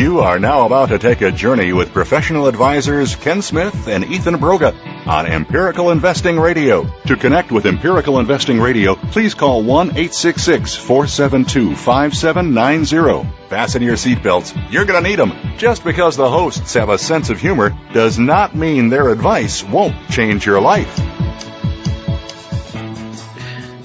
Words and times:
You 0.00 0.20
are 0.20 0.38
now 0.38 0.64
about 0.64 0.88
to 0.88 0.98
take 0.98 1.20
a 1.20 1.30
journey 1.30 1.74
with 1.74 1.92
professional 1.92 2.46
advisors 2.46 3.16
Ken 3.16 3.42
Smith 3.42 3.86
and 3.86 4.02
Ethan 4.02 4.36
Broga 4.36 4.74
on 5.06 5.26
Empirical 5.26 5.90
Investing 5.90 6.40
Radio. 6.40 6.86
To 7.04 7.16
connect 7.16 7.52
with 7.52 7.66
Empirical 7.66 8.18
Investing 8.18 8.58
Radio, 8.60 8.94
please 8.94 9.34
call 9.34 9.62
1 9.62 9.88
866 9.88 10.74
472 10.74 11.76
5790. 11.76 13.30
Fasten 13.50 13.82
your 13.82 13.96
seatbelts. 13.96 14.72
You're 14.72 14.86
going 14.86 15.04
to 15.04 15.06
need 15.06 15.18
them. 15.18 15.34
Just 15.58 15.84
because 15.84 16.16
the 16.16 16.30
hosts 16.30 16.72
have 16.72 16.88
a 16.88 16.96
sense 16.96 17.28
of 17.28 17.38
humor 17.38 17.76
does 17.92 18.18
not 18.18 18.56
mean 18.56 18.88
their 18.88 19.10
advice 19.10 19.62
won't 19.62 20.08
change 20.08 20.46
your 20.46 20.62
life. 20.62 20.98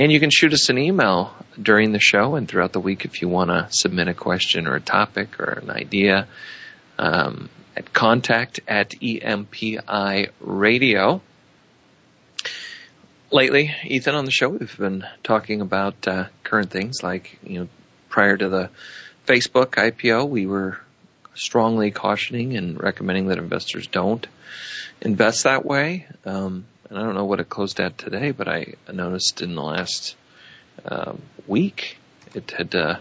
And 0.00 0.10
you 0.10 0.18
can 0.18 0.30
shoot 0.30 0.54
us 0.54 0.70
an 0.70 0.78
email 0.78 1.30
during 1.60 1.92
the 1.92 2.00
show 2.00 2.34
and 2.36 2.48
throughout 2.48 2.72
the 2.72 2.80
week 2.80 3.04
if 3.04 3.20
you 3.20 3.28
want 3.28 3.50
to 3.50 3.66
submit 3.68 4.08
a 4.08 4.14
question 4.14 4.66
or 4.66 4.76
a 4.76 4.80
topic 4.80 5.38
or 5.38 5.58
an 5.62 5.68
idea 5.68 6.26
um, 6.98 7.50
at 7.76 7.92
contact 7.92 8.60
at 8.66 8.92
EMPI 8.92 10.30
Radio. 10.40 11.20
Lately, 13.30 13.74
Ethan, 13.84 14.14
on 14.14 14.24
the 14.24 14.30
show, 14.30 14.48
we've 14.48 14.74
been 14.78 15.04
talking 15.22 15.60
about 15.60 16.08
uh, 16.08 16.28
current 16.44 16.70
things 16.70 17.02
like, 17.02 17.38
you 17.44 17.58
know, 17.58 17.68
prior 18.08 18.38
to 18.38 18.48
the 18.48 18.70
Facebook 19.26 19.72
IPO, 19.72 20.30
we 20.30 20.46
were 20.46 20.80
strongly 21.34 21.90
cautioning 21.90 22.56
and 22.56 22.82
recommending 22.82 23.26
that 23.26 23.36
investors 23.36 23.86
don't 23.86 24.26
invest 25.02 25.44
that 25.44 25.66
way. 25.66 26.06
Um, 26.24 26.64
and 26.90 26.98
I 26.98 27.02
don't 27.02 27.14
know 27.14 27.24
what 27.24 27.40
it 27.40 27.48
closed 27.48 27.80
at 27.80 27.96
today, 27.96 28.32
but 28.32 28.48
I 28.48 28.74
noticed 28.92 29.40
in 29.40 29.54
the 29.54 29.62
last 29.62 30.16
um, 30.84 31.22
week 31.46 31.96
it 32.34 32.50
had 32.50 32.74
uh, 32.74 32.98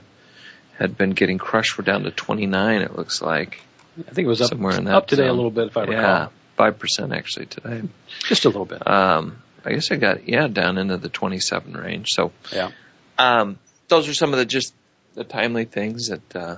had 0.77 0.97
been 0.97 1.11
getting 1.11 1.39
crushed. 1.39 1.77
We're 1.77 1.83
down 1.83 2.03
to 2.03 2.11
29. 2.11 2.81
It 2.81 2.95
looks 2.95 3.21
like. 3.21 3.61
I 3.97 4.11
think 4.11 4.25
it 4.25 4.29
was 4.29 4.41
up 4.41 4.49
somewhere 4.49 4.77
in 4.77 4.85
that 4.85 4.95
up 4.95 5.07
today 5.07 5.23
zone. 5.23 5.29
a 5.29 5.33
little 5.33 5.51
bit, 5.51 5.67
if 5.67 5.77
I 5.77 5.81
recall. 5.81 5.95
Yeah, 5.95 6.27
five 6.55 6.79
percent 6.79 7.11
actually 7.11 7.47
today. 7.47 7.81
Just 8.27 8.45
a 8.45 8.49
little 8.49 8.65
bit. 8.65 8.87
Um, 8.87 9.41
I 9.65 9.73
guess 9.73 9.91
I 9.91 9.95
got 9.95 10.29
yeah 10.29 10.47
down 10.47 10.77
into 10.77 10.97
the 10.97 11.09
27 11.09 11.73
range. 11.73 12.09
So 12.11 12.31
yeah, 12.51 12.71
um, 13.17 13.59
those 13.87 14.07
are 14.07 14.13
some 14.13 14.33
of 14.33 14.39
the 14.39 14.45
just 14.45 14.73
the 15.15 15.23
timely 15.23 15.65
things 15.65 16.07
that. 16.07 16.35
Uh, 16.35 16.57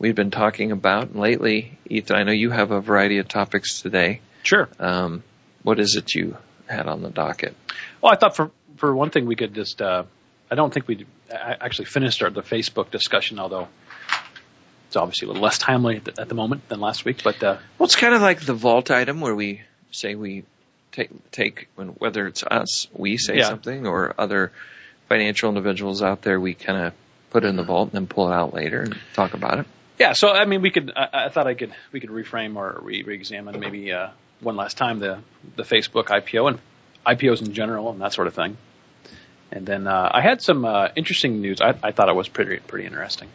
We've 0.00 0.14
been 0.14 0.30
talking 0.30 0.70
about 0.70 1.08
and 1.08 1.16
lately, 1.16 1.76
Ethan. 1.88 2.14
I 2.14 2.22
know 2.22 2.30
you 2.30 2.50
have 2.50 2.70
a 2.70 2.80
variety 2.80 3.18
of 3.18 3.26
topics 3.26 3.82
today. 3.82 4.20
Sure. 4.44 4.68
Um, 4.78 5.24
what 5.68 5.78
is 5.78 5.96
it 5.96 6.14
you 6.14 6.34
had 6.66 6.88
on 6.88 7.02
the 7.02 7.10
docket? 7.10 7.54
Well, 8.00 8.10
I 8.12 8.16
thought 8.16 8.34
for 8.34 8.50
for 8.76 8.94
one 8.96 9.10
thing 9.10 9.26
we 9.26 9.36
could 9.36 9.54
just. 9.54 9.82
Uh, 9.82 10.04
I 10.50 10.54
don't 10.54 10.72
think 10.72 10.88
we 10.88 11.04
actually 11.30 11.84
finished 11.84 12.22
our 12.22 12.30
the 12.30 12.40
Facebook 12.42 12.90
discussion, 12.90 13.38
although 13.38 13.68
it's 14.86 14.96
obviously 14.96 15.26
a 15.26 15.28
little 15.28 15.42
less 15.42 15.58
timely 15.58 15.96
at 15.96 16.04
the, 16.06 16.20
at 16.22 16.28
the 16.30 16.34
moment 16.34 16.66
than 16.70 16.80
last 16.80 17.04
week. 17.04 17.20
But 17.22 17.42
uh, 17.42 17.58
well, 17.78 17.84
it's 17.86 17.96
kind 17.96 18.14
of 18.14 18.22
like 18.22 18.40
the 18.40 18.54
vault 18.54 18.90
item 18.90 19.20
where 19.20 19.34
we 19.34 19.60
say 19.90 20.14
we 20.14 20.44
take 20.92 21.10
take 21.30 21.68
when, 21.74 21.88
whether 21.88 22.26
it's 22.26 22.42
us, 22.44 22.88
we 22.94 23.18
say 23.18 23.36
Yeah. 23.36 23.48
something, 23.48 23.86
or 23.86 24.14
other 24.16 24.52
financial 25.08 25.50
individuals 25.50 26.02
out 26.02 26.22
there, 26.22 26.40
we 26.40 26.54
kind 26.54 26.86
of 26.86 26.92
put 27.30 27.44
it 27.44 27.48
in 27.48 27.56
the 27.56 27.62
vault 27.64 27.90
and 27.90 27.96
then 27.96 28.06
pull 28.06 28.30
it 28.30 28.34
out 28.34 28.54
later 28.54 28.80
and 28.80 28.96
talk 29.12 29.34
about 29.34 29.58
it. 29.58 29.66
yeah, 29.98 30.14
so 30.14 30.30
I 30.32 30.46
mean, 30.46 30.62
we 30.62 30.70
could. 30.70 30.92
I, 30.96 31.26
I 31.26 31.28
thought 31.28 31.46
I 31.46 31.52
could 31.54 31.74
we 31.92 32.00
could 32.00 32.10
reframe 32.10 32.56
or 32.56 32.78
re- 32.82 33.02
re-examine 33.02 33.60
maybe 33.60 33.92
uh, 33.92 34.08
one 34.40 34.56
last 34.56 34.76
time 34.76 34.98
the 35.00 35.18
the 35.56 35.62
Facebook 35.62 36.06
IPO 36.06 36.48
and 36.48 36.58
IPOs 37.06 37.40
in 37.42 37.52
general 37.52 37.90
and 37.90 38.00
that 38.00 38.12
sort 38.12 38.26
of 38.26 38.34
thing. 38.34 38.56
And 39.50 39.64
then 39.66 39.86
uh, 39.86 40.10
I 40.12 40.20
had 40.20 40.42
some 40.42 40.64
uh, 40.64 40.88
interesting 40.94 41.40
news. 41.40 41.60
I, 41.60 41.74
I 41.82 41.92
thought 41.92 42.08
it 42.08 42.14
was 42.16 42.28
pretty 42.28 42.58
pretty 42.58 42.86
interesting. 42.86 43.28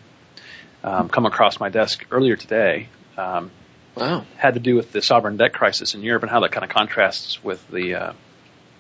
Um, 0.84 1.10
come 1.10 1.26
across 1.26 1.60
my 1.60 1.70
desk 1.70 2.06
earlier 2.12 2.36
today. 2.36 2.90
Um, 3.18 3.52
Wow. 3.96 4.26
had 4.38 4.56
to 4.56 4.60
do 4.60 4.76
with 4.76 4.92
the 4.92 5.04
sovereign 5.04 5.38
debt 5.38 5.54
crisis 5.54 5.94
in 5.94 6.02
Europe 6.02 6.24
and 6.24 6.32
how 6.32 6.40
that 6.40 6.52
kind 6.52 6.64
of 6.64 6.72
contrasts 6.72 7.44
with 7.44 7.66
the 7.70 7.94
uh, 7.94 8.14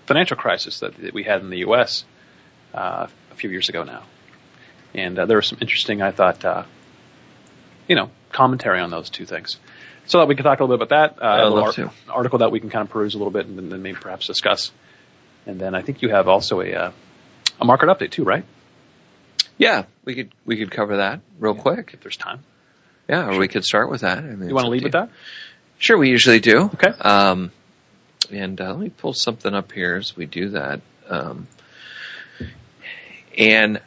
financial 0.08 0.36
crisis 0.38 0.80
that, 0.80 0.96
that 0.98 1.14
we 1.14 1.22
had 1.24 1.42
in 1.42 1.52
the 1.52 1.60
U.S. 1.60 2.04
Uh, 2.74 3.06
a 3.32 3.36
few 3.36 3.52
years 3.52 3.70
ago 3.70 3.84
now. 3.84 4.04
And 4.96 5.20
uh, 5.20 5.26
there 5.28 5.38
was 5.38 5.46
some 5.48 5.60
interesting, 5.62 6.02
I 6.02 6.10
thought, 6.12 6.44
uh, 6.44 6.64
you 7.88 7.96
know, 7.96 8.10
commentary 8.32 8.80
on 8.80 8.90
those 8.90 9.12
two 9.12 9.26
things. 9.26 9.58
So 10.06 10.20
that 10.20 10.28
we 10.28 10.36
can 10.36 10.44
talk 10.44 10.60
a 10.60 10.64
little 10.64 10.78
bit 10.78 10.88
about 10.88 11.18
that. 11.18 11.24
Uh, 11.24 11.28
I'd 11.28 11.40
a 11.42 11.50
little 11.50 11.66
love 11.66 11.80
ar-. 11.80 12.16
Article 12.18 12.40
that 12.40 12.52
we 12.52 12.60
can 12.60 12.70
kind 12.70 12.86
of 12.86 12.92
peruse 12.92 13.16
a 13.16 13.18
little 13.18 13.32
bit 13.32 13.46
and 13.46 13.58
then, 13.58 13.70
then 13.70 13.82
maybe 13.82 13.98
perhaps 13.98 14.28
discuss. 14.28 14.72
And 15.46 15.60
then 15.60 15.76
I 15.76 15.82
think 15.82 16.02
you 16.02 16.10
have 16.10 16.28
also 16.28 16.62
a 16.62 16.74
uh, 16.74 16.92
a 17.60 17.66
market 17.66 17.88
update 17.90 18.12
too, 18.12 18.24
right? 18.24 18.46
Yeah, 19.58 19.86
we 20.04 20.16
could 20.16 20.32
we 20.46 20.58
could 20.58 20.72
cover 20.72 20.98
that 20.98 21.22
real 21.40 21.56
quick. 21.56 21.92
If 21.94 22.02
there's 22.02 22.18
time. 22.18 22.44
Yeah, 23.08 23.28
or 23.28 23.38
we 23.38 23.48
could 23.48 23.66
start 23.66 23.90
with 23.90 24.02
that. 24.02 24.20
I 24.20 24.22
mean, 24.22 24.48
You 24.48 24.56
want 24.56 24.66
to 24.66 24.72
lead 24.72 24.84
with 24.84 24.94
that? 24.94 25.10
Sure, 25.78 25.98
we 25.98 26.10
usually 26.10 26.40
do. 26.40 26.70
Okay. 26.74 26.88
Um, 26.88 27.52
and 28.32 28.60
uh, 28.62 28.70
let 28.70 28.80
me 28.80 28.90
pull 28.90 29.14
something 29.14 29.54
up 29.54 29.72
here 29.72 29.96
as 29.96 30.16
we 30.16 30.26
do 30.26 30.50
that. 30.50 30.80
Um, 31.10 31.48
and 33.38 33.82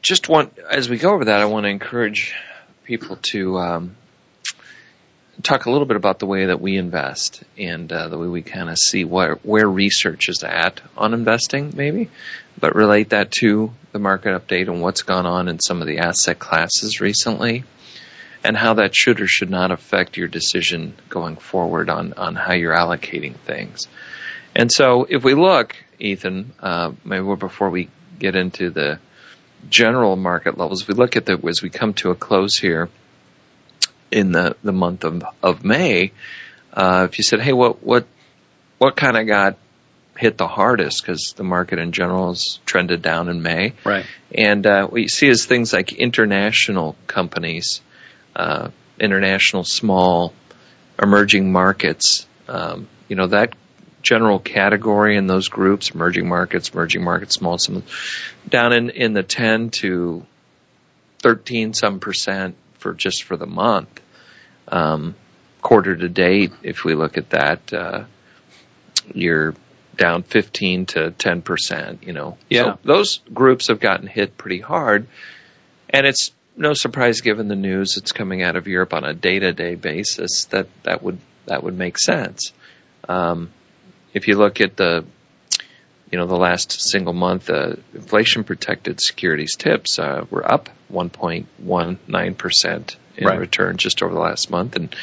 just 0.00 0.28
want, 0.28 0.58
as 0.58 0.88
we 0.88 0.98
go 0.98 1.12
over 1.14 1.26
that, 1.26 1.40
I 1.40 1.44
want 1.44 1.64
to 1.64 1.70
encourage 1.70 2.34
people 2.84 3.16
to 3.30 3.58
um, 3.58 3.96
talk 5.42 5.66
a 5.66 5.70
little 5.70 5.86
bit 5.86 5.96
about 5.96 6.18
the 6.18 6.26
way 6.26 6.46
that 6.46 6.60
we 6.60 6.76
invest 6.76 7.42
and 7.58 7.92
uh, 7.92 8.08
the 8.08 8.18
way 8.18 8.26
we 8.26 8.42
kind 8.42 8.70
of 8.70 8.78
see 8.78 9.04
where 9.04 9.34
where 9.42 9.68
research 9.68 10.28
is 10.28 10.42
at 10.44 10.80
on 10.96 11.14
investing, 11.14 11.72
maybe, 11.74 12.10
but 12.58 12.74
relate 12.74 13.10
that 13.10 13.30
to 13.30 13.72
the 13.92 13.98
market 13.98 14.30
update 14.30 14.68
and 14.68 14.80
what's 14.80 15.02
gone 15.02 15.26
on 15.26 15.48
in 15.48 15.58
some 15.60 15.80
of 15.80 15.86
the 15.86 15.98
asset 15.98 16.38
classes 16.38 17.00
recently, 17.00 17.64
and 18.44 18.56
how 18.56 18.74
that 18.74 18.94
should 18.94 19.20
or 19.20 19.26
should 19.26 19.50
not 19.50 19.70
affect 19.70 20.16
your 20.16 20.28
decision 20.28 20.94
going 21.08 21.36
forward 21.36 21.90
on 21.90 22.12
on 22.14 22.34
how 22.34 22.54
you're 22.54 22.74
allocating 22.74 23.34
things. 23.34 23.86
And 24.54 24.70
so, 24.70 25.06
if 25.08 25.24
we 25.24 25.34
look, 25.34 25.76
Ethan, 25.98 26.52
uh, 26.60 26.92
maybe 27.04 27.34
before 27.36 27.70
we 27.70 27.88
get 28.18 28.36
into 28.36 28.70
the 28.70 28.98
general 29.68 30.16
market 30.16 30.58
levels, 30.58 30.82
if 30.82 30.88
we 30.88 30.94
look 30.94 31.16
at 31.16 31.26
the 31.26 31.40
as 31.48 31.62
we 31.62 31.70
come 31.70 31.94
to 31.94 32.10
a 32.10 32.14
close 32.14 32.56
here 32.56 32.88
in 34.12 34.32
the, 34.32 34.56
the 34.62 34.72
month 34.72 35.04
of, 35.04 35.24
of 35.42 35.64
May, 35.64 36.12
uh, 36.72 37.06
if 37.10 37.18
you 37.18 37.24
said, 37.24 37.40
hey, 37.40 37.52
what, 37.52 37.82
what, 37.82 38.06
what 38.78 38.96
kind 38.96 39.16
of 39.16 39.26
got 39.26 39.56
hit 40.16 40.36
the 40.36 40.46
hardest 40.46 41.02
because 41.02 41.34
the 41.36 41.42
market 41.42 41.78
in 41.78 41.92
general 41.92 42.28
has 42.28 42.60
trended 42.66 43.02
down 43.02 43.28
in 43.28 43.42
May. 43.42 43.74
Right. 43.84 44.06
And 44.34 44.66
uh, 44.66 44.86
what 44.86 45.00
you 45.00 45.08
see 45.08 45.28
is 45.28 45.46
things 45.46 45.72
like 45.72 45.92
international 45.92 46.96
companies, 47.06 47.80
uh, 48.36 48.68
international 49.00 49.64
small 49.64 50.34
emerging 51.02 51.50
markets. 51.50 52.26
Um, 52.48 52.88
you 53.08 53.16
know 53.16 53.28
that 53.28 53.54
general 54.02 54.38
category 54.38 55.16
in 55.16 55.26
those 55.26 55.48
groups, 55.48 55.90
emerging 55.90 56.28
markets, 56.28 56.70
emerging 56.70 57.04
markets, 57.04 57.34
small, 57.34 57.58
some 57.58 57.82
down 58.48 58.72
in 58.72 58.90
in 58.90 59.12
the 59.12 59.22
ten 59.22 59.70
to 59.70 60.26
thirteen 61.20 61.72
some 61.72 62.00
percent 62.00 62.56
for 62.82 62.92
just 62.92 63.22
for 63.22 63.36
the 63.36 63.46
month. 63.46 64.00
Um, 64.68 65.14
quarter 65.62 65.96
to 65.96 66.08
date, 66.08 66.52
if 66.62 66.84
we 66.84 66.94
look 66.94 67.16
at 67.16 67.30
that, 67.30 67.72
uh, 67.72 68.04
you're 69.14 69.54
down 69.96 70.22
15 70.22 70.86
to 70.86 71.10
10 71.12 71.42
percent. 71.42 72.02
You 72.02 72.12
know, 72.12 72.38
yeah. 72.50 72.64
So 72.64 72.78
those 72.84 73.20
groups 73.32 73.68
have 73.68 73.80
gotten 73.80 74.06
hit 74.06 74.36
pretty 74.36 74.60
hard, 74.60 75.06
and 75.88 76.06
it's 76.06 76.32
no 76.56 76.74
surprise 76.74 77.20
given 77.20 77.48
the 77.48 77.56
news 77.56 77.94
that's 77.94 78.12
coming 78.12 78.42
out 78.42 78.56
of 78.56 78.66
Europe 78.66 78.92
on 78.92 79.04
a 79.04 79.14
day-to-day 79.14 79.76
basis 79.76 80.46
that 80.46 80.66
that 80.82 81.02
would 81.02 81.18
that 81.46 81.62
would 81.62 81.78
make 81.78 81.98
sense. 81.98 82.52
Um, 83.08 83.50
if 84.12 84.28
you 84.28 84.36
look 84.36 84.60
at 84.60 84.76
the 84.76 85.04
you 86.12 86.18
know 86.18 86.26
the 86.26 86.36
last 86.36 86.70
single 86.90 87.14
month, 87.14 87.48
uh, 87.48 87.76
inflation 87.94 88.44
protected 88.44 89.00
securities 89.00 89.56
TIPS 89.56 89.98
uh, 89.98 90.26
were 90.30 90.48
up 90.48 90.68
1.19 90.92 92.36
percent 92.36 92.96
in 93.16 93.26
Right. 93.26 93.38
return 93.38 93.78
just 93.78 94.02
over 94.02 94.12
the 94.12 94.20
last 94.20 94.50
month, 94.50 94.76
and 94.76 94.94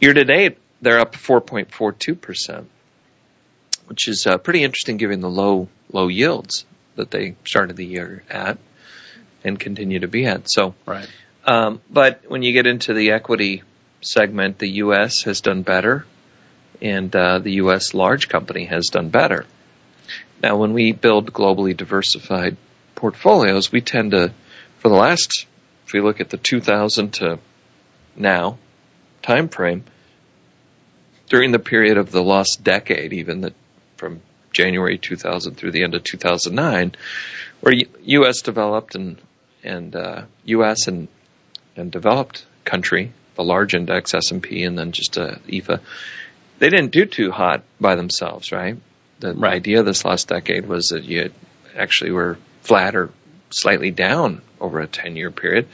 year 0.00 0.12
to 0.12 0.24
date 0.24 0.58
they're 0.82 1.00
up 1.00 1.14
4.42 1.14 2.20
percent, 2.20 2.68
which 3.86 4.08
is 4.08 4.26
uh, 4.26 4.36
pretty 4.36 4.62
interesting 4.62 4.98
given 4.98 5.20
the 5.20 5.30
low 5.30 5.68
low 5.90 6.08
yields 6.08 6.66
that 6.96 7.10
they 7.10 7.34
started 7.44 7.76
the 7.76 7.86
year 7.86 8.22
at 8.28 8.58
and 9.44 9.58
continue 9.58 10.00
to 10.00 10.08
be 10.08 10.26
at. 10.26 10.50
So, 10.50 10.74
Right. 10.84 11.08
um, 11.46 11.80
but 11.90 12.24
when 12.28 12.42
you 12.42 12.52
get 12.52 12.66
into 12.66 12.92
the 12.92 13.12
equity 13.12 13.62
segment, 14.02 14.58
the 14.58 14.68
U.S. 14.84 15.22
has 15.22 15.40
done 15.40 15.62
better, 15.62 16.04
and 16.82 17.14
uh, 17.16 17.38
the 17.38 17.52
U.S. 17.52 17.94
large 17.94 18.28
company 18.28 18.66
has 18.66 18.88
done 18.92 19.08
better. 19.08 19.46
Now, 20.42 20.56
when 20.56 20.72
we 20.72 20.92
build 20.92 21.32
globally 21.32 21.76
diversified 21.76 22.56
portfolios, 22.94 23.70
we 23.70 23.80
tend 23.80 24.10
to, 24.10 24.32
for 24.78 24.88
the 24.88 24.96
last, 24.96 25.46
if 25.86 25.92
we 25.92 26.00
look 26.00 26.20
at 26.20 26.30
the 26.30 26.36
2000 26.36 27.12
to 27.14 27.38
now 28.16 28.58
time 29.22 29.48
frame, 29.48 29.84
during 31.28 31.52
the 31.52 31.58
period 31.58 31.96
of 31.96 32.10
the 32.10 32.22
lost 32.22 32.62
decade, 32.62 33.12
even 33.12 33.40
the, 33.40 33.54
from 33.96 34.20
January 34.52 34.98
2000 34.98 35.54
through 35.54 35.70
the 35.70 35.84
end 35.84 35.94
of 35.94 36.02
2009, 36.04 36.94
where 37.60 37.74
U.S. 38.02 38.42
developed 38.42 38.94
and 38.94 39.18
and 39.64 39.94
uh, 39.94 40.22
U.S. 40.44 40.88
and 40.88 41.08
and 41.76 41.90
developed 41.90 42.44
country, 42.64 43.12
the 43.36 43.44
large 43.44 43.74
index 43.74 44.12
S&P, 44.12 44.64
and 44.64 44.78
then 44.78 44.92
just 44.92 45.16
uh, 45.16 45.36
EAFE, 45.48 45.80
they 46.58 46.68
didn't 46.68 46.90
do 46.90 47.06
too 47.06 47.30
hot 47.30 47.62
by 47.80 47.94
themselves, 47.94 48.52
right? 48.52 48.76
The 49.22 49.36
idea 49.46 49.82
this 49.82 50.04
last 50.04 50.28
decade 50.28 50.66
was 50.66 50.88
that 50.88 51.04
you 51.04 51.30
actually 51.76 52.10
were 52.10 52.38
flat 52.62 52.94
or 52.96 53.10
slightly 53.50 53.90
down 53.90 54.42
over 54.60 54.80
a 54.80 54.86
10-year 54.88 55.30
period. 55.30 55.68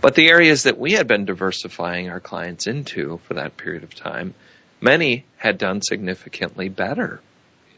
But 0.00 0.14
the 0.14 0.28
areas 0.28 0.64
that 0.64 0.78
we 0.78 0.92
had 0.92 1.06
been 1.06 1.24
diversifying 1.24 2.10
our 2.10 2.20
clients 2.20 2.66
into 2.66 3.18
for 3.24 3.34
that 3.34 3.56
period 3.56 3.82
of 3.84 3.94
time, 3.94 4.34
many 4.80 5.24
had 5.36 5.58
done 5.58 5.80
significantly 5.82 6.68
better. 6.68 7.20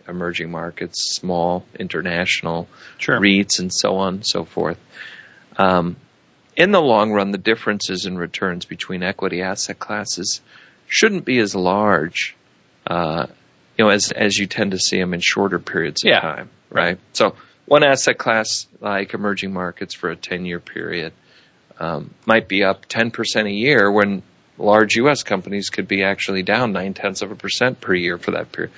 Emerging 0.09 0.51
markets, 0.51 1.17
small, 1.17 1.65
international, 1.79 2.69
Sure. 2.99 3.21
REITs, 3.21 3.59
and 3.59 3.73
so 3.73 3.97
on 3.97 4.15
and 4.15 4.27
so 4.27 4.45
forth. 4.45 4.79
Um, 5.57 5.97
in 6.57 6.73
the 6.73 6.81
long 6.81 7.13
run, 7.13 7.31
the 7.31 7.39
differences 7.39 8.07
in 8.07 8.17
returns 8.17 8.65
between 8.65 9.03
equity 9.03 9.43
asset 9.43 9.79
classes 9.79 10.41
shouldn't 10.89 11.25
be 11.25 11.39
as 11.39 11.55
large, 11.55 12.35
uh, 12.87 13.27
you 13.79 13.85
know, 13.85 13.91
as 13.91 14.11
as 14.13 14.37
you 14.37 14.47
tend 14.47 14.73
to 14.73 14.79
see 14.79 14.99
them 14.99 15.15
in 15.15 15.21
shorter 15.21 15.59
periods 15.59 16.03
of 16.05 16.09
Yeah. 16.09 16.21
time, 16.21 16.51
right? 16.71 16.99
So, 17.13 17.35
one 17.67 17.85
asset 17.85 18.19
class 18.19 18.67
like 18.81 19.15
emerging 19.15 19.53
markets 19.53 19.95
for 19.95 20.11
a 20.11 20.17
ten-year 20.17 20.59
period 20.61 21.13
um, 21.79 22.11
might 22.27 22.49
be 22.49 22.65
up 22.65 22.87
ten 22.87 23.11
percent 23.11 23.47
a 23.47 23.53
year, 23.53 23.91
when 23.91 24.23
large 24.59 24.97
U.S. 24.97 25.23
companies 25.23 25.71
could 25.71 25.87
be 25.87 26.03
actually 26.03 26.43
down 26.43 26.73
nine 26.73 26.93
tenths 26.93 27.23
of 27.23 27.31
a 27.31 27.37
percent 27.37 27.81
per 27.81 27.95
year 27.95 28.19
for 28.19 28.33
that 28.33 28.51
period. 28.51 28.73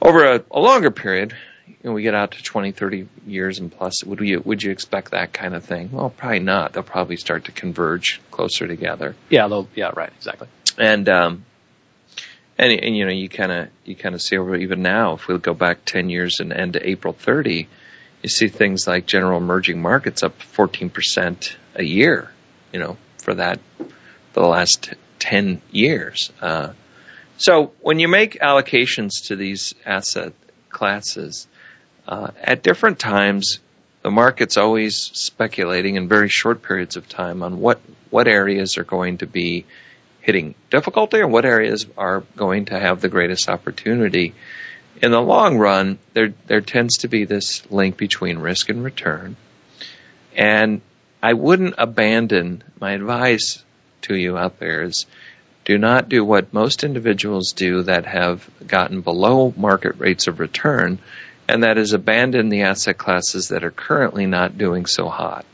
Over 0.00 0.24
a, 0.36 0.44
a 0.50 0.60
longer 0.60 0.90
period, 0.90 1.34
you 1.66 1.74
know, 1.82 1.92
we 1.92 2.02
get 2.02 2.14
out 2.14 2.30
to 2.30 2.42
20, 2.42 2.70
30 2.72 3.08
years 3.26 3.58
and 3.58 3.70
plus, 3.70 4.02
would 4.04 4.20
you, 4.20 4.40
would 4.40 4.62
you 4.62 4.70
expect 4.70 5.10
that 5.10 5.32
kind 5.32 5.54
of 5.54 5.64
thing? 5.64 5.90
Well, 5.92 6.08
probably 6.08 6.38
not. 6.38 6.72
They'll 6.72 6.84
probably 6.84 7.16
start 7.16 7.46
to 7.46 7.52
converge 7.52 8.20
closer 8.30 8.66
together. 8.68 9.16
Yeah. 9.28 9.48
They'll, 9.48 9.68
yeah. 9.74 9.90
Right. 9.94 10.12
Exactly. 10.16 10.46
And, 10.78 11.08
um, 11.08 11.44
and, 12.58 12.72
and 12.72 12.96
you 12.96 13.04
know, 13.04 13.12
you 13.12 13.28
kind 13.28 13.52
of, 13.52 13.68
you 13.84 13.94
kind 13.94 14.14
of 14.14 14.20
see 14.20 14.36
over 14.36 14.56
even 14.56 14.82
now, 14.82 15.14
if 15.14 15.28
we 15.28 15.38
go 15.38 15.54
back 15.54 15.84
10 15.84 16.10
years 16.10 16.40
and 16.40 16.52
end 16.52 16.72
to 16.72 16.88
April 16.88 17.12
30, 17.12 17.68
you 18.22 18.28
see 18.28 18.48
things 18.48 18.86
like 18.86 19.06
general 19.06 19.38
emerging 19.38 19.80
markets 19.80 20.22
up 20.22 20.38
14% 20.40 21.54
a 21.76 21.84
year, 21.84 22.30
you 22.72 22.80
know, 22.80 22.96
for 23.18 23.34
that, 23.34 23.60
for 23.78 24.40
the 24.40 24.48
last 24.48 24.92
10 25.20 25.62
years. 25.70 26.32
Uh, 26.40 26.72
so 27.36 27.72
when 27.80 28.00
you 28.00 28.08
make 28.08 28.40
allocations 28.40 29.26
to 29.26 29.36
these 29.36 29.74
asset 29.86 30.32
classes, 30.68 31.46
uh, 32.08 32.32
at 32.42 32.64
different 32.64 32.98
times, 32.98 33.60
the 34.02 34.10
market's 34.10 34.56
always 34.56 34.96
speculating 34.96 35.94
in 35.94 36.08
very 36.08 36.28
short 36.28 36.62
periods 36.62 36.96
of 36.96 37.08
time 37.08 37.42
on 37.42 37.60
what, 37.60 37.80
what 38.10 38.26
areas 38.26 38.78
are 38.78 38.84
going 38.84 39.18
to 39.18 39.26
be 39.26 39.64
hitting 40.28 40.54
difficulty 40.68 41.16
or 41.20 41.26
what 41.26 41.46
areas 41.46 41.86
are 41.96 42.22
going 42.36 42.66
to 42.66 42.78
have 42.78 43.00
the 43.00 43.08
greatest 43.08 43.48
opportunity. 43.48 44.34
In 45.00 45.10
the 45.10 45.22
long 45.22 45.56
run, 45.56 45.98
there, 46.12 46.34
there 46.46 46.60
tends 46.60 46.98
to 46.98 47.08
be 47.08 47.24
this 47.24 47.64
link 47.70 47.96
between 47.96 48.38
risk 48.38 48.68
and 48.68 48.84
return. 48.84 49.36
And 50.36 50.82
I 51.22 51.32
wouldn't 51.32 51.76
abandon 51.78 52.62
my 52.78 52.92
advice 52.92 53.64
to 54.02 54.14
you 54.14 54.36
out 54.36 54.58
there 54.58 54.82
is 54.82 55.06
do 55.64 55.78
not 55.78 56.10
do 56.10 56.22
what 56.22 56.52
most 56.52 56.84
individuals 56.84 57.52
do 57.52 57.84
that 57.84 58.04
have 58.04 58.46
gotten 58.66 59.00
below 59.00 59.54
market 59.56 59.96
rates 59.96 60.26
of 60.26 60.40
return, 60.40 60.98
and 61.48 61.62
that 61.62 61.78
is 61.78 61.94
abandon 61.94 62.50
the 62.50 62.64
asset 62.64 62.98
classes 62.98 63.48
that 63.48 63.64
are 63.64 63.70
currently 63.70 64.26
not 64.26 64.58
doing 64.58 64.84
so 64.84 65.08
hot. 65.08 65.46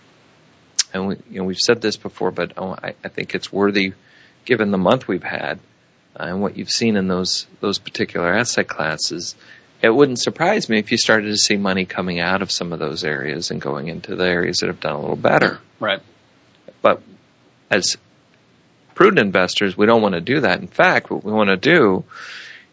And 0.92 1.06
we, 1.06 1.16
you 1.30 1.38
know, 1.38 1.44
we've 1.44 1.58
said 1.58 1.80
this 1.80 1.96
before, 1.96 2.32
but 2.32 2.54
oh, 2.56 2.72
I, 2.72 2.94
I 3.04 3.08
think 3.08 3.36
it's 3.36 3.52
worthy, 3.52 3.92
given 4.44 4.70
the 4.70 4.78
month 4.78 5.08
we've 5.08 5.22
had 5.22 5.58
uh, 6.18 6.24
and 6.24 6.40
what 6.40 6.56
you've 6.56 6.70
seen 6.70 6.96
in 6.96 7.08
those 7.08 7.46
those 7.60 7.78
particular 7.78 8.32
asset 8.32 8.68
classes. 8.68 9.34
It 9.82 9.94
wouldn't 9.94 10.20
surprise 10.20 10.68
me 10.68 10.78
if 10.78 10.92
you 10.92 10.96
started 10.96 11.26
to 11.28 11.36
see 11.36 11.56
money 11.56 11.84
coming 11.84 12.18
out 12.18 12.40
of 12.40 12.50
some 12.50 12.72
of 12.72 12.78
those 12.78 13.04
areas 13.04 13.50
and 13.50 13.60
going 13.60 13.88
into 13.88 14.16
the 14.16 14.24
areas 14.24 14.58
that 14.58 14.68
have 14.68 14.80
done 14.80 14.94
a 14.94 15.00
little 15.00 15.16
better. 15.16 15.60
Right. 15.78 16.00
But 16.80 17.02
as 17.70 17.98
prudent 18.94 19.18
investors, 19.18 19.76
we 19.76 19.84
don't 19.84 20.00
want 20.00 20.14
to 20.14 20.22
do 20.22 20.40
that. 20.40 20.60
In 20.60 20.68
fact, 20.68 21.10
what 21.10 21.22
we 21.22 21.32
want 21.32 21.50
to 21.50 21.56
do 21.56 22.04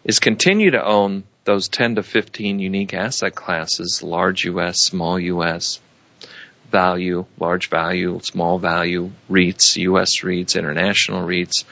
is 0.05 0.19
continue 0.19 0.71
to 0.71 0.85
own 0.85 1.23
those 1.43 1.67
10 1.67 1.95
to 1.95 2.03
15 2.03 2.59
unique 2.59 2.93
asset 2.93 3.35
classes, 3.35 4.01
large 4.03 4.45
U.S., 4.45 4.77
small 4.79 5.19
U.S., 5.19 5.79
value, 6.71 7.25
large 7.39 7.69
value, 7.69 8.19
small 8.23 8.57
value, 8.57 9.11
REITs, 9.29 9.77
U.S. 9.77 10.21
REITs, 10.23 10.57
international 10.57 11.27
REITs, 11.27 11.65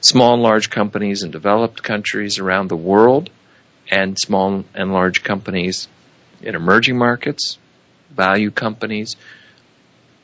small 0.00 0.34
and 0.34 0.42
large 0.42 0.70
companies 0.70 1.22
in 1.22 1.30
developed 1.30 1.82
countries 1.82 2.38
around 2.38 2.68
the 2.68 2.76
world, 2.76 3.30
and 3.90 4.18
small 4.18 4.64
and 4.74 4.92
large 4.92 5.22
companies 5.22 5.88
in 6.42 6.54
emerging 6.54 6.98
markets, 6.98 7.58
value 8.10 8.50
companies, 8.50 9.16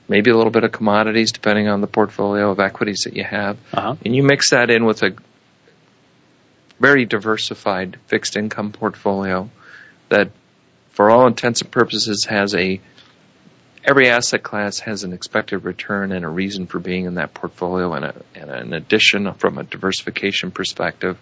maybe 0.08 0.30
a 0.30 0.36
little 0.36 0.50
bit 0.50 0.64
of 0.64 0.72
commodities, 0.72 1.30
depending 1.32 1.68
on 1.68 1.80
the 1.80 1.86
portfolio 1.86 2.50
of 2.50 2.58
equities 2.58 3.02
that 3.04 3.14
you 3.14 3.24
have, 3.24 3.56
Uh-huh. 3.72 3.94
and 4.04 4.16
you 4.16 4.22
mix 4.22 4.50
that 4.50 4.70
in 4.70 4.84
with 4.84 5.02
a 5.02 5.14
very 6.80 7.04
diversified 7.04 7.98
fixed 8.06 8.36
income 8.36 8.72
portfolio 8.72 9.50
that, 10.08 10.30
for 10.90 11.10
all 11.10 11.26
intents 11.26 11.60
and 11.60 11.70
purposes, 11.70 12.26
has 12.28 12.54
a 12.54 12.80
every 13.84 14.08
asset 14.08 14.42
class 14.42 14.80
has 14.80 15.04
an 15.04 15.12
expected 15.12 15.64
return 15.64 16.12
and 16.12 16.24
a 16.24 16.28
reason 16.28 16.66
for 16.66 16.78
being 16.78 17.06
in 17.06 17.14
that 17.14 17.34
portfolio 17.34 17.92
and, 17.94 18.04
a, 18.04 18.14
and 18.34 18.50
an 18.50 18.72
addition 18.72 19.32
from 19.34 19.58
a 19.58 19.64
diversification 19.64 20.50
perspective. 20.50 21.18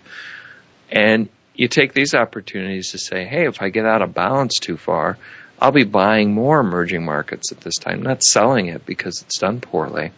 And 0.90 1.28
you 1.54 1.68
take 1.68 1.92
these 1.92 2.14
opportunities 2.14 2.92
to 2.92 2.98
say, 2.98 3.24
hey, 3.24 3.46
if 3.46 3.60
I 3.60 3.68
get 3.68 3.84
out 3.84 4.02
of 4.02 4.14
balance 4.14 4.58
too 4.58 4.76
far, 4.76 5.18
I'll 5.60 5.72
be 5.72 5.84
buying 5.84 6.32
more 6.32 6.60
emerging 6.60 7.04
markets 7.04 7.50
at 7.52 7.60
this 7.60 7.76
time, 7.76 8.02
not 8.02 8.22
selling 8.22 8.66
it 8.66 8.86
because 8.86 9.22
it's 9.22 9.38
done 9.38 9.60
poorly. 9.60 10.12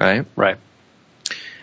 Right? 0.00 0.26
Right. 0.36 0.58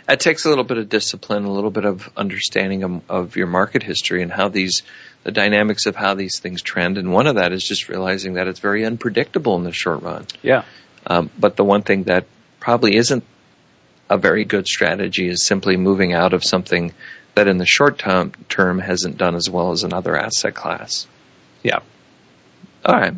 It 0.10 0.20
takes 0.20 0.46
a 0.46 0.50
little 0.50 0.64
bit 0.64 0.78
of 0.78 0.90
discipline, 0.90 1.46
a 1.46 1.52
little 1.52 1.72
bit 1.72 1.86
of 1.86 2.10
understanding 2.16 2.84
of, 2.84 3.02
of 3.10 3.36
your 3.36 3.48
market 3.48 3.84
history 3.84 4.22
and 4.22 4.32
how 4.32 4.48
these, 4.48 4.84
the 5.28 5.32
dynamics 5.34 5.86
of 5.88 5.96
how 5.98 6.14
these 6.14 6.40
things 6.40 6.62
trend. 6.62 6.98
And 6.98 7.12
one 7.12 7.28
of 7.28 7.36
that 7.36 7.52
is 7.52 7.62
just 7.62 7.90
realizing 7.90 8.36
that 8.36 8.48
it's 8.48 8.62
very 8.62 8.86
unpredictable 8.86 9.58
in 9.58 9.66
the 9.66 9.74
short 9.74 10.02
run. 10.02 10.26
Yeah. 10.42 10.64
Um, 11.06 11.30
but 11.38 11.58
the 11.58 11.66
one 11.66 11.82
thing 11.82 12.04
that 12.04 12.28
probably 12.62 12.96
isn't 12.96 13.26
a 14.10 14.18
very 14.18 14.46
good 14.46 14.70
strategy 14.70 15.28
is 15.28 15.46
simply 15.46 15.76
moving 15.76 16.14
out 16.14 16.32
of 16.32 16.46
something 16.46 16.94
that 17.36 17.50
in 17.50 17.58
the 17.58 17.66
short 17.66 18.00
term, 18.00 18.32
term 18.48 18.80
hasn't 18.80 19.18
done 19.18 19.36
as 19.36 19.50
well 19.50 19.74
as 19.74 19.84
another 19.84 20.16
asset 20.16 20.56
class. 20.56 21.08
Yeah. 21.62 21.80
All 22.86 22.96
right. 22.96 23.16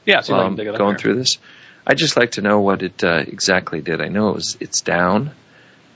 Yeah. 0.05 0.21
So 0.21 0.35
I'm 0.35 0.55
going 0.55 0.97
through 0.97 1.15
this. 1.15 1.37
I'd 1.85 1.97
just 1.97 2.15
like 2.15 2.31
to 2.31 2.41
know 2.41 2.61
what 2.61 2.81
it 2.81 3.03
uh, 3.03 3.23
exactly 3.27 3.81
did. 3.81 4.01
I 4.01 4.07
know 4.07 4.29
it 4.29 4.35
was 4.35 4.57
it's 4.59 4.81
down, 4.81 5.31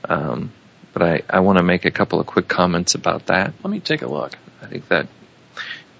um, 0.04 0.52
but 0.92 1.02
I, 1.02 1.22
I 1.30 1.40
want 1.40 1.58
to 1.58 1.64
make 1.64 1.84
a 1.84 1.90
couple 1.90 2.20
of 2.20 2.26
quick 2.26 2.48
comments 2.48 2.94
about 2.94 3.26
that. 3.26 3.54
Let 3.62 3.70
me 3.70 3.80
take 3.80 4.02
a 4.02 4.06
look. 4.08 4.34
I 4.62 4.66
think 4.66 4.88
that 4.88 5.08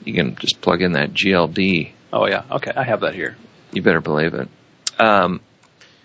you 0.04 0.14
can 0.14 0.37
just 0.37 0.61
plug 0.61 0.83
in 0.83 0.92
that 0.92 1.12
GLD. 1.12 1.92
Oh 2.12 2.26
yeah. 2.26 2.45
Okay. 2.50 2.73
I 2.75 2.85
have 2.85 3.00
that 3.00 3.14
here. 3.14 3.37
You 3.73 3.83
better 3.83 4.00
believe 4.00 4.35
it. 4.35 4.49
Um, 4.99 5.40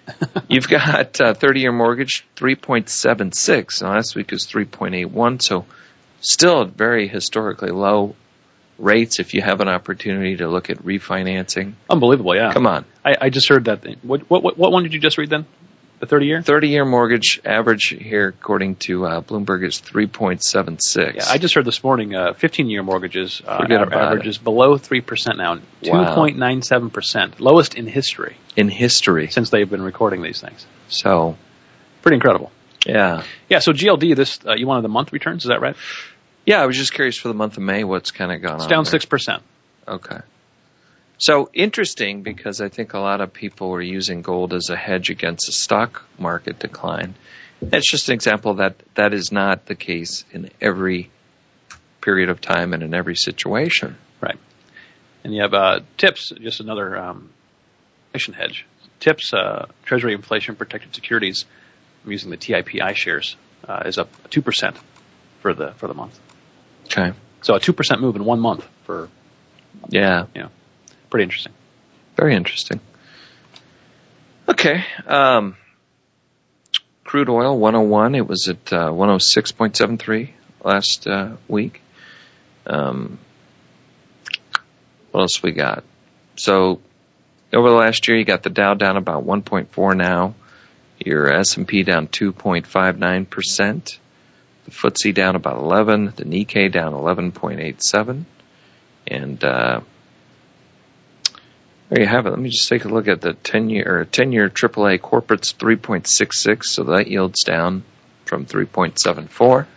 you've 0.48 0.68
got 0.68 1.20
uh, 1.20 1.34
30 1.34 1.62
year 1.62 1.72
mortgage 1.72 2.26
3.76. 2.36 3.82
Now 3.82 3.94
last 3.94 4.16
week 4.16 4.32
was 4.32 4.46
3.81, 4.48 5.42
so 5.42 5.66
still 6.22 6.66
very 6.66 7.08
historically 7.08 7.72
low 7.72 8.16
rates 8.80 9.20
if 9.20 9.34
you 9.34 9.42
have 9.42 9.62
an 9.62 9.68
opportunity 9.70 10.38
to 10.38 10.48
look 10.48 10.70
at 10.70 10.78
refinancing. 10.84 11.74
Unbelievable. 11.90 12.36
Yeah. 12.36 12.52
Come 12.54 12.68
on. 12.68 12.86
I, 13.06 13.16
I 13.22 13.30
just 13.30 13.50
heard 13.50 13.66
that. 13.66 13.82
Thing. 13.82 13.98
What, 14.02 14.30
what 14.30 14.58
what 14.58 14.72
one 14.72 14.84
did 14.84 14.94
you 14.94 15.00
just 15.00 15.18
read 15.18 15.30
then? 15.30 15.46
The 16.00 16.08
thirty 16.08 16.26
year. 16.26 16.42
30 16.42 16.68
year 16.68 16.84
mortgage 16.84 17.40
average 17.46 17.96
here, 17.98 18.28
according 18.28 18.76
to 18.88 19.06
uh, 19.06 19.22
Bloomberg, 19.22 19.66
is 19.66 19.80
3.76. 19.80 21.16
Yeah, 21.16 21.24
I 21.30 21.38
just 21.38 21.56
heard 21.56 21.64
this 21.64 21.82
morning. 21.84 22.14
Uh, 22.14 22.34
fifteen 22.34 22.70
year 22.70 22.84
mortgages 22.84 23.42
uh, 23.46 23.60
Forget 23.62 23.82
av- 23.82 23.88
about 23.88 24.02
average 24.12 24.28
is 24.28 24.38
below 24.38 24.78
three 24.78 25.00
percent 25.02 25.38
now. 25.38 25.56
Two 25.82 25.92
Wow. 25.92 26.14
point 26.16 26.38
nine 26.38 26.62
seven 26.62 26.90
percent, 26.90 27.40
lowest 27.40 27.76
in 27.76 27.88
history 27.88 28.36
in 28.56 28.68
history. 28.70 29.30
since 29.30 29.50
they've 29.50 29.70
been 29.70 29.82
recording 29.82 30.22
these 30.22 30.42
things. 30.42 30.66
So, 30.90 31.38
Pretty 32.02 32.16
incredible. 32.16 32.52
yeah. 32.86 33.24
Yeah. 33.50 33.60
So 33.60 33.72
GLD, 33.72 34.14
this 34.16 34.40
uh, 34.46 34.56
you 34.58 34.68
wanted 34.68 34.82
the 34.84 34.90
month 34.90 35.14
returns, 35.14 35.44
is 35.46 35.50
that 35.50 35.62
right? 35.62 35.76
Yeah, 36.46 36.62
I 36.62 36.66
was 36.66 36.78
just 36.78 36.94
curious 36.94 37.18
for 37.18 37.30
the 37.30 37.34
month 37.34 37.58
of 37.58 37.64
May 37.64 37.84
what's 37.84 38.12
kind 38.12 38.32
of 38.32 38.42
gone 38.42 38.52
on. 38.52 38.58
It's 38.58 38.66
on. 38.66 38.70
down 38.70 38.86
six 38.86 39.06
percent. 39.06 39.44
Okay. 39.88 40.20
So 41.18 41.50
interesting 41.54 42.24
because 42.24 42.60
I 42.60 42.70
think 42.70 42.94
a 42.94 43.00
lot 43.00 43.22
of 43.22 43.32
people 43.32 43.70
were 43.70 43.82
using 43.82 44.22
gold 44.22 44.54
as 44.54 44.70
a 44.70 44.76
hedge 44.76 45.10
against 45.10 45.48
a 45.48 45.52
stock 45.52 46.04
market 46.18 46.60
decline. 46.60 47.16
That's 47.62 47.90
just 47.90 48.10
an 48.10 48.16
example 48.16 48.56
that 48.56 48.76
that 48.96 49.14
is 49.14 49.32
not 49.32 49.66
the 49.66 49.76
case 49.76 50.26
in 50.32 50.50
every 50.60 51.10
period 52.02 52.30
of 52.30 52.42
time 52.42 52.74
and 52.74 52.84
in 52.84 52.94
every 52.94 53.16
situation. 53.16 53.96
Right. 54.20 54.38
And 55.24 55.34
you 55.34 55.44
have 55.44 55.54
uh, 55.54 55.80
TIPS, 55.98 56.34
just 56.42 56.60
another 56.60 56.98
um, 56.98 57.30
inflation 58.08 58.34
hedge. 58.34 58.66
TIPS, 59.00 59.34
uh, 59.34 59.68
Treasury 59.86 60.14
Inflation 60.14 60.56
Protected 60.56 60.94
Securities, 60.94 61.46
I'm 62.04 62.12
using 62.12 62.32
the 62.32 62.38
TIP 62.38 62.68
iShares, 62.68 63.36
uh, 63.66 63.84
is 63.86 63.98
up 63.98 64.10
two 64.30 64.42
percent 64.42 64.76
for 65.40 65.54
the 65.54 65.72
for 65.74 65.88
the 65.88 65.94
month. 65.94 66.20
Okay. 66.96 67.14
So 67.42 67.56
a 67.56 67.60
two 67.60 67.74
percent 67.74 68.02
move 68.02 68.16
in 68.16 68.24
one 68.24 68.40
month 68.40 68.68
for 68.84 69.10
Yeah. 69.90 70.28
Yeah. 70.36 70.50
pretty 71.10 71.24
interesting. 71.24 71.54
Very 72.16 72.36
interesting. 72.36 72.80
Okay. 74.48 74.84
Um, 75.08 75.56
crude 77.04 77.30
oil 77.30 77.58
101. 77.58 78.16
It 78.16 78.28
was 78.28 78.48
at 78.48 78.72
uh, 78.72 78.90
106.73 78.90 80.30
last 80.64 81.08
uh, 81.08 81.38
week. 81.48 81.82
Um, 82.68 83.18
what 85.12 85.22
else 85.22 85.42
we 85.42 85.52
got? 85.52 85.84
So 86.36 86.82
over 87.52 87.70
the 87.70 87.76
last 87.76 88.08
year, 88.08 88.18
you 88.18 88.26
got 88.26 88.44
the 88.44 88.50
Dow 88.50 88.74
down 88.76 88.98
about 88.98 89.26
1.4 89.26 89.98
now. 89.98 90.36
Your 91.00 91.34
S&P 91.34 91.84
down 91.84 92.08
2.59 92.08 93.30
percent. 93.30 94.00
The 94.66 94.72
FTSE 94.72 95.14
down 95.14 95.36
about 95.36 95.58
11. 95.58 96.14
The 96.16 96.26
Nikkei 96.26 96.72
down 96.72 96.94
11.87. 96.94 98.24
And 99.08 99.44
uh, 99.44 99.82
there 101.90 102.02
you 102.02 102.08
have 102.08 102.26
it. 102.26 102.30
Let 102.30 102.40
me 102.40 102.50
just 102.50 102.70
take 102.70 102.86
a 102.86 102.88
look 102.88 103.08
at 103.08 103.22
the 103.22 103.34
10 103.34 103.70
year 103.70 104.08
10 104.10 104.32
year 104.32 104.50
AAA 104.50 105.00
corporates 105.00 105.54
3.66, 105.54 106.64
so 106.64 106.84
that 106.86 107.08
yields 107.08 107.44
down 107.44 107.84
from 108.26 108.46
3.74. 108.46 109.68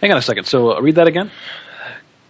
Hang 0.00 0.12
on 0.12 0.18
a 0.18 0.22
second. 0.22 0.44
So 0.44 0.76
uh, 0.76 0.80
read 0.80 0.96
that 0.96 1.06
again. 1.06 1.30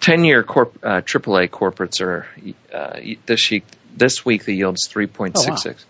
10 0.01 0.25
year 0.25 0.43
corp, 0.43 0.79
uh, 0.83 1.01
AAA 1.01 1.49
corporates 1.51 2.01
are 2.01 2.27
uh, 2.73 3.01
this 3.27 3.51
week. 3.51 3.65
This 3.97 4.25
week 4.25 4.45
the 4.45 4.55
yield's 4.55 4.89
3.66. 4.89 5.85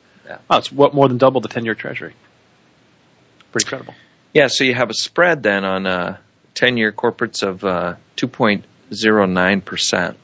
Oh, 0.48 0.58
it's 0.58 0.72
what 0.72 0.94
more 0.94 1.08
than 1.08 1.18
double 1.18 1.40
the 1.40 1.48
ten-year 1.48 1.74
Treasury. 1.74 2.14
Pretty 3.52 3.66
incredible. 3.66 3.94
Yeah, 4.34 4.48
so 4.48 4.64
you 4.64 4.74
have 4.74 4.90
a 4.90 4.94
spread 4.94 5.42
then 5.42 5.64
on 5.64 5.86
uh, 5.86 6.16
10 6.54 6.76
year 6.76 6.92
corporates 6.92 7.42
of 7.42 7.64
uh, 7.64 7.94
2.09 8.16 9.64
percent 9.64 10.16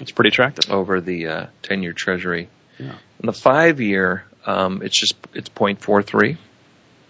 It's 0.00 0.10
pretty 0.10 0.28
attractive. 0.28 0.70
over 0.72 1.00
the 1.00 1.26
uh, 1.28 1.46
10 1.62 1.82
year 1.82 1.92
Treasury. 1.92 2.48
Yeah. 2.78 2.94
In 3.20 3.26
the 3.26 3.32
five 3.32 3.80
year, 3.80 4.24
um, 4.44 4.82
it's 4.82 4.98
just 4.98 5.14
it's 5.34 5.48
0.43 5.50 6.36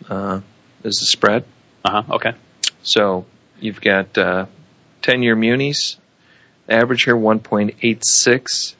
uh, 0.08 0.40
is 0.84 0.96
the 0.98 1.06
spread. 1.06 1.44
Uh 1.84 2.02
huh. 2.02 2.14
Okay. 2.16 2.32
So 2.82 3.26
you've 3.60 3.80
got 3.80 4.16
uh, 4.18 4.46
10 5.02 5.22
year 5.22 5.34
munis, 5.36 5.96
average 6.68 7.04
here 7.04 7.16
1.86. 7.16 8.74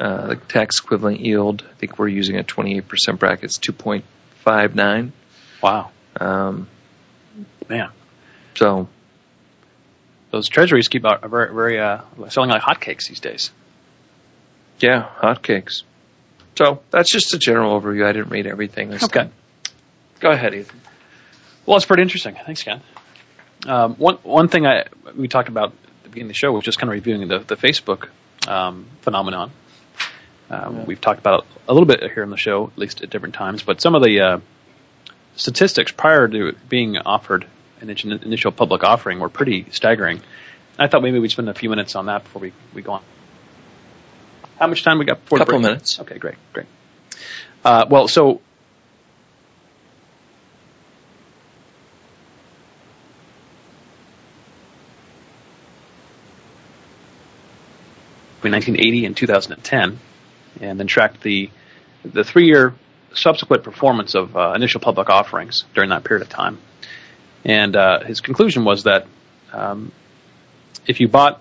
Uh, 0.00 0.26
the 0.28 0.36
tax 0.36 0.78
equivalent 0.80 1.20
yield, 1.20 1.64
I 1.68 1.74
think 1.74 1.98
we're 1.98 2.08
using 2.08 2.38
a 2.38 2.44
28% 2.44 3.18
bracket, 3.18 3.44
it's 3.44 3.58
2.59. 3.58 5.10
Wow. 5.62 5.90
Um, 6.20 6.68
Man, 7.68 7.90
so, 8.54 8.88
those 10.30 10.48
Treasuries 10.48 10.88
keep 10.88 11.04
out 11.04 11.22
are 11.22 11.28
very 11.28 11.52
very 11.54 11.78
uh, 11.80 12.00
selling 12.28 12.50
like 12.50 12.62
hotcakes 12.62 13.08
these 13.08 13.20
days. 13.20 13.50
yeah, 14.80 15.08
hotcakes. 15.20 15.82
So 16.56 16.80
that's 16.90 17.10
just 17.10 17.32
a 17.34 17.38
general 17.38 17.80
overview. 17.80 18.04
I 18.04 18.12
didn't 18.12 18.30
read 18.30 18.46
everything. 18.46 18.90
This 18.90 19.04
Okay. 19.04 19.20
time. 19.20 19.32
Go 20.20 20.30
ahead, 20.30 20.54
Ethan. 20.54 20.80
Well, 21.66 21.76
it's 21.76 21.86
pretty 21.86 22.02
interesting. 22.02 22.36
Thanks, 22.44 22.62
Ken. 22.62 22.80
Um, 23.66 23.94
one 23.96 24.16
one 24.22 24.48
thing 24.48 24.66
I 24.66 24.86
we 25.16 25.28
talked 25.28 25.48
about 25.48 25.68
at 25.72 26.02
the 26.04 26.08
beginning 26.08 26.26
of 26.26 26.34
the 26.34 26.34
show 26.38 26.52
was 26.52 26.64
just 26.64 26.78
kind 26.78 26.88
of 26.88 26.94
reviewing 26.94 27.28
the 27.28 27.38
the 27.40 27.56
Facebook 27.56 28.08
um, 28.48 28.86
phenomenon. 29.02 29.50
Um, 30.50 30.86
We've 30.86 31.00
talked 31.00 31.18
about 31.20 31.40
it 31.44 31.46
a 31.68 31.74
little 31.74 31.86
bit 31.86 32.00
here 32.12 32.22
on 32.22 32.30
the 32.30 32.36
show, 32.38 32.68
at 32.68 32.78
least 32.78 33.02
at 33.02 33.10
different 33.10 33.34
times, 33.34 33.62
but 33.62 33.80
some 33.82 33.94
of 33.94 34.02
the 34.02 34.20
uh, 34.20 34.38
statistics 35.36 35.92
prior 35.92 36.26
to 36.26 36.48
it 36.48 36.68
being 36.68 36.96
offered 36.96 37.46
an 37.80 37.90
initial 37.90 38.52
public 38.52 38.84
offering 38.84 39.20
were 39.20 39.28
pretty 39.28 39.66
staggering. 39.70 40.20
I 40.78 40.88
thought 40.88 41.02
maybe 41.02 41.18
we'd 41.18 41.30
spend 41.30 41.48
a 41.48 41.54
few 41.54 41.70
minutes 41.70 41.96
on 41.96 42.06
that 42.06 42.24
before 42.24 42.42
we, 42.42 42.52
we 42.74 42.82
go 42.82 42.92
on. 42.92 43.02
How 44.58 44.66
much 44.66 44.82
time 44.82 44.98
we 44.98 45.04
got? 45.04 45.18
A 45.30 45.38
couple 45.38 45.58
minutes. 45.58 46.00
Okay, 46.00 46.18
great, 46.18 46.36
great. 46.52 46.66
Uh, 47.64 47.86
well, 47.88 48.08
so 48.08 48.40
between 58.36 58.52
1980 58.52 59.06
and 59.06 59.16
2010, 59.16 59.98
and 60.60 60.78
then 60.80 60.86
tracked 60.86 61.22
the 61.22 61.50
the 62.04 62.22
three-year 62.22 62.74
subsequent 63.12 63.64
performance 63.64 64.14
of 64.14 64.36
uh, 64.36 64.52
initial 64.54 64.80
public 64.80 65.10
offerings 65.10 65.64
during 65.74 65.90
that 65.90 66.04
period 66.04 66.22
of 66.22 66.28
time. 66.28 66.58
And 67.44 67.76
uh, 67.76 68.04
his 68.04 68.20
conclusion 68.20 68.64
was 68.64 68.84
that 68.84 69.06
um, 69.52 69.92
if 70.86 71.00
you 71.00 71.08
bought 71.08 71.40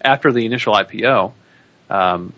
after 0.00 0.32
the 0.32 0.46
initial 0.46 0.74
IPO, 0.74 1.32
um, 1.90 2.32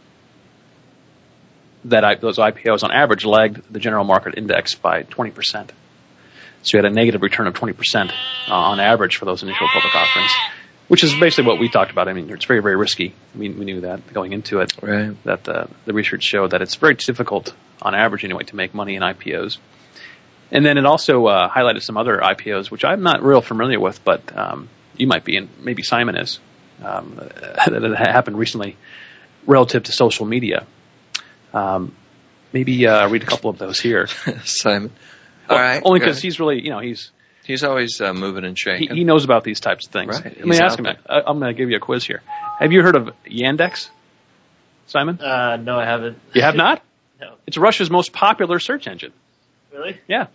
that 1.85 2.05
I, 2.05 2.15
those 2.17 2.39
IPOs 2.39 2.83
on 2.83 2.93
average 2.93 3.25
lagged 3.25 3.63
the 3.73 3.79
general 3.79 4.05
market 4.05 4.37
index 4.37 4.75
by 4.75 5.05
20%. 5.05 5.71
So 6.63 6.77
you 6.77 6.83
had 6.83 6.91
a 6.91 6.95
negative 6.95 7.23
return 7.23 7.47
of 7.47 7.55
20% 7.55 8.11
uh, 8.11 8.55
on 8.55 8.81
average 8.81 9.17
for 9.17 9.25
those 9.25 9.43
initial 9.43 9.69
public 9.73 9.95
offerings, 9.95 10.33
which 10.89 11.05
is 11.05 11.15
basically 11.15 11.45
what 11.49 11.61
we 11.61 11.69
talked 11.69 11.93
about. 11.93 12.09
I 12.09 12.13
mean, 12.13 12.31
it's 12.31 12.45
very, 12.45 12.61
very 12.61 12.77
risky. 12.77 13.15
We, 13.35 13.51
we 13.51 13.65
knew 13.65 13.83
that 13.83 14.13
going 14.13 14.33
into 14.33 14.61
it. 14.61 14.73
Right. 14.83 15.23
That 15.25 15.45
the, 15.45 15.69
the 15.85 15.93
research 15.93 16.25
showed 16.25 16.51
that 16.51 16.63
it's 16.63 16.75
very 16.75 16.95
difficult, 16.95 17.55
on 17.81 17.95
average 17.95 18.25
anyway, 18.25 18.45
to 18.45 18.57
make 18.57 18.75
money 18.75 18.97
in 18.97 19.03
IPOs. 19.03 19.59
And 20.51 20.65
then 20.65 20.79
it 20.79 20.87
also 20.87 21.27
uh, 21.27 21.49
highlighted 21.51 21.83
some 21.83 21.97
other 21.97 22.19
IPOs, 22.19 22.71
which 22.71 22.85
I'm 22.85 23.03
not 23.03 23.23
real 23.23 23.43
familiar 23.43 23.79
with, 23.79 24.03
but 24.05 24.37
um, 24.37 24.69
you 24.97 25.07
might 25.07 25.25
be, 25.25 25.37
and 25.37 25.49
maybe 25.61 25.83
Simon 25.83 26.17
is, 26.17 26.41
um, 26.83 27.17
that 27.67 27.95
happened 27.99 28.39
recently 28.39 28.77
relative 29.47 29.85
to 29.85 29.93
social 29.93 30.27
media. 30.27 30.67
Um, 31.53 31.95
maybe 32.53 32.87
uh, 32.87 33.09
read 33.09 33.23
a 33.23 33.27
couple 33.27 33.51
of 33.51 33.59
those 33.59 33.79
here. 33.81 34.07
Simon. 34.45 34.93
Well, 35.49 35.59
All 35.59 35.65
right. 35.65 35.83
Only 35.85 36.01
because 36.01 36.21
he's 36.21 36.41
really, 36.41 36.63
you 36.63 36.71
know, 36.71 36.81
he's 36.81 37.11
he's 37.45 37.65
always 37.65 38.01
uh, 38.01 38.13
moving 38.13 38.45
and 38.45 38.57
he, 38.57 38.61
shaking. 38.61 38.95
he 38.95 39.05
knows 39.05 39.25
about 39.25 39.45
these 39.45 39.61
types 39.61 39.87
of 39.87 39.93
things. 39.93 40.15
Right, 40.15 40.37
Let 40.37 40.47
me 40.47 40.57
he's 40.57 40.61
ask 40.61 40.79
him. 40.79 40.87
I, 40.87 41.23
I'm 41.27 41.41
going 41.41 41.55
to 41.55 41.59
give 41.59 41.71
you 41.71 41.77
a 41.77 41.81
quiz 41.81 42.05
here. 42.05 42.23
Have 42.59 42.73
you 42.73 42.83
heard 42.83 42.97
of 42.97 43.11
Yandex, 43.27 43.89
Simon? 44.87 45.21
Uh, 45.21 45.57
no, 45.57 45.79
I 45.79 45.85
haven't. 45.85 46.19
You 46.35 46.43
have 46.43 46.55
not? 46.57 46.83
No. 47.21 47.35
It's 47.49 47.59
Russia's 47.59 47.91
most 47.91 48.13
popular 48.13 48.61
search 48.61 48.87
engine. 48.87 49.13
Really? 49.79 50.01
Yeah. 50.09 50.27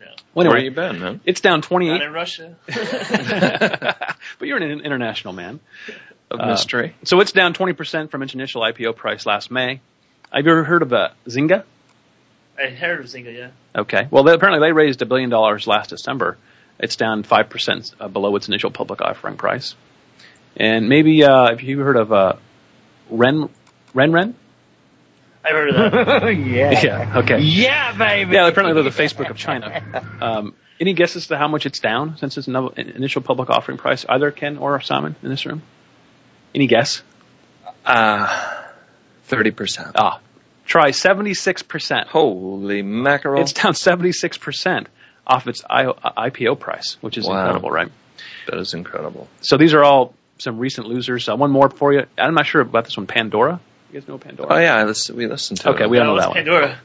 No. 0.00 0.06
Well, 0.34 0.48
Where 0.48 0.56
anyway, 0.56 0.64
you 0.64 0.70
been, 0.74 1.00
man? 1.00 1.20
it's 1.24 1.40
down 1.40 1.58
Not 1.58 1.64
28. 1.64 2.02
in 2.02 2.12
Russia. 2.12 2.56
but 2.66 4.48
you're 4.48 4.56
an 4.56 4.80
international 4.80 5.32
man. 5.32 5.60
Of 6.30 6.40
Uh, 6.40 6.46
mystery. 6.46 6.94
So 7.04 7.20
it's 7.20 7.32
down 7.32 7.54
20% 7.54 8.10
from 8.10 8.22
its 8.22 8.34
initial 8.34 8.62
IPO 8.62 8.94
price 8.96 9.26
last 9.26 9.50
May. 9.50 9.80
Have 10.32 10.44
you 10.44 10.50
ever 10.52 10.64
heard 10.64 10.82
of 10.82 10.92
uh, 10.92 11.08
Zynga? 11.26 11.64
I 12.58 12.68
heard 12.70 13.00
of 13.00 13.06
Zynga, 13.06 13.36
yeah. 13.36 13.50
Okay. 13.74 14.06
Well, 14.10 14.22
they, 14.24 14.32
apparently 14.32 14.64
they 14.66 14.72
raised 14.72 15.02
a 15.02 15.06
billion 15.06 15.30
dollars 15.30 15.66
last 15.66 15.90
December. 15.90 16.36
It's 16.78 16.96
down 16.96 17.24
5% 17.24 17.94
uh, 18.00 18.08
below 18.08 18.34
its 18.36 18.46
initial 18.48 18.70
public 18.70 19.00
offering 19.02 19.36
price. 19.36 19.74
And 20.56 20.88
maybe, 20.88 21.22
uh, 21.24 21.50
have 21.50 21.60
you 21.62 21.80
heard 21.80 21.96
of, 21.96 22.12
uh, 22.12 22.32
Ren, 23.08 23.48
Renren? 23.94 24.34
I've 25.44 25.52
heard 25.52 25.68
of 25.70 25.92
that. 25.92 26.36
yeah. 26.36 26.80
Yeah, 26.82 27.18
okay. 27.18 27.40
Yeah, 27.40 27.96
baby. 27.96 28.34
Yeah, 28.34 28.46
apparently 28.48 28.74
they're 28.74 28.90
the 28.90 28.96
Facebook 29.02 29.30
of 29.30 29.36
China. 29.36 29.82
Um, 30.20 30.54
any 30.78 30.92
guesses 30.94 31.28
to 31.28 31.36
how 31.38 31.48
much 31.48 31.66
it's 31.66 31.78
down 31.80 32.16
since 32.18 32.36
its 32.38 32.48
initial 32.48 33.22
public 33.22 33.50
offering 33.50 33.78
price? 33.78 34.04
Either 34.08 34.30
Ken 34.30 34.58
or 34.58 34.80
Simon 34.80 35.16
in 35.22 35.28
this 35.30 35.44
room? 35.46 35.62
Any 36.54 36.66
guess? 36.66 37.02
Uh, 37.84 38.26
30%. 39.28 39.92
Ah, 39.94 40.20
try 40.66 40.90
76%. 40.90 42.06
Holy 42.06 42.82
mackerel. 42.82 43.40
It's 43.42 43.52
down 43.52 43.72
76% 43.74 44.86
off 45.26 45.46
its 45.46 45.62
I- 45.68 45.84
IPO 45.84 46.58
price, 46.58 46.96
which 47.00 47.16
is 47.18 47.26
Wow. 47.26 47.38
incredible, 47.40 47.70
right? 47.70 47.90
that 48.46 48.58
is 48.58 48.74
incredible. 48.74 49.28
So 49.42 49.56
these 49.56 49.74
are 49.74 49.82
all 49.84 50.14
some 50.38 50.58
recent 50.58 50.86
losers. 50.88 51.28
Uh, 51.28 51.36
one 51.36 51.50
more 51.50 51.70
for 51.70 51.92
you. 51.92 52.04
I'm 52.18 52.34
not 52.34 52.46
sure 52.46 52.60
about 52.60 52.84
this 52.84 52.96
one. 52.96 53.06
Pandora. 53.06 53.60
You 53.92 54.00
guys 54.00 54.08
know 54.08 54.18
Pandora? 54.18 54.48
Oh 54.52 54.58
yeah, 54.58 54.76
I 54.76 54.84
listen, 54.84 55.16
we 55.16 55.26
listened 55.26 55.60
to 55.60 55.70
Okay, 55.70 55.84
it. 55.84 55.90
we 55.90 55.96
don't 55.98 56.06
know 56.06 56.16
it's 56.16 56.24
that 56.24 56.28
one. 56.28 56.36
Pandora. 56.36 56.80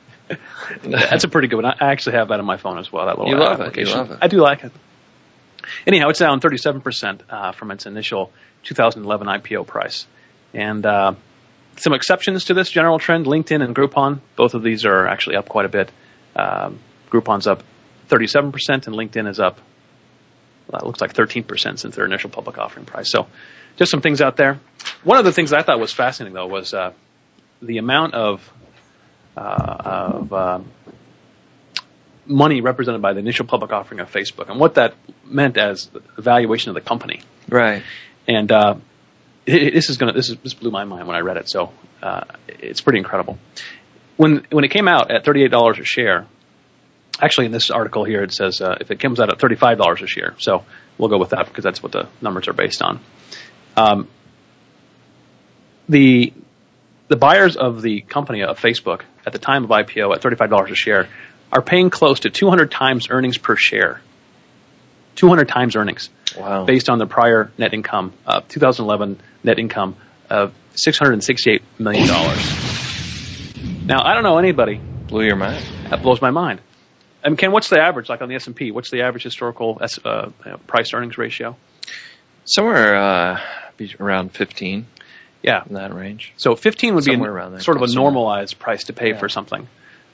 That's 1.09 1.23
a 1.23 1.27
pretty 1.29 1.47
good 1.47 1.57
one. 1.57 1.65
I 1.65 1.91
actually 1.91 2.15
have 2.15 2.29
that 2.29 2.39
on 2.39 2.45
my 2.45 2.57
phone 2.57 2.79
as 2.79 2.91
well. 2.91 3.05
That 3.05 3.19
little 3.19 3.31
You 3.31 3.37
love 3.39 3.59
it. 3.61 3.77
You 3.77 3.85
love 3.85 4.09
it. 4.11 4.17
I 4.21 4.27
do 4.27 4.37
like 4.37 4.63
it. 4.63 4.71
Anyhow, 5.85 6.09
it's 6.09 6.19
down 6.19 6.39
37% 6.39 7.21
uh, 7.29 7.51
from 7.51 7.71
its 7.71 7.85
initial 7.85 8.31
2011 8.63 9.27
IPO 9.27 9.67
price. 9.67 10.07
And 10.53 10.83
uh, 10.85 11.13
some 11.77 11.93
exceptions 11.93 12.45
to 12.45 12.53
this 12.55 12.71
general 12.71 12.97
trend, 12.97 13.25
LinkedIn 13.27 13.63
and 13.63 13.75
Groupon, 13.75 14.19
both 14.35 14.53
of 14.55 14.63
these 14.63 14.85
are 14.85 15.07
actually 15.07 15.35
up 15.35 15.47
quite 15.47 15.65
a 15.65 15.69
bit. 15.69 15.91
Um, 16.35 16.79
Groupon's 17.11 17.45
up 17.47 17.63
37% 18.09 18.53
and 18.87 18.95
LinkedIn 18.95 19.27
is 19.27 19.39
up, 19.39 19.59
well, 20.67 20.81
it 20.81 20.85
looks 20.85 21.01
like 21.01 21.13
13% 21.13 21.77
since 21.79 21.95
their 21.95 22.05
initial 22.05 22.29
public 22.29 22.57
offering 22.57 22.85
price. 22.85 23.11
So 23.11 23.27
just 23.75 23.91
some 23.91 24.01
things 24.01 24.21
out 24.21 24.37
there. 24.37 24.59
One 25.03 25.17
of 25.17 25.25
the 25.25 25.31
things 25.31 25.53
I 25.53 25.61
thought 25.61 25.79
was 25.79 25.93
fascinating, 25.93 26.33
though, 26.33 26.47
was 26.47 26.73
uh, 26.73 26.93
the 27.61 27.77
amount 27.77 28.13
of 28.13 28.51
uh, 29.35 29.77
of 29.85 30.33
um, 30.33 30.71
money 32.25 32.61
represented 32.61 33.01
by 33.01 33.13
the 33.13 33.19
initial 33.19 33.45
public 33.45 33.71
offering 33.71 33.99
of 33.99 34.11
Facebook 34.11 34.49
and 34.49 34.59
what 34.59 34.75
that 34.75 34.95
meant 35.25 35.57
as 35.57 35.87
the 35.87 36.01
valuation 36.17 36.69
of 36.69 36.75
the 36.75 36.81
company. 36.81 37.21
Right. 37.49 37.83
And 38.27 38.51
uh, 38.51 38.75
it, 39.45 39.73
this 39.73 39.89
is 39.89 39.97
gonna 39.97 40.13
this 40.13 40.29
is 40.29 40.37
this 40.37 40.53
blew 40.53 40.71
my 40.71 40.85
mind 40.85 41.07
when 41.07 41.15
I 41.15 41.19
read 41.19 41.37
it. 41.37 41.49
So 41.49 41.71
uh, 42.01 42.23
it's 42.47 42.81
pretty 42.81 42.99
incredible. 42.99 43.37
When 44.17 44.45
when 44.51 44.63
it 44.63 44.71
came 44.71 44.87
out 44.87 45.11
at 45.11 45.25
thirty 45.25 45.43
eight 45.43 45.51
dollars 45.51 45.79
a 45.79 45.83
share, 45.83 46.25
actually 47.21 47.47
in 47.47 47.51
this 47.51 47.69
article 47.69 48.03
here 48.05 48.23
it 48.23 48.33
says 48.33 48.61
uh, 48.61 48.77
if 48.79 48.91
it 48.91 48.99
comes 48.99 49.19
out 49.19 49.31
at 49.31 49.39
thirty 49.39 49.55
five 49.55 49.77
dollars 49.77 50.01
a 50.01 50.07
share. 50.07 50.35
So 50.39 50.63
we'll 50.97 51.09
go 51.09 51.19
with 51.19 51.29
that 51.31 51.45
because 51.45 51.63
that's 51.63 51.83
what 51.83 51.91
the 51.91 52.07
numbers 52.21 52.47
are 52.47 52.53
based 52.53 52.81
on. 52.81 52.99
Um, 53.77 54.07
the 55.89 56.33
the 57.07 57.15
buyers 57.15 57.55
of 57.55 57.81
the 57.81 58.01
company 58.01 58.41
of 58.43 58.59
Facebook 58.59 59.01
at 59.25 59.33
the 59.33 59.39
time 59.39 59.63
of 59.63 59.69
IPO 59.69 60.15
at 60.15 60.21
$35 60.21 60.71
a 60.71 60.75
share 60.75 61.07
are 61.51 61.61
paying 61.61 61.91
close 61.91 62.21
to 62.21 62.31
200 62.31 62.71
times 62.71 63.07
earnings 63.11 63.37
per 63.37 63.55
share. 63.55 64.01
200 65.15 65.47
times 65.47 65.75
earnings 65.75 66.09
Wow. 66.35 66.65
based 66.65 66.89
on 66.89 66.97
the 66.99 67.05
prior 67.05 67.51
net 67.57 67.73
income 67.73 68.11
of 68.25 68.47
2011 68.49 69.21
net 69.43 69.57
income 69.59 69.95
of 70.29 70.53
668 70.73 71.61
million 71.79 72.07
dollars. 72.07 72.39
Now 73.85 74.03
I 74.03 74.13
don't 74.15 74.23
know 74.23 74.37
anybody 74.37 74.81
Blew 75.07 75.23
your 75.23 75.35
mind. 75.37 75.63
that 75.89 76.01
blows 76.01 76.19
my 76.21 76.31
mind. 76.31 76.59
I 77.23 77.29
mean, 77.29 77.37
Ken, 77.37 77.51
what's 77.51 77.69
the 77.69 77.79
average 77.79 78.09
like 78.09 78.21
on 78.21 78.27
the 78.29 78.35
S 78.35 78.47
and 78.47 78.55
P? 78.55 78.71
What's 78.71 78.91
the 78.91 79.03
average 79.03 79.23
historical 79.23 79.79
uh, 80.03 80.29
price 80.67 80.93
earnings 80.93 81.17
ratio? 81.17 81.55
Somewhere 82.43 82.95
uh, 82.95 83.39
around 83.99 84.31
15 84.33 84.87
Yeah, 85.41 85.63
in 85.67 85.75
that 85.75 85.93
range. 85.93 86.33
So 86.37 86.55
15 86.55 86.95
would 86.95 87.05
be 87.05 87.11
Somewhere 87.11 87.29
a- 87.31 87.33
around 87.33 87.51
there, 87.53 87.61
sort 87.61 87.77
of 87.77 87.83
a 87.83 87.93
normalized 87.93 88.57
price 88.59 88.85
to 88.85 88.93
pay 88.93 89.09
Yeah. 89.09 89.17
for 89.19 89.29
something, 89.29 89.67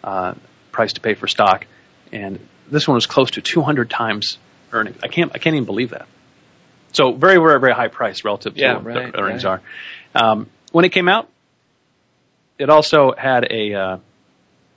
uh, 0.04 0.34
price 0.72 0.94
to 0.94 1.02
pay 1.02 1.14
for 1.14 1.28
stock, 1.28 1.66
and 2.12 2.40
this 2.70 2.88
one 2.88 2.96
was 2.96 3.06
close 3.06 3.32
to 3.32 3.42
200 3.42 3.90
times 3.90 4.38
earnings. 4.74 4.98
I 5.04 5.08
can't 5.08 5.32
I 5.34 5.38
can't 5.38 5.56
even 5.56 5.66
believe 5.66 5.92
that. 5.92 6.08
So 6.94 7.14
very 7.14 7.38
very 7.38 7.60
very 7.60 7.74
high 7.74 7.88
price 7.88 8.24
relative 8.26 8.56
to 8.56 8.74
what 8.74 8.84
right, 8.86 9.12
the 9.14 9.20
earnings 9.20 9.46
right. 9.46 9.60
are. 10.16 10.32
Um, 10.32 10.50
when 10.72 10.86
it 10.86 10.90
came 10.90 11.08
out, 11.08 11.28
it 12.58 12.70
also 12.70 13.14
had 13.18 13.46
a. 13.52 13.74
Uh, 13.74 13.98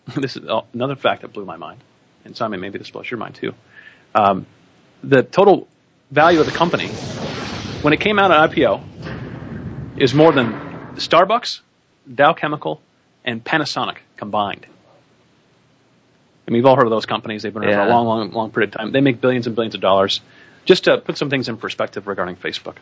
this 0.16 0.36
is 0.36 0.44
another 0.74 0.96
fact 0.96 1.22
that 1.22 1.32
blew 1.32 1.44
my 1.44 1.56
mind, 1.56 1.80
and 2.24 2.36
Simon 2.36 2.60
maybe 2.60 2.78
this 2.78 2.90
blows 2.90 3.10
your 3.10 3.18
mind 3.18 3.34
too. 3.36 3.54
Um, 4.14 4.46
the 5.02 5.22
total 5.22 5.66
value 6.10 6.40
of 6.40 6.46
the 6.46 6.52
company 6.52 6.90
when 7.84 7.92
it 7.92 8.00
came 8.00 8.18
out 8.18 8.30
at 8.30 8.50
IPO 8.50 9.98
is 9.98 10.14
more 10.14 10.32
than 10.32 10.52
Starbucks, 10.94 11.60
Dow 12.12 12.32
Chemical, 12.32 12.80
and 13.26 13.44
Panasonic 13.44 13.98
combined. 14.16 14.66
And 16.46 16.54
we've 16.56 16.64
all 16.64 16.76
heard 16.76 16.86
of 16.86 16.90
those 16.90 17.04
companies. 17.04 17.42
They've 17.42 17.52
been 17.52 17.62
around 17.62 17.74
for 17.74 17.80
a 17.82 17.90
long, 17.90 18.06
long, 18.06 18.30
long 18.32 18.50
period 18.52 18.74
of 18.74 18.80
time. 18.80 18.92
They 18.92 19.02
make 19.02 19.20
billions 19.20 19.46
and 19.46 19.54
billions 19.54 19.74
of 19.74 19.82
dollars. 19.82 20.22
Just 20.64 20.84
to 20.84 20.96
put 20.96 21.18
some 21.18 21.28
things 21.28 21.50
in 21.50 21.58
perspective 21.58 22.06
regarding 22.06 22.36
Facebook. 22.36 22.76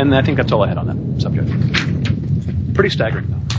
And 0.00 0.14
I 0.14 0.22
think 0.22 0.38
that's 0.38 0.50
all 0.50 0.62
I 0.62 0.68
had 0.68 0.78
on 0.78 0.86
that 0.86 1.20
subject. 1.20 2.74
Pretty 2.74 2.88
staggering, 2.88 3.26
though. 3.28 3.56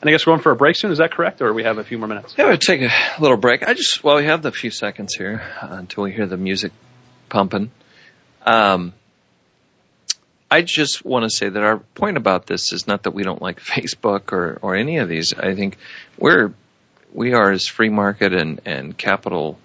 And 0.00 0.08
I 0.08 0.10
guess 0.12 0.24
we're 0.28 0.34
going 0.34 0.42
for 0.42 0.52
a 0.52 0.56
break 0.56 0.76
soon. 0.76 0.92
Is 0.92 0.98
that 0.98 1.10
correct, 1.10 1.42
or 1.42 1.52
we 1.52 1.64
have 1.64 1.78
a 1.78 1.84
few 1.84 1.98
more 1.98 2.06
minutes? 2.06 2.36
Yeah, 2.38 2.46
we'll 2.46 2.56
take 2.56 2.82
a 2.82 2.90
little 3.20 3.36
break. 3.36 3.66
I 3.66 3.74
just, 3.74 4.04
well, 4.04 4.14
we 4.14 4.26
have 4.26 4.42
the 4.42 4.52
few 4.52 4.70
seconds 4.70 5.14
here 5.16 5.42
uh, 5.60 5.70
until 5.72 6.04
we 6.04 6.12
hear 6.12 6.26
the 6.26 6.36
music 6.36 6.70
pumping. 7.28 7.72
Um, 8.46 8.94
I 10.50 10.62
just 10.62 11.04
want 11.04 11.24
to 11.24 11.30
say 11.30 11.48
that 11.48 11.62
our 11.62 11.78
point 11.78 12.16
about 12.16 12.46
this 12.46 12.72
is 12.72 12.86
not 12.86 13.02
that 13.02 13.10
we 13.10 13.22
don't 13.22 13.42
like 13.42 13.60
Facebook 13.60 14.32
or, 14.32 14.58
or 14.62 14.76
any 14.76 14.98
of 14.98 15.08
these. 15.08 15.34
I 15.34 15.54
think 15.54 15.76
we're, 16.16 16.52
we 17.12 17.34
are 17.34 17.50
as 17.50 17.66
free 17.66 17.90
market 17.90 18.32
and, 18.32 18.60
and 18.64 18.96
capital, 18.96 19.58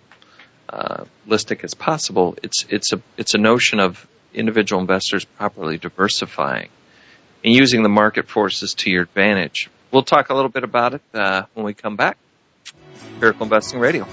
uh, 0.69 1.05
as 1.29 1.73
possible. 1.73 2.35
It's, 2.43 2.65
it's 2.69 2.91
a, 2.91 3.01
it's 3.17 3.33
a 3.33 3.37
notion 3.37 3.79
of 3.79 4.05
individual 4.33 4.81
investors 4.81 5.23
properly 5.23 5.77
diversifying 5.77 6.69
and 7.45 7.53
using 7.53 7.83
the 7.83 7.89
market 7.89 8.27
forces 8.27 8.73
to 8.75 8.89
your 8.89 9.03
advantage. 9.03 9.69
We'll 9.91 10.03
talk 10.03 10.29
a 10.29 10.33
little 10.33 10.49
bit 10.49 10.63
about 10.63 10.95
it 10.95 11.01
uh, 11.13 11.43
when 11.53 11.65
we 11.65 11.73
come 11.73 11.95
back. 11.95 12.17
Empirical 13.13 13.43
Investing 13.43 13.79
Radio. 13.79 14.07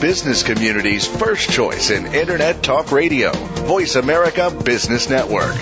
Business 0.00 0.42
community's 0.42 1.06
first 1.06 1.50
choice 1.50 1.90
in 1.90 2.14
Internet 2.14 2.62
Talk 2.62 2.92
Radio. 2.92 3.32
Voice 3.32 3.96
America 3.96 4.50
Business 4.50 5.08
Network. 5.08 5.56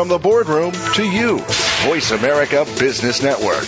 From 0.00 0.08
the 0.08 0.16
boardroom 0.16 0.72
to 0.94 1.04
you, 1.04 1.40
Voice 1.84 2.10
America 2.10 2.64
Business 2.78 3.22
Network. 3.22 3.66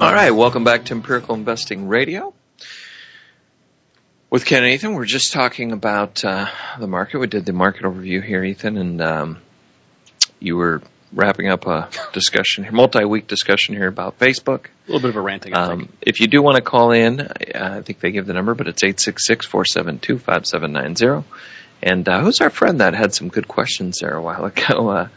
All 0.01 0.13
right, 0.13 0.33
welcome 0.33 0.65
back 0.65 0.87
to 0.87 0.95
Empirical 0.95 1.35
Investing 1.35 1.87
Radio. 1.89 2.35
With 4.29 4.45
Ken 4.45 4.65
and 4.65 4.73
Ethan, 4.73 4.95
we're 4.95 5.05
just 5.05 5.33
talking 5.33 5.71
about 5.73 6.25
uh, 6.25 6.49
the 6.81 6.89
market. 6.89 7.19
We 7.19 7.29
did 7.29 7.47
the 7.47 7.53
market 7.53 7.85
overview 7.85 8.21
here, 8.23 8.43
Ethan, 8.43 8.77
and 8.77 9.01
um, 9.01 9.39
you 10.41 10.57
were 10.57 10.83
wrapping 11.13 11.49
up 11.49 11.65
a 11.67 11.89
discussion 12.13 12.65
here, 12.65 12.73
multi-week 12.73 13.29
discussion 13.29 13.77
here 13.77 13.87
about 13.87 14.19
Facebook. 14.19 14.67
A 14.67 14.71
little 14.89 15.01
bit 15.01 15.11
of 15.11 15.17
a 15.17 15.21
ranting, 15.21 15.55
I 15.55 15.69
think. 15.69 15.83
Um, 15.83 15.89
if 16.03 16.19
you 16.21 16.27
do 16.27 16.43
want 16.43 16.57
to 16.57 16.63
call 16.63 16.91
in, 16.91 17.21
uh, 17.21 17.29
I 17.55 17.83
think 17.83 18.01
they 18.01 18.11
give 18.11 18.27
the 18.27 18.33
number, 18.33 18.55
but 18.55 18.67
it's 18.67 18.83
866-472-5790. 18.83 21.25
And 21.85 22.09
uh, 22.09 22.21
who's 22.23 22.41
our 22.41 22.49
friend 22.51 22.81
that 22.81 22.95
had 22.95 23.15
some 23.15 23.29
good 23.29 23.47
questions 23.47 23.99
there 24.01 24.15
a 24.15 24.23
while 24.23 24.45
ago? 24.53 24.89
Uh, 24.89 25.09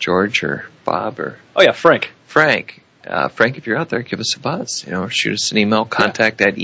George 0.00 0.42
or 0.42 0.66
Bob 0.84 1.20
or 1.20 1.38
Oh 1.54 1.62
yeah, 1.62 1.72
Frank. 1.72 2.10
Frank. 2.26 2.82
Uh, 3.06 3.28
Frank, 3.28 3.56
if 3.58 3.66
you're 3.66 3.76
out 3.78 3.88
there, 3.88 4.02
give 4.02 4.18
us 4.20 4.34
a 4.36 4.40
buzz. 4.40 4.84
You 4.86 4.92
know, 4.92 5.08
shoot 5.08 5.32
us 5.34 5.52
an 5.52 5.58
email, 5.58 5.84
contact 5.84 6.40
at 6.42 6.56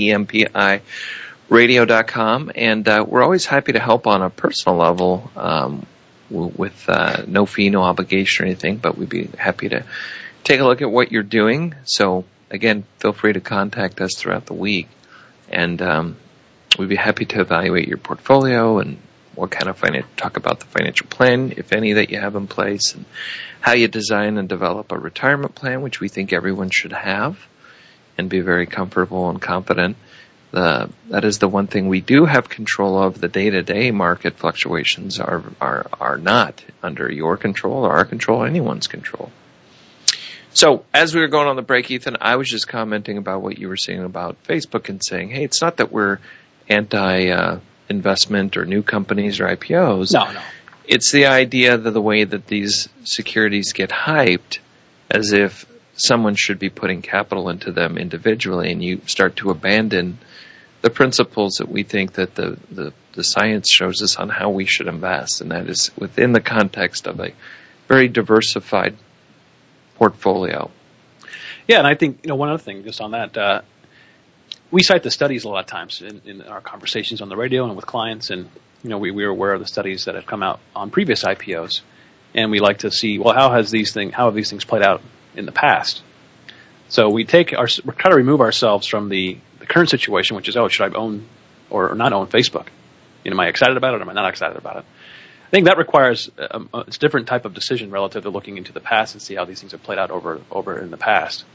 empiradio.com. 1.49 2.51
And 2.55 2.87
uh, 2.87 3.05
we're 3.07 3.23
always 3.23 3.45
happy 3.45 3.71
to 3.73 3.79
help 3.79 4.05
on 4.07 4.21
a 4.21 4.29
personal 4.29 4.77
level 4.77 5.31
um, 5.35 5.85
w- 6.29 6.51
with 6.55 6.85
uh, 6.89 7.23
no 7.27 7.45
fee, 7.45 7.69
no 7.69 7.81
obligation 7.83 8.43
or 8.43 8.47
anything, 8.47 8.77
but 8.77 8.97
we'd 8.97 9.09
be 9.09 9.29
happy 9.37 9.69
to 9.69 9.83
take 10.43 10.59
a 10.59 10.63
look 10.63 10.81
at 10.81 10.91
what 10.91 11.11
you're 11.11 11.23
doing. 11.23 11.73
So, 11.85 12.25
again, 12.51 12.83
feel 12.99 13.13
free 13.13 13.33
to 13.33 13.41
contact 13.41 13.99
us 14.01 14.15
throughout 14.15 14.45
the 14.45 14.53
week. 14.53 14.87
And 15.49 15.81
um, 15.81 16.17
we'd 16.77 16.89
be 16.89 16.95
happy 16.95 17.25
to 17.25 17.41
evaluate 17.41 17.87
your 17.87 17.97
portfolio 17.97 18.79
and 18.79 18.97
what 19.37 19.51
kind 19.51 19.69
of 19.69 19.77
financial, 19.77 20.09
talk 20.17 20.37
about 20.37 20.59
the 20.59 20.65
financial 20.65 21.07
plan, 21.07 21.53
if 21.57 21.71
any, 21.71 21.93
that 21.93 22.09
you 22.09 22.19
have 22.19 22.35
in 22.35 22.47
place, 22.47 22.95
and 22.95 23.05
how 23.61 23.73
you 23.73 23.87
design 23.87 24.37
and 24.37 24.49
develop 24.49 24.91
a 24.91 24.97
retirement 24.97 25.55
plan, 25.55 25.81
which 25.81 25.99
we 25.99 26.09
think 26.09 26.33
everyone 26.33 26.69
should 26.71 26.93
have, 26.93 27.37
and 28.17 28.29
be 28.29 28.41
very 28.41 28.65
comfortable 28.65 29.29
and 29.29 29.41
confident. 29.41 29.95
The, 30.51 30.89
that 31.09 31.25
is 31.25 31.39
the 31.39 31.47
one 31.47 31.67
thing 31.67 31.87
we 31.87 32.01
do 32.01 32.25
have 32.25 32.49
control 32.49 33.01
of. 33.01 33.19
The 33.19 33.27
day-to-day 33.27 33.91
market 33.91 34.37
fluctuations 34.37 35.19
are 35.19 35.43
are 35.59 35.87
are 35.99 36.17
not 36.17 36.63
under 36.81 37.11
your 37.11 37.37
control 37.37 37.85
or 37.85 37.91
our 37.97 38.05
control, 38.05 38.45
anyone's 38.45 38.87
control. 38.87 39.29
So 40.51 40.85
as 40.93 41.13
we 41.13 41.21
were 41.21 41.27
going 41.27 41.47
on 41.47 41.57
the 41.57 41.61
break, 41.61 41.91
Ethan, 41.91 42.17
I 42.19 42.37
was 42.37 42.49
just 42.49 42.67
commenting 42.67 43.17
about 43.17 43.41
what 43.43 43.59
you 43.59 43.67
were 43.67 43.77
saying 43.77 44.03
about 44.03 44.41
Facebook 44.45 44.89
and 44.89 45.03
saying, 45.03 45.29
hey, 45.29 45.43
it's 45.43 45.61
not 45.61 45.77
that 45.77 45.91
we're 45.91 46.17
anti 46.69 47.29
uh, 47.29 47.59
investment 47.89 48.57
or 48.57 48.65
new 48.65 48.83
companies 48.83 49.39
or 49.39 49.47
IPOs. 49.47 50.13
No, 50.13 50.31
no. 50.31 50.41
It's 50.85 51.11
the 51.11 51.25
idea 51.25 51.77
that 51.77 51.91
the 51.91 52.01
way 52.01 52.23
that 52.23 52.47
these 52.47 52.87
securities 53.03 53.73
get 53.73 53.89
hyped 53.89 54.59
as 55.09 55.33
if 55.33 55.65
someone 55.95 56.35
should 56.35 56.59
be 56.59 56.69
putting 56.69 57.01
capital 57.01 57.49
into 57.49 57.71
them 57.71 57.97
individually 57.97 58.71
and 58.71 58.83
you 58.83 59.01
start 59.05 59.35
to 59.37 59.49
abandon 59.49 60.19
the 60.81 60.89
principles 60.89 61.55
that 61.55 61.67
we 61.67 61.83
think 61.83 62.13
that 62.13 62.35
the, 62.35 62.57
the, 62.71 62.93
the 63.13 63.23
science 63.23 63.69
shows 63.69 64.01
us 64.01 64.15
on 64.17 64.29
how 64.29 64.51
we 64.51 64.65
should 64.65 64.87
invest, 64.87 65.41
and 65.41 65.51
that 65.51 65.67
is 65.67 65.91
within 65.97 66.31
the 66.31 66.39
context 66.39 67.07
of 67.07 67.19
a 67.19 67.33
very 67.87 68.07
diversified 68.07 68.95
portfolio. 69.95 70.69
Yeah, 71.67 71.79
and 71.79 71.87
I 71.87 71.95
think 71.95 72.19
you 72.23 72.29
know 72.29 72.35
one 72.35 72.49
other 72.49 72.61
thing 72.61 72.83
just 72.83 73.01
on 73.01 73.11
that. 73.11 73.35
Uh, 73.35 73.61
we 74.71 74.83
cite 74.83 75.03
the 75.03 75.11
studies 75.11 75.45
a 75.45 75.49
lot 75.49 75.59
of 75.59 75.65
times 75.65 76.01
in, 76.01 76.21
in 76.25 76.41
our 76.43 76.61
conversations 76.61 77.21
on 77.21 77.29
the 77.29 77.37
radio 77.37 77.65
and 77.65 77.75
with 77.75 77.85
clients, 77.85 78.29
and 78.29 78.49
you 78.83 78.89
know 78.89 78.97
we, 78.97 79.11
we 79.11 79.23
are 79.23 79.29
aware 79.29 79.53
of 79.53 79.59
the 79.59 79.67
studies 79.67 80.05
that 80.05 80.15
have 80.15 80.25
come 80.25 80.43
out 80.43 80.59
on 80.75 80.89
previous 80.89 81.23
IPOs, 81.23 81.81
and 82.33 82.51
we 82.51 82.59
like 82.59 82.79
to 82.79 82.91
see 82.91 83.19
well 83.19 83.33
how 83.33 83.51
has 83.51 83.71
these 83.71 83.93
thing 83.93 84.11
how 84.11 84.25
have 84.25 84.35
these 84.35 84.49
things 84.49 84.65
played 84.65 84.83
out 84.83 85.01
in 85.35 85.45
the 85.45 85.51
past. 85.51 86.01
So 86.89 87.09
we 87.09 87.25
take 87.25 87.53
our 87.53 87.67
we 87.85 87.93
try 87.93 88.11
to 88.11 88.17
remove 88.17 88.41
ourselves 88.41 88.87
from 88.87 89.09
the, 89.09 89.37
the 89.59 89.65
current 89.65 89.89
situation, 89.89 90.35
which 90.35 90.49
is 90.49 90.57
oh 90.57 90.67
should 90.67 90.93
I 90.93 90.97
own 90.97 91.27
or 91.69 91.95
not 91.95 92.13
own 92.13 92.27
Facebook? 92.27 92.67
You 93.23 93.31
know, 93.31 93.35
am 93.35 93.41
I 93.41 93.47
excited 93.47 93.77
about 93.77 93.93
it? 93.93 93.97
or 93.97 94.01
Am 94.01 94.09
I 94.09 94.13
not 94.13 94.29
excited 94.29 94.57
about 94.57 94.77
it? 94.77 94.85
I 95.47 95.49
think 95.49 95.65
that 95.67 95.77
requires 95.77 96.29
a, 96.37 96.61
a, 96.73 96.79
a 96.79 96.85
different 96.91 97.27
type 97.27 97.45
of 97.45 97.53
decision 97.53 97.89
relative 97.89 98.23
to 98.23 98.29
looking 98.29 98.57
into 98.57 98.73
the 98.73 98.81
past 98.81 99.15
and 99.15 99.21
see 99.21 99.35
how 99.35 99.45
these 99.45 99.59
things 99.59 99.71
have 99.71 99.83
played 99.83 99.97
out 99.97 100.11
over 100.11 100.41
over 100.51 100.77
in 100.79 100.91
the 100.91 100.97
past, 100.97 101.45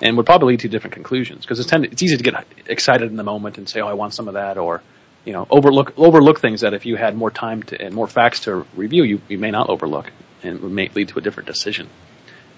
and 0.00 0.16
would 0.16 0.26
probably 0.26 0.52
lead 0.54 0.60
to 0.60 0.68
different 0.68 0.94
conclusions 0.94 1.42
because 1.42 1.58
it's 1.58 1.68
tend, 1.68 1.84
it's 1.86 2.02
easy 2.02 2.16
to 2.16 2.22
get 2.22 2.46
excited 2.66 3.10
in 3.10 3.16
the 3.16 3.24
moment 3.24 3.58
and 3.58 3.68
say, 3.68 3.80
oh, 3.80 3.88
I 3.88 3.94
want 3.94 4.14
some 4.14 4.28
of 4.28 4.34
that, 4.34 4.58
or 4.58 4.82
you 5.24 5.32
know, 5.32 5.46
overlook 5.50 5.92
overlook 5.98 6.40
things 6.40 6.62
that 6.62 6.74
if 6.74 6.86
you 6.86 6.96
had 6.96 7.16
more 7.16 7.30
time 7.30 7.62
to 7.64 7.80
and 7.80 7.94
more 7.94 8.06
facts 8.06 8.40
to 8.40 8.66
review, 8.74 9.04
you, 9.04 9.20
you 9.28 9.38
may 9.38 9.50
not 9.50 9.68
overlook, 9.68 10.10
and 10.42 10.62
may 10.74 10.88
lead 10.88 11.08
to 11.08 11.18
a 11.18 11.22
different 11.22 11.48
decision. 11.48 11.88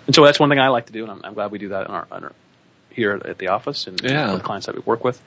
And 0.07 0.15
so 0.15 0.25
that's 0.25 0.39
one 0.41 0.51
thing 0.51 0.59
I 0.59 0.69
like 0.69 0.87
to 0.87 0.93
do, 0.93 1.03
and 1.03 1.13
I'm, 1.13 1.21
I'm 1.25 1.35
glad 1.35 1.51
we 1.51 1.59
do 1.59 1.69
that 1.71 1.87
in 1.87 1.93
our, 1.93 2.07
in 2.17 2.25
our, 2.25 2.33
here 2.91 3.21
at 3.25 3.39
the 3.39 3.49
office 3.49 3.87
and 3.87 4.01
Yeah. 4.03 4.33
with 4.33 4.43
clients 4.43 4.67
that 4.67 4.75
we 4.75 4.83
work 4.83 5.05
with, 5.05 5.21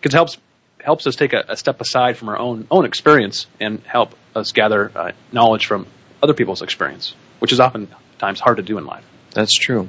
because 0.00 0.14
it 0.14 0.16
helps 0.16 0.38
helps 0.82 1.06
us 1.06 1.16
take 1.16 1.32
a, 1.32 1.44
a 1.48 1.56
step 1.56 1.80
aside 1.80 2.16
from 2.16 2.28
our 2.28 2.38
own 2.38 2.66
own 2.70 2.84
experience 2.84 3.46
and 3.60 3.80
help 3.80 4.14
us 4.34 4.52
gather 4.52 4.92
uh, 4.94 5.10
knowledge 5.32 5.66
from 5.66 5.86
other 6.22 6.34
people's 6.34 6.62
experience, 6.62 7.14
which 7.40 7.52
is 7.52 7.60
oftentimes 7.60 8.40
hard 8.40 8.56
to 8.58 8.62
do 8.62 8.78
in 8.78 8.86
life. 8.86 9.04
That's 9.32 9.52
true. 9.52 9.88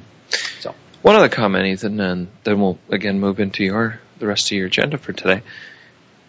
So. 0.60 0.74
One 1.02 1.16
other 1.16 1.30
comment, 1.30 1.66
Ethan, 1.66 1.98
and 1.98 2.28
then 2.44 2.60
we'll 2.60 2.78
again 2.90 3.20
move 3.20 3.40
into 3.40 3.64
your 3.64 4.00
the 4.18 4.26
rest 4.26 4.52
of 4.52 4.58
your 4.58 4.66
agenda 4.66 4.98
for 4.98 5.12
today. 5.12 5.42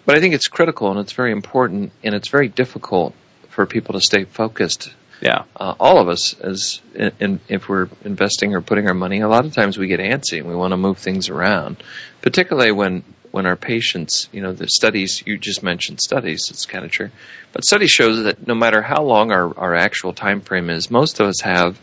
But 0.05 0.15
I 0.15 0.21
think 0.21 0.33
it's 0.33 0.47
critical 0.47 0.89
and 0.89 0.99
it's 0.99 1.11
very 1.13 1.31
important 1.31 1.91
and 2.03 2.15
it's 2.15 2.29
very 2.29 2.47
difficult 2.47 3.13
for 3.49 3.65
people 3.65 3.93
to 3.93 4.01
stay 4.01 4.23
focused. 4.23 4.93
Yeah. 5.21 5.43
Uh, 5.55 5.75
all 5.79 5.99
of 5.99 6.07
us, 6.07 6.33
as 6.39 6.81
in, 6.95 7.11
in, 7.19 7.39
if 7.47 7.69
we're 7.69 7.89
investing 8.03 8.55
or 8.55 8.61
putting 8.61 8.87
our 8.87 8.93
money, 8.93 9.19
a 9.19 9.27
lot 9.27 9.45
of 9.45 9.53
times 9.53 9.77
we 9.77 9.87
get 9.87 9.99
antsy 9.99 10.39
and 10.39 10.47
we 10.47 10.55
want 10.55 10.71
to 10.71 10.77
move 10.77 10.97
things 10.97 11.29
around, 11.29 11.83
particularly 12.21 12.71
when 12.71 13.03
when 13.29 13.45
our 13.45 13.55
patience, 13.55 14.27
you 14.33 14.41
know, 14.41 14.51
the 14.51 14.67
studies 14.67 15.23
you 15.25 15.37
just 15.37 15.63
mentioned 15.63 16.01
studies, 16.01 16.49
it's 16.49 16.65
kind 16.65 16.83
of 16.83 16.91
true, 16.91 17.09
but 17.53 17.63
studies 17.63 17.89
shows 17.89 18.23
that 18.23 18.45
no 18.45 18.55
matter 18.55 18.81
how 18.81 19.03
long 19.03 19.31
our 19.31 19.57
our 19.59 19.75
actual 19.75 20.13
time 20.13 20.41
frame 20.41 20.69
is, 20.69 20.89
most 20.89 21.19
of 21.19 21.27
us 21.27 21.41
have 21.41 21.79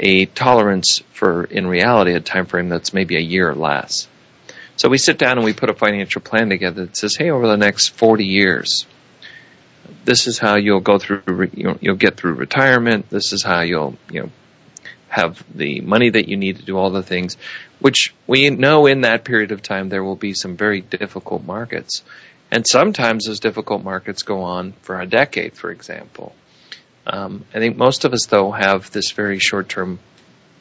a 0.00 0.26
tolerance 0.26 1.02
for, 1.12 1.44
in 1.44 1.66
reality, 1.66 2.14
a 2.14 2.20
time 2.20 2.46
frame 2.46 2.68
that's 2.68 2.92
maybe 2.92 3.16
a 3.16 3.20
year 3.20 3.48
or 3.48 3.54
less. 3.54 4.08
So 4.76 4.88
we 4.88 4.96
sit 4.96 5.18
down 5.18 5.36
and 5.36 5.44
we 5.44 5.52
put 5.52 5.68
a 5.68 5.74
financial 5.74 6.22
plan 6.22 6.48
together 6.48 6.86
that 6.86 6.96
says, 6.96 7.14
hey, 7.16 7.30
over 7.30 7.46
the 7.46 7.58
next 7.58 7.88
40 7.88 8.24
years, 8.24 8.86
this 10.04 10.26
is 10.26 10.38
how 10.38 10.56
you'll 10.56 10.80
go 10.80 10.98
through, 10.98 11.50
you'll 11.52 11.96
get 11.96 12.16
through 12.16 12.34
retirement. 12.34 13.10
This 13.10 13.34
is 13.34 13.42
how 13.42 13.60
you'll, 13.60 13.96
you 14.10 14.22
know, 14.22 14.30
have 15.08 15.44
the 15.54 15.80
money 15.80 16.08
that 16.08 16.28
you 16.28 16.36
need 16.36 16.56
to 16.56 16.64
do 16.64 16.78
all 16.78 16.90
the 16.90 17.02
things, 17.02 17.36
which 17.80 18.14
we 18.26 18.48
know 18.48 18.86
in 18.86 19.02
that 19.02 19.24
period 19.24 19.52
of 19.52 19.60
time 19.60 19.88
there 19.88 20.04
will 20.04 20.16
be 20.16 20.32
some 20.32 20.56
very 20.56 20.80
difficult 20.80 21.44
markets. 21.44 22.02
And 22.50 22.66
sometimes 22.66 23.26
those 23.26 23.40
difficult 23.40 23.84
markets 23.84 24.22
go 24.22 24.42
on 24.42 24.72
for 24.82 24.98
a 24.98 25.06
decade, 25.06 25.54
for 25.54 25.70
example. 25.70 26.34
Um, 27.12 27.44
I 27.52 27.58
think 27.58 27.76
most 27.76 28.04
of 28.04 28.12
us, 28.12 28.26
though, 28.26 28.50
have 28.52 28.90
this 28.92 29.10
very 29.10 29.38
short 29.40 29.68
term, 29.68 29.98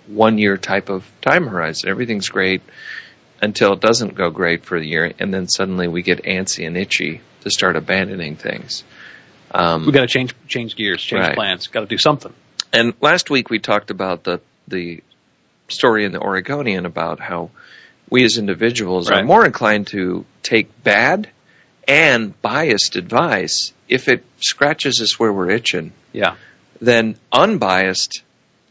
one 0.07 0.38
year 0.38 0.57
type 0.57 0.89
of 0.89 1.09
time 1.21 1.47
horizon. 1.47 1.89
Everything's 1.89 2.29
great 2.29 2.62
until 3.41 3.73
it 3.73 3.79
doesn't 3.79 4.15
go 4.15 4.29
great 4.31 4.65
for 4.65 4.79
the 4.79 4.88
year, 4.88 5.13
and 5.19 5.33
then 5.33 5.47
suddenly 5.47 5.88
we 5.88 6.01
get 6.01 6.23
antsy 6.23 6.65
and 6.65 6.75
itchy 6.75 7.21
to 7.41 7.49
start 7.51 7.75
abandoning 7.75 8.35
things. 8.35 8.83
Um, 9.51 9.85
We've 9.85 9.93
got 9.93 10.01
to 10.01 10.07
change 10.07 10.33
change 10.47 10.75
gears, 10.75 11.01
change 11.03 11.21
Right. 11.21 11.35
plans. 11.35 11.67
Got 11.67 11.81
to 11.81 11.85
do 11.85 11.97
something. 11.97 12.33
and 12.73 12.93
last 13.01 13.29
week 13.29 13.49
we 13.49 13.59
talked 13.59 13.91
about 13.91 14.23
the 14.23 14.41
the 14.67 15.01
story 15.69 16.05
in 16.05 16.12
the 16.12 16.19
Oregonian 16.19 16.85
about 16.85 17.19
how 17.19 17.49
we 18.09 18.23
as 18.23 18.38
individuals 18.38 19.09
are 19.09 19.23
more 19.23 19.45
inclined 19.45 19.88
to 19.88 20.25
take 20.41 20.83
bad 20.83 21.29
and 21.89 22.39
biased 22.41 22.95
advice 22.95 23.73
if 23.89 24.08
it 24.08 24.23
scratches 24.39 25.02
us 25.02 25.19
where 25.19 25.34
we're 25.34 25.49
itching 25.49 25.91
Yeah. 26.13 26.36
than 26.80 27.17
unbiased, 27.32 28.21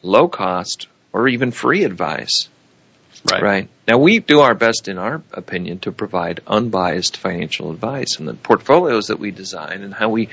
low 0.03 0.29
cost, 0.29 0.87
or 1.13 1.29
even 1.29 1.51
free 1.51 1.85
advice. 1.85 2.49
Right. 3.29 3.69
Now 3.89 3.99
we 3.99 4.21
do 4.21 4.41
our 4.41 4.55
best 4.55 4.87
in 4.87 4.97
our 4.97 5.21
opinion 5.33 5.81
to 5.81 5.93
provide 5.93 6.41
unbiased 6.47 7.17
financial 7.17 7.73
advice 7.73 8.19
and 8.19 8.29
the 8.29 8.35
portfolios 8.35 9.09
that 9.09 9.19
we 9.19 9.33
design 9.33 9.83
and 9.83 9.93
how 9.93 10.11
we 10.11 10.29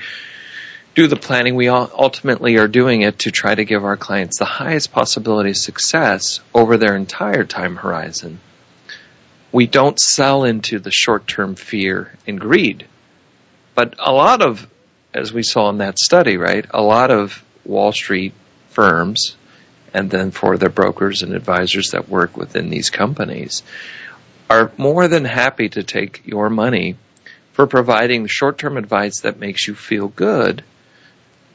do 0.94 1.08
the 1.08 1.16
planning, 1.16 1.56
we 1.56 1.68
ultimately 1.68 2.56
are 2.56 2.68
doing 2.68 3.02
it 3.02 3.18
to 3.18 3.30
try 3.30 3.54
to 3.54 3.64
give 3.64 3.84
our 3.84 3.98
clients 3.98 4.38
the 4.38 4.46
highest 4.46 4.92
possibility 4.92 5.50
of 5.50 5.56
success 5.56 6.40
over 6.54 6.78
their 6.78 6.96
entire 6.96 7.44
time 7.44 7.76
horizon. 7.76 8.40
We 9.56 9.66
don't 9.66 9.98
sell 9.98 10.44
into 10.44 10.78
the 10.78 10.90
short-term 10.90 11.54
fear 11.54 12.12
and 12.26 12.38
greed. 12.38 12.86
But 13.74 13.94
a 13.98 14.12
lot 14.12 14.42
of, 14.42 14.68
as 15.14 15.32
we 15.32 15.42
saw 15.42 15.70
in 15.70 15.78
that 15.78 15.98
study, 15.98 16.36
right, 16.36 16.66
a 16.68 16.82
lot 16.82 17.10
of 17.10 17.42
Wall 17.64 17.90
Street 17.90 18.34
firms 18.68 19.34
and 19.94 20.10
then 20.10 20.30
for 20.30 20.58
the 20.58 20.68
brokers 20.68 21.22
and 21.22 21.34
advisors 21.34 21.92
that 21.92 22.06
work 22.06 22.36
within 22.36 22.68
these 22.68 22.90
companies 22.90 23.62
are 24.50 24.72
more 24.76 25.08
than 25.08 25.24
happy 25.24 25.70
to 25.70 25.82
take 25.82 26.26
your 26.26 26.50
money 26.50 26.96
for 27.54 27.66
providing 27.66 28.26
short-term 28.26 28.76
advice 28.76 29.22
that 29.22 29.38
makes 29.38 29.66
you 29.66 29.74
feel 29.74 30.08
good, 30.08 30.64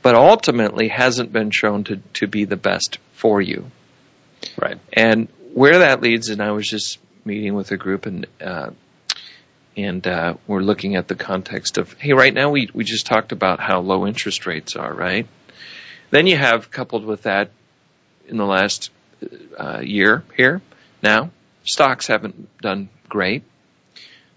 but 0.01 0.15
ultimately 0.15 0.87
hasn't 0.87 1.31
been 1.31 1.51
shown 1.51 1.83
to, 1.83 1.97
to 2.13 2.25
be 2.25 2.45
the 2.45 2.57
best 2.57 2.97
for 3.13 3.39
you. 3.39 3.69
Right. 4.59 4.79
And 4.91 5.27
where 5.53 5.77
that 5.77 6.01
leads, 6.01 6.29
and 6.29 6.41
I 6.41 6.49
was 6.49 6.67
just 6.67 6.97
meeting 7.25 7.53
with 7.53 7.71
a 7.71 7.77
group, 7.77 8.05
and 8.05 8.27
uh, 8.39 8.71
and 9.77 10.05
uh, 10.05 10.35
we're 10.47 10.61
looking 10.61 10.95
at 10.95 11.07
the 11.07 11.15
context 11.15 11.77
of, 11.77 11.93
hey, 11.93 12.13
right 12.13 12.33
now 12.33 12.49
we 12.49 12.69
we 12.73 12.83
just 12.83 13.05
talked 13.05 13.31
about 13.31 13.59
how 13.59 13.79
low 13.79 14.05
interest 14.05 14.45
rates 14.45 14.75
are, 14.75 14.93
right? 14.93 15.27
Then 16.09 16.27
you 16.27 16.37
have 16.37 16.71
coupled 16.71 17.05
with 17.05 17.23
that, 17.23 17.51
in 18.27 18.37
the 18.37 18.45
last 18.45 18.91
uh, 19.57 19.79
year 19.81 20.23
here 20.35 20.61
now, 21.01 21.31
stocks 21.63 22.07
haven't 22.07 22.49
done 22.61 22.89
great. 23.09 23.43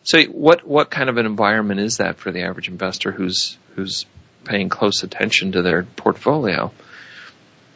So 0.03 0.23
what 0.25 0.67
what 0.67 0.91
kind 0.91 1.09
of 1.09 1.17
an 1.17 1.27
environment 1.27 1.81
is 1.81 1.97
that 1.99 2.19
for 2.19 2.31
the 2.31 2.43
average 2.43 2.69
investor 2.69 3.11
who's 3.11 3.57
who's 3.75 4.07
paying 4.45 4.69
close 4.69 5.03
attention 5.03 5.53
to 5.53 5.63
their 5.63 5.85
portfolio? 5.85 6.73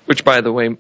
Which, 0.05 0.25
by 0.25 0.41
the 0.41 0.53
way, 0.53 0.77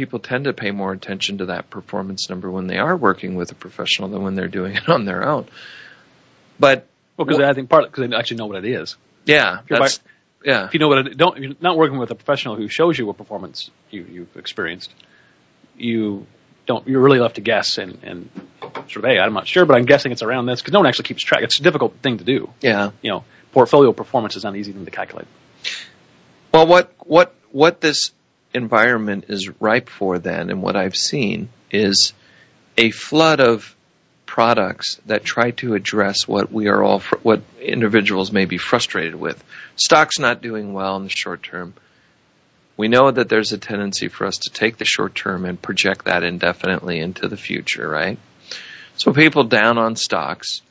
people 0.00 0.18
tend 0.18 0.44
to 0.44 0.54
pay 0.54 0.70
more 0.70 0.92
attention 0.92 1.36
to 1.38 1.46
that 1.46 1.68
performance 1.68 2.30
number 2.30 2.50
when 2.50 2.66
they 2.66 2.78
are 2.78 2.96
working 2.96 3.34
with 3.34 3.52
a 3.52 3.54
professional 3.54 4.08
than 4.08 4.22
when 4.22 4.34
they're 4.34 4.48
doing 4.48 4.74
it 4.74 4.88
on 4.88 5.04
their 5.04 5.28
own. 5.28 5.46
But 6.58 6.86
Well, 7.18 7.26
because 7.26 7.38
I 7.42 7.52
think 7.52 7.68
part 7.68 7.84
because 7.84 8.08
they 8.08 8.16
actually 8.16 8.38
know 8.38 8.46
what 8.46 8.64
it 8.64 8.64
is. 8.64 8.96
yeah, 9.26 9.60
that's 9.68 10.00
yeah. 10.42 10.64
If 10.64 10.72
you 10.72 10.80
know 10.80 10.88
what 10.88 11.06
it 11.06 11.18
don't, 11.18 11.36
you're 11.36 11.52
not 11.60 11.76
working 11.76 11.98
with 11.98 12.10
a 12.10 12.14
professional 12.14 12.56
who 12.56 12.66
shows 12.68 12.98
you 12.98 13.04
what 13.04 13.18
performance 13.18 13.70
you, 13.90 14.06
you've 14.10 14.36
experienced. 14.38 14.90
You 15.76 16.26
don't. 16.64 16.88
You're 16.88 17.02
really 17.02 17.18
left 17.18 17.34
to 17.34 17.42
guess 17.42 17.76
and 17.76 17.98
and 18.02 18.30
sort 18.88 18.96
of 18.96 19.04
hey, 19.04 19.18
I'm 19.18 19.34
not 19.34 19.46
sure, 19.46 19.66
but 19.66 19.76
I'm 19.76 19.84
guessing 19.84 20.12
it's 20.12 20.22
around 20.22 20.46
this 20.46 20.62
because 20.62 20.72
no 20.72 20.78
one 20.78 20.88
actually 20.88 21.08
keeps 21.08 21.22
track. 21.22 21.42
It's 21.42 21.60
a 21.60 21.62
difficult 21.62 21.96
thing 22.02 22.16
to 22.18 22.24
do. 22.24 22.48
Yeah. 22.62 22.92
You 23.02 23.10
know, 23.10 23.24
portfolio 23.52 23.92
performance 23.92 24.34
is 24.36 24.44
not 24.44 24.54
an 24.54 24.60
easy 24.60 24.72
thing 24.72 24.86
to 24.86 24.90
calculate. 24.90 25.28
Well, 26.54 26.66
what 26.66 26.94
what 27.00 27.34
what 27.52 27.82
this 27.82 28.12
environment 28.52 29.26
is 29.28 29.50
ripe 29.60 29.88
for 29.88 30.18
then, 30.18 30.50
and 30.50 30.62
what 30.62 30.76
I've 30.76 30.96
seen 30.96 31.48
is 31.70 32.12
a 32.76 32.90
flood 32.90 33.40
of 33.40 33.74
products 34.26 35.00
that 35.06 35.24
try 35.24 35.50
to 35.50 35.74
address 35.74 36.28
what 36.28 36.52
we 36.52 36.68
are 36.68 36.82
all 36.82 37.00
fr- 37.00 37.16
what 37.22 37.42
individuals 37.60 38.30
may 38.30 38.44
be 38.44 38.58
frustrated 38.58 39.14
with. 39.14 39.42
Stocks 39.76 40.18
not 40.18 40.40
doing 40.40 40.72
well 40.72 40.96
in 40.96 41.02
the 41.02 41.08
short 41.10 41.42
term. 41.42 41.74
We 42.76 42.88
know 42.88 43.10
that 43.10 43.28
there's 43.28 43.52
a 43.52 43.58
tendency 43.58 44.08
for 44.08 44.26
us 44.26 44.38
to 44.38 44.50
take 44.50 44.78
the 44.78 44.84
short 44.84 45.14
term 45.14 45.44
and 45.44 45.60
project 45.60 46.04
that 46.04 46.22
indefinitely 46.22 47.00
into 47.00 47.28
the 47.28 47.36
future, 47.36 47.88
right? 47.88 48.18
So 48.96 49.12
people 49.12 49.44
down 49.44 49.78
on 49.78 49.96
stocks 49.96 50.62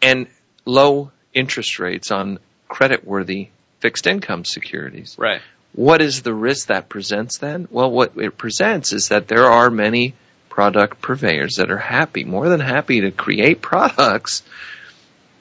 and 0.00 0.26
low 0.64 1.12
interest 1.34 1.78
rates 1.78 2.10
on 2.10 2.38
credit 2.68 3.04
worthy 3.04 3.48
fixed 3.80 4.06
income 4.06 4.44
securities. 4.44 5.16
Right. 5.18 5.42
What 5.72 6.02
is 6.02 6.22
the 6.22 6.34
risk 6.34 6.68
that 6.68 6.88
presents 6.88 7.38
then? 7.38 7.68
Well, 7.70 7.90
what 7.90 8.16
it 8.16 8.36
presents 8.36 8.92
is 8.92 9.08
that 9.08 9.28
there 9.28 9.46
are 9.46 9.70
many 9.70 10.14
product 10.48 11.00
purveyors 11.00 11.56
that 11.56 11.70
are 11.70 11.78
happy, 11.78 12.24
more 12.24 12.48
than 12.48 12.60
happy 12.60 13.02
to 13.02 13.10
create 13.10 13.62
products 13.62 14.42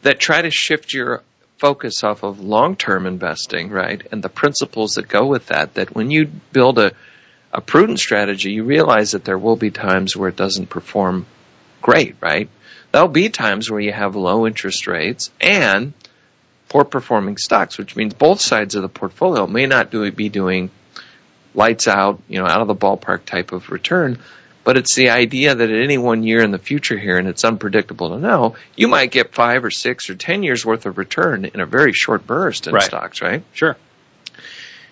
that 0.03 0.19
try 0.19 0.41
to 0.41 0.51
shift 0.51 0.93
your 0.93 1.23
focus 1.57 2.03
off 2.03 2.23
of 2.23 2.39
long-term 2.39 3.07
investing, 3.07 3.69
right? 3.69 4.05
And 4.11 4.21
the 4.21 4.29
principles 4.29 4.93
that 4.93 5.07
go 5.07 5.25
with 5.25 5.47
that, 5.47 5.73
that 5.73 5.95
when 5.95 6.11
you 6.11 6.27
build 6.51 6.77
a, 6.77 6.91
a 7.51 7.61
prudent 7.61 7.99
strategy, 7.99 8.51
you 8.51 8.63
realize 8.63 9.11
that 9.11 9.25
there 9.25 9.37
will 9.37 9.55
be 9.55 9.71
times 9.71 10.15
where 10.15 10.29
it 10.29 10.35
doesn't 10.35 10.69
perform 10.69 11.25
great, 11.81 12.15
right? 12.21 12.49
There'll 12.91 13.07
be 13.07 13.29
times 13.29 13.69
where 13.69 13.79
you 13.79 13.91
have 13.91 14.15
low 14.15 14.45
interest 14.45 14.87
rates 14.87 15.31
and 15.41 15.93
poor 16.69 16.83
performing 16.83 17.37
stocks, 17.37 17.77
which 17.77 17.95
means 17.95 18.13
both 18.13 18.41
sides 18.41 18.75
of 18.75 18.81
the 18.81 18.89
portfolio 18.89 19.47
may 19.47 19.65
not 19.65 19.91
do, 19.91 20.09
be 20.11 20.29
doing 20.29 20.69
lights 21.53 21.87
out, 21.87 22.21
you 22.27 22.39
know, 22.39 22.45
out 22.45 22.61
of 22.61 22.67
the 22.67 22.75
ballpark 22.75 23.25
type 23.25 23.51
of 23.51 23.69
return. 23.69 24.19
But 24.63 24.75
it's 24.77 24.95
the 24.95 25.11
idea 25.11 25.55
that 25.55 25.69
at 25.69 25.81
any 25.81 25.97
one 25.97 26.23
year 26.23 26.43
in 26.43 26.51
the 26.51 26.57
future 26.59 26.97
here, 26.97 27.17
and 27.17 27.27
it's 27.27 27.45
unpredictable 27.45 28.09
to 28.09 28.19
know, 28.19 28.57
you 28.75 28.89
might 28.89 29.11
get 29.11 29.33
five 29.33 29.63
or 29.63 29.71
six 29.71 30.09
or 30.09 30.15
ten 30.15 30.43
years 30.43 30.65
worth 30.65 30.85
of 30.85 30.97
return 30.97 31.45
in 31.45 31.61
a 31.61 31.65
very 31.65 31.93
short 31.93 32.27
burst 32.27 32.67
in 32.67 32.73
Right. 32.73 32.83
stocks, 32.83 33.21
right? 33.21 33.43
Sure. 33.53 33.77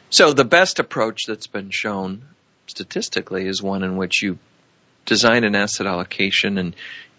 So 0.09 0.31
the 0.31 0.45
best 0.45 0.79
approach 0.79 1.23
that's 1.27 1.47
been 1.47 1.71
shown 1.71 2.23
statistically 2.67 3.47
is 3.47 3.61
one 3.61 3.83
in 3.83 3.97
which 3.97 4.23
you 4.23 4.37
design 5.05 5.43
an 5.43 5.55
asset 5.55 5.87
allocation 5.87 6.57
and 6.57 6.73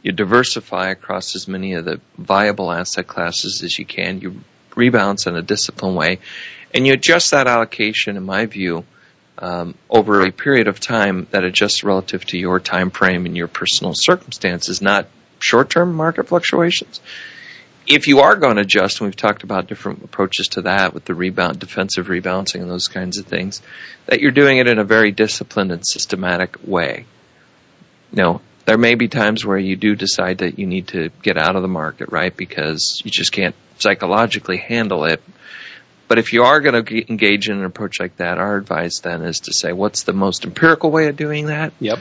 you 0.07 0.12
diversify 0.12 0.90
across 0.90 1.35
as 1.35 1.49
many 1.49 1.73
of 1.75 1.85
the 1.85 2.01
viable 2.16 2.71
asset 2.71 3.09
classes 3.09 3.62
as 3.64 3.77
you 3.77 3.85
can. 3.85 4.21
You 4.21 4.40
rebalance 4.71 5.27
in 5.27 5.35
a 5.35 5.42
disciplined 5.42 5.97
way 5.97 6.21
and 6.73 6.87
you 6.87 6.92
adjust 6.92 7.33
that 7.33 7.49
allocation, 7.49 8.16
in 8.16 8.23
my 8.23 8.47
view, 8.47 8.85
um, 9.38 9.75
over 9.90 10.25
a 10.25 10.31
period 10.31 10.69
of 10.69 10.79
time 10.79 11.27
that 11.33 11.42
adjusts 11.42 11.83
relative 11.83 12.25
to 12.27 12.38
your 12.38 12.61
time 12.61 12.92
frame 12.92 13.27
and 13.27 13.37
your 13.37 13.49
personal 13.49 13.95
circumstances, 13.97 14.81
not 14.81 15.09
short-term 15.40 15.92
market 15.92 16.29
fluctuations. 16.29 17.01
If 17.88 18.07
you 18.07 18.21
are 18.21 18.37
going 18.37 18.57
to 18.57 18.62
adjust, 18.62 19.01
and 19.01 19.09
we've 19.09 19.16
talked 19.16 19.42
about 19.42 19.66
different 19.66 20.05
approaches 20.05 20.47
to 20.53 20.62
that 20.62 20.95
with 20.95 21.05
the 21.05 21.14
rebound, 21.16 21.59
defensive 21.59 22.07
rebalancing 22.07 22.61
and 22.61 22.71
those 22.71 22.87
kinds 22.87 23.19
of 23.19 23.27
things, 23.27 23.61
that 24.07 24.21
you're 24.21 24.31
doing 24.31 24.59
it 24.59 24.69
in 24.69 24.79
a 24.79 24.85
very 24.85 25.11
disciplined 25.11 25.73
and 25.73 25.85
systematic 25.85 26.59
way. 26.64 27.07
You 28.12 28.23
know, 28.23 28.40
there 28.66 28.76
may 28.76 28.96
be 28.96 29.09
times 29.09 29.44
where 29.44 29.59
you 29.59 29.76
do 29.76 29.94
decide 29.94 30.38
that 30.38 30.59
you 30.59 30.66
need 30.66 30.88
to 30.88 31.11
get 31.22 31.38
out 31.38 31.57
of 31.57 31.62
the 31.62 31.68
market, 31.68 32.11
right? 32.11 32.37
Because 32.37 33.00
you 33.05 33.11
just 33.11 33.33
can't 33.33 33.55
psychologically 33.79 34.57
handle 34.57 35.05
it. 35.05 35.22
But 36.09 36.18
if 36.18 36.33
you 36.33 36.42
are 36.44 36.61
going 36.61 36.85
to 36.85 37.11
engage 37.11 37.48
in 37.48 37.59
an 37.59 37.64
approach 37.64 38.00
like 38.00 38.16
that, 38.16 38.38
our 38.38 38.57
advice 38.57 39.00
then 39.00 39.22
is 39.22 39.40
to 39.40 39.52
say, 39.52 39.72
what's 39.72 40.02
the 40.02 40.12
most 40.12 40.44
empirical 40.44 40.90
way 40.90 41.07
of 41.07 41.16
doing 41.16 41.46
that? 41.46 41.72
Yep. 41.81 41.98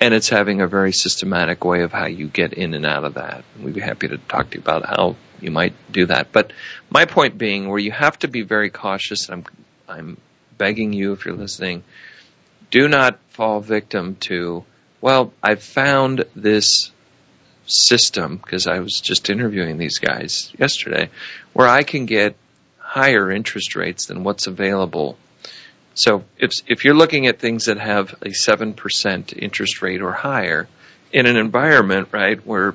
And 0.00 0.14
it's 0.14 0.28
having 0.28 0.60
a 0.60 0.68
very 0.68 0.92
systematic 0.92 1.64
way 1.64 1.82
of 1.82 1.92
how 1.92 2.06
you 2.06 2.28
get 2.28 2.52
in 2.52 2.74
and 2.74 2.86
out 2.86 3.04
of 3.04 3.14
that. 3.14 3.44
And 3.54 3.64
we'd 3.64 3.74
be 3.74 3.80
happy 3.80 4.08
to 4.08 4.18
talk 4.18 4.50
to 4.50 4.56
you 4.56 4.60
about 4.60 4.86
how 4.86 5.16
you 5.40 5.50
might 5.50 5.74
do 5.90 6.06
that. 6.06 6.30
But 6.32 6.52
my 6.90 7.04
point 7.04 7.38
being, 7.38 7.68
where 7.68 7.78
you 7.78 7.92
have 7.92 8.18
to 8.20 8.28
be 8.28 8.42
very 8.42 8.70
cautious, 8.70 9.28
I'm, 9.28 9.44
I'm 9.88 10.18
begging 10.56 10.92
you 10.92 11.12
if 11.12 11.24
you're 11.24 11.34
listening, 11.34 11.82
do 12.70 12.88
not 12.88 13.18
fall 13.30 13.60
victim 13.60 14.16
to, 14.16 14.64
well, 15.00 15.32
I've 15.42 15.62
found 15.62 16.24
this 16.34 16.90
system, 17.66 18.36
because 18.36 18.66
I 18.66 18.80
was 18.80 19.00
just 19.00 19.30
interviewing 19.30 19.78
these 19.78 19.98
guys 19.98 20.52
yesterday, 20.58 21.10
where 21.52 21.68
I 21.68 21.82
can 21.82 22.06
get 22.06 22.34
higher 22.78 23.30
interest 23.30 23.76
rates 23.76 24.06
than 24.06 24.24
what's 24.24 24.46
available. 24.46 25.18
So 25.94 26.24
if 26.38 26.52
if 26.66 26.84
you're 26.84 26.94
looking 26.94 27.26
at 27.26 27.38
things 27.38 27.66
that 27.66 27.78
have 27.78 28.14
a 28.22 28.32
seven 28.32 28.72
percent 28.72 29.34
interest 29.36 29.82
rate 29.82 30.00
or 30.00 30.12
higher 30.12 30.68
in 31.12 31.26
an 31.26 31.36
environment, 31.36 32.08
right, 32.12 32.44
where 32.46 32.74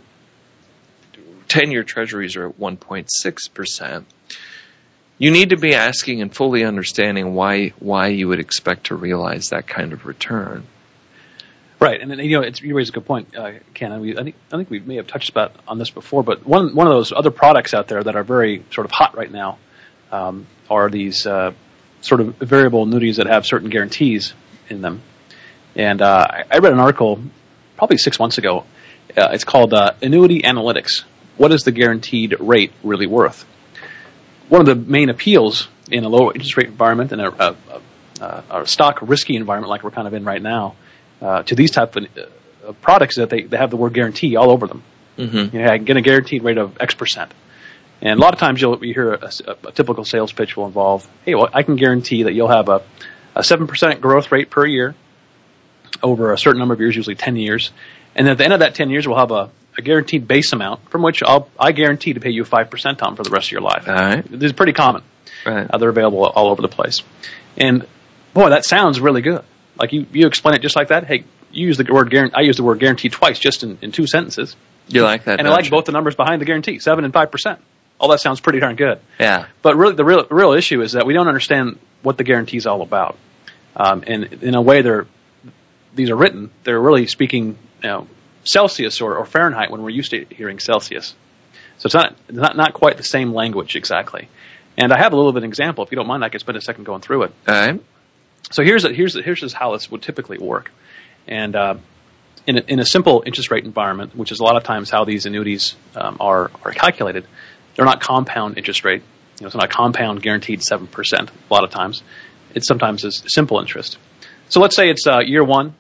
ten 1.47 1.71
year 1.71 1.83
treasuries 1.83 2.35
are 2.35 2.49
at 2.49 2.59
one 2.59 2.77
point 2.77 3.07
six 3.09 3.47
percent, 3.47 4.05
you 5.17 5.31
need 5.31 5.49
to 5.49 5.57
be 5.57 5.73
asking 5.73 6.21
and 6.21 6.35
fully 6.35 6.63
understanding 6.63 7.33
why 7.33 7.69
why 7.79 8.07
you 8.07 8.27
would 8.27 8.39
expect 8.39 8.87
to 8.87 8.95
realize 8.95 9.49
that 9.49 9.67
kind 9.67 9.93
of 9.93 10.05
return. 10.05 10.67
Right, 11.83 11.99
and, 11.99 12.17
you 12.17 12.39
know, 12.39 12.49
you 12.61 12.77
raise 12.77 12.87
a 12.87 12.91
good 12.93 13.05
point, 13.05 13.35
uh, 13.35 13.51
Ken. 13.73 13.99
We, 13.99 14.17
I 14.17 14.23
think 14.23 14.37
I 14.53 14.55
think 14.55 14.69
we 14.69 14.79
may 14.79 14.95
have 14.95 15.07
touched 15.07 15.29
about 15.29 15.53
on 15.67 15.79
this 15.79 15.89
before, 15.89 16.23
but 16.23 16.47
one 16.47 16.73
one 16.75 16.87
of 16.87 16.93
those 16.93 17.11
other 17.11 17.29
products 17.29 17.73
out 17.73 17.89
there 17.89 18.01
that 18.01 18.15
are 18.15 18.23
very 18.23 18.63
sort 18.71 18.85
of 18.85 18.91
hot 18.91 19.17
right 19.17 19.29
now 19.29 19.57
um, 20.09 20.47
are 20.69 20.89
these 20.89 21.27
uh, 21.27 21.51
sort 21.99 22.21
of 22.21 22.37
variable 22.37 22.83
annuities 22.83 23.17
that 23.17 23.27
have 23.27 23.45
certain 23.45 23.69
guarantees 23.69 24.33
in 24.69 24.81
them. 24.81 25.01
And 25.75 26.01
uh, 26.01 26.25
I 26.49 26.59
read 26.59 26.71
an 26.71 26.79
article 26.79 27.19
probably 27.75 27.97
six 27.97 28.17
months 28.17 28.37
ago. 28.37 28.63
Uh, 29.17 29.31
it's 29.33 29.43
called 29.43 29.73
uh, 29.73 29.91
Annuity 30.01 30.41
Analytics. 30.41 31.03
What 31.35 31.51
is 31.51 31.63
the 31.63 31.73
guaranteed 31.73 32.37
rate 32.39 32.71
really 32.81 33.07
worth? 33.07 33.43
One 34.47 34.61
of 34.61 34.67
the 34.67 34.75
main 34.75 35.09
appeals 35.09 35.67
in 35.91 36.05
a 36.05 36.07
low 36.07 36.31
interest 36.31 36.55
rate 36.55 36.67
environment 36.67 37.11
and 37.11 37.19
a, 37.19 37.49
a, 37.49 37.55
a, 38.21 38.61
a 38.61 38.67
stock 38.67 38.99
risky 39.01 39.35
environment 39.35 39.69
like 39.69 39.83
we're 39.83 39.91
kind 39.91 40.07
of 40.07 40.13
in 40.13 40.23
right 40.23 40.41
now 40.41 40.75
uh, 41.23 41.43
to 41.43 41.55
these 41.55 41.71
type 41.71 41.95
of 41.95 42.05
uh, 42.05 42.73
products 42.73 43.15
that 43.15 43.29
they, 43.29 43.43
they 43.43 43.57
have 43.57 43.69
the 43.69 43.77
word 43.77 43.93
guarantee 43.93 44.35
all 44.35 44.51
over 44.51 44.67
them. 44.67 44.83
Mm-hmm. 45.17 45.55
You 45.55 45.63
know, 45.63 45.71
I 45.71 45.77
can 45.77 45.85
get 45.85 45.97
a 45.97 46.01
guaranteed 46.01 46.43
rate 46.43 46.57
of 46.57 46.77
X 46.79 46.93
percent. 46.93 47.33
And 48.01 48.19
a 48.19 48.21
lot 48.21 48.33
of 48.33 48.39
times 48.39 48.59
you'll 48.59 48.83
you 48.83 48.93
hear 48.93 49.13
a, 49.13 49.31
a, 49.47 49.67
a, 49.67 49.71
typical 49.71 50.03
sales 50.03 50.33
pitch 50.33 50.57
will 50.57 50.65
involve, 50.65 51.09
hey, 51.23 51.35
well, 51.35 51.47
I 51.53 51.63
can 51.63 51.77
guarantee 51.77 52.23
that 52.23 52.33
you'll 52.33 52.49
have 52.49 52.67
a, 52.67 52.81
a 53.35 53.39
7% 53.39 54.01
growth 54.01 54.31
rate 54.31 54.49
per 54.49 54.65
year 54.65 54.93
over 56.01 56.33
a 56.33 56.37
certain 56.37 56.59
number 56.59 56.73
of 56.73 56.81
years, 56.81 56.95
usually 56.95 57.15
10 57.15 57.37
years. 57.37 57.71
And 58.15 58.27
at 58.27 58.37
the 58.37 58.43
end 58.43 58.51
of 58.51 58.59
that 58.59 58.75
10 58.75 58.89
years, 58.89 59.07
we'll 59.07 59.17
have 59.17 59.31
a, 59.31 59.49
a 59.77 59.81
guaranteed 59.81 60.27
base 60.27 60.51
amount 60.51 60.89
from 60.89 61.01
which 61.01 61.23
I'll, 61.23 61.47
I 61.57 61.71
guarantee 61.71 62.13
to 62.13 62.19
pay 62.19 62.31
you 62.31 62.43
5% 62.43 63.01
on 63.01 63.15
for 63.15 63.23
the 63.23 63.29
rest 63.29 63.47
of 63.47 63.51
your 63.53 63.61
life. 63.61 63.87
All 63.87 63.95
right. 63.95 64.25
This 64.29 64.43
is 64.43 64.53
pretty 64.53 64.73
common. 64.73 65.03
Right. 65.45 65.69
Uh, 65.69 65.77
they're 65.77 65.89
available 65.89 66.25
all 66.25 66.49
over 66.49 66.61
the 66.61 66.67
place. 66.67 66.99
And 67.55 67.87
boy, 68.33 68.49
that 68.49 68.65
sounds 68.65 68.99
really 68.99 69.21
good. 69.21 69.45
Like 69.77 69.93
you, 69.93 70.05
you 70.11 70.27
explain 70.27 70.55
it 70.55 70.61
just 70.61 70.75
like 70.75 70.89
that. 70.89 71.05
Hey, 71.05 71.25
you 71.51 71.67
use 71.67 71.77
the 71.77 71.85
word 71.91 72.09
guarantee. 72.09 72.35
I 72.35 72.41
use 72.41 72.57
the 72.57 72.63
word 72.63 72.79
guarantee 72.79 73.09
twice 73.09 73.39
just 73.39 73.63
in, 73.63 73.77
in 73.81 73.91
two 73.91 74.07
sentences. 74.07 74.55
You 74.87 75.03
like 75.03 75.25
that? 75.25 75.39
And 75.39 75.47
I 75.47 75.51
like 75.51 75.65
you? 75.65 75.71
both 75.71 75.85
the 75.85 75.91
numbers 75.91 76.15
behind 76.15 76.41
the 76.41 76.45
guarantee, 76.45 76.79
seven 76.79 77.05
and 77.05 77.13
five 77.13 77.31
percent 77.31 77.59
all 78.03 78.09
that 78.09 78.19
sounds 78.19 78.41
pretty 78.41 78.59
darn 78.59 78.75
good. 78.75 78.99
Yeah. 79.17 79.45
But 79.61 79.77
really, 79.77 79.95
the 79.95 80.03
real 80.03 80.25
real 80.29 80.51
issue 80.51 80.81
is 80.81 80.91
that 80.91 81.05
we 81.05 81.13
don't 81.13 81.29
understand 81.29 81.79
what 82.01 82.17
the 82.17 82.25
guarantee 82.25 82.57
is 82.57 82.67
all 82.67 82.81
about. 82.81 83.17
Um, 83.77 84.03
and 84.05 84.25
in 84.43 84.55
a 84.55 84.61
way, 84.61 84.81
they're 84.81 85.07
these 85.95 86.09
are 86.09 86.15
written. 86.15 86.51
They're 86.65 86.81
really 86.81 87.07
speaking, 87.07 87.57
you 87.81 87.89
know, 87.89 88.07
Celsius 88.43 88.99
or, 88.99 89.15
or 89.17 89.25
Fahrenheit 89.25 89.71
when 89.71 89.81
we're 89.81 89.89
used 89.89 90.11
to 90.11 90.25
hearing 90.29 90.59
Celsius. 90.59 91.15
So 91.77 91.87
it's 91.87 91.95
not 91.95 92.15
not 92.29 92.57
not 92.57 92.73
quite 92.73 92.97
the 92.97 93.03
same 93.03 93.33
language 93.33 93.77
exactly. 93.77 94.27
And 94.77 94.91
I 94.91 94.97
have 94.97 95.13
a 95.13 95.15
little 95.15 95.31
bit 95.31 95.37
of 95.37 95.43
an 95.43 95.49
example. 95.49 95.85
If 95.85 95.91
you 95.91 95.95
don't 95.95 96.07
mind, 96.07 96.25
I 96.25 96.29
could 96.29 96.41
spend 96.41 96.57
a 96.57 96.61
second 96.61 96.83
going 96.83 97.01
through 97.01 97.23
it. 97.23 97.33
All 97.47 97.55
right. 97.55 97.81
So 98.51 98.63
here's 98.63 98.85
a, 98.85 98.93
here's 98.93 99.15
a, 99.15 99.21
here's 99.21 99.39
just 99.39 99.55
how 99.55 99.73
this 99.73 99.89
would 99.89 100.01
typically 100.01 100.37
work. 100.37 100.71
And 101.27 101.55
uh, 101.55 101.75
in 102.45 102.57
a, 102.57 102.61
in 102.61 102.79
a 102.79 102.85
simple 102.85 103.23
interest 103.25 103.51
rate 103.51 103.63
environment, 103.63 104.15
which 104.15 104.31
is 104.31 104.39
a 104.39 104.43
lot 104.43 104.57
of 104.57 104.63
times 104.63 104.89
how 104.89 105.05
these 105.05 105.25
annuities 105.25 105.75
um, 105.95 106.17
are 106.19 106.51
are 106.63 106.71
calculated, 106.71 107.25
they're 107.75 107.85
not 107.85 108.01
compound 108.01 108.57
interest 108.57 108.83
rate. 108.83 109.01
You 109.39 109.43
know, 109.43 109.47
it's 109.47 109.55
not 109.55 109.69
compound 109.69 110.21
guaranteed 110.21 110.59
7% 110.59 110.87
a 111.13 111.53
lot 111.53 111.63
of 111.63 111.71
times. 111.71 112.03
It 112.53 112.63
sometimes 112.63 113.03
is 113.03 113.23
simple 113.27 113.59
interest. 113.59 113.97
So 114.49 114.59
let's 114.59 114.75
say 114.75 114.89
it's 114.89 115.07
uh, 115.07 115.19
year 115.19 115.43
one 115.43 115.73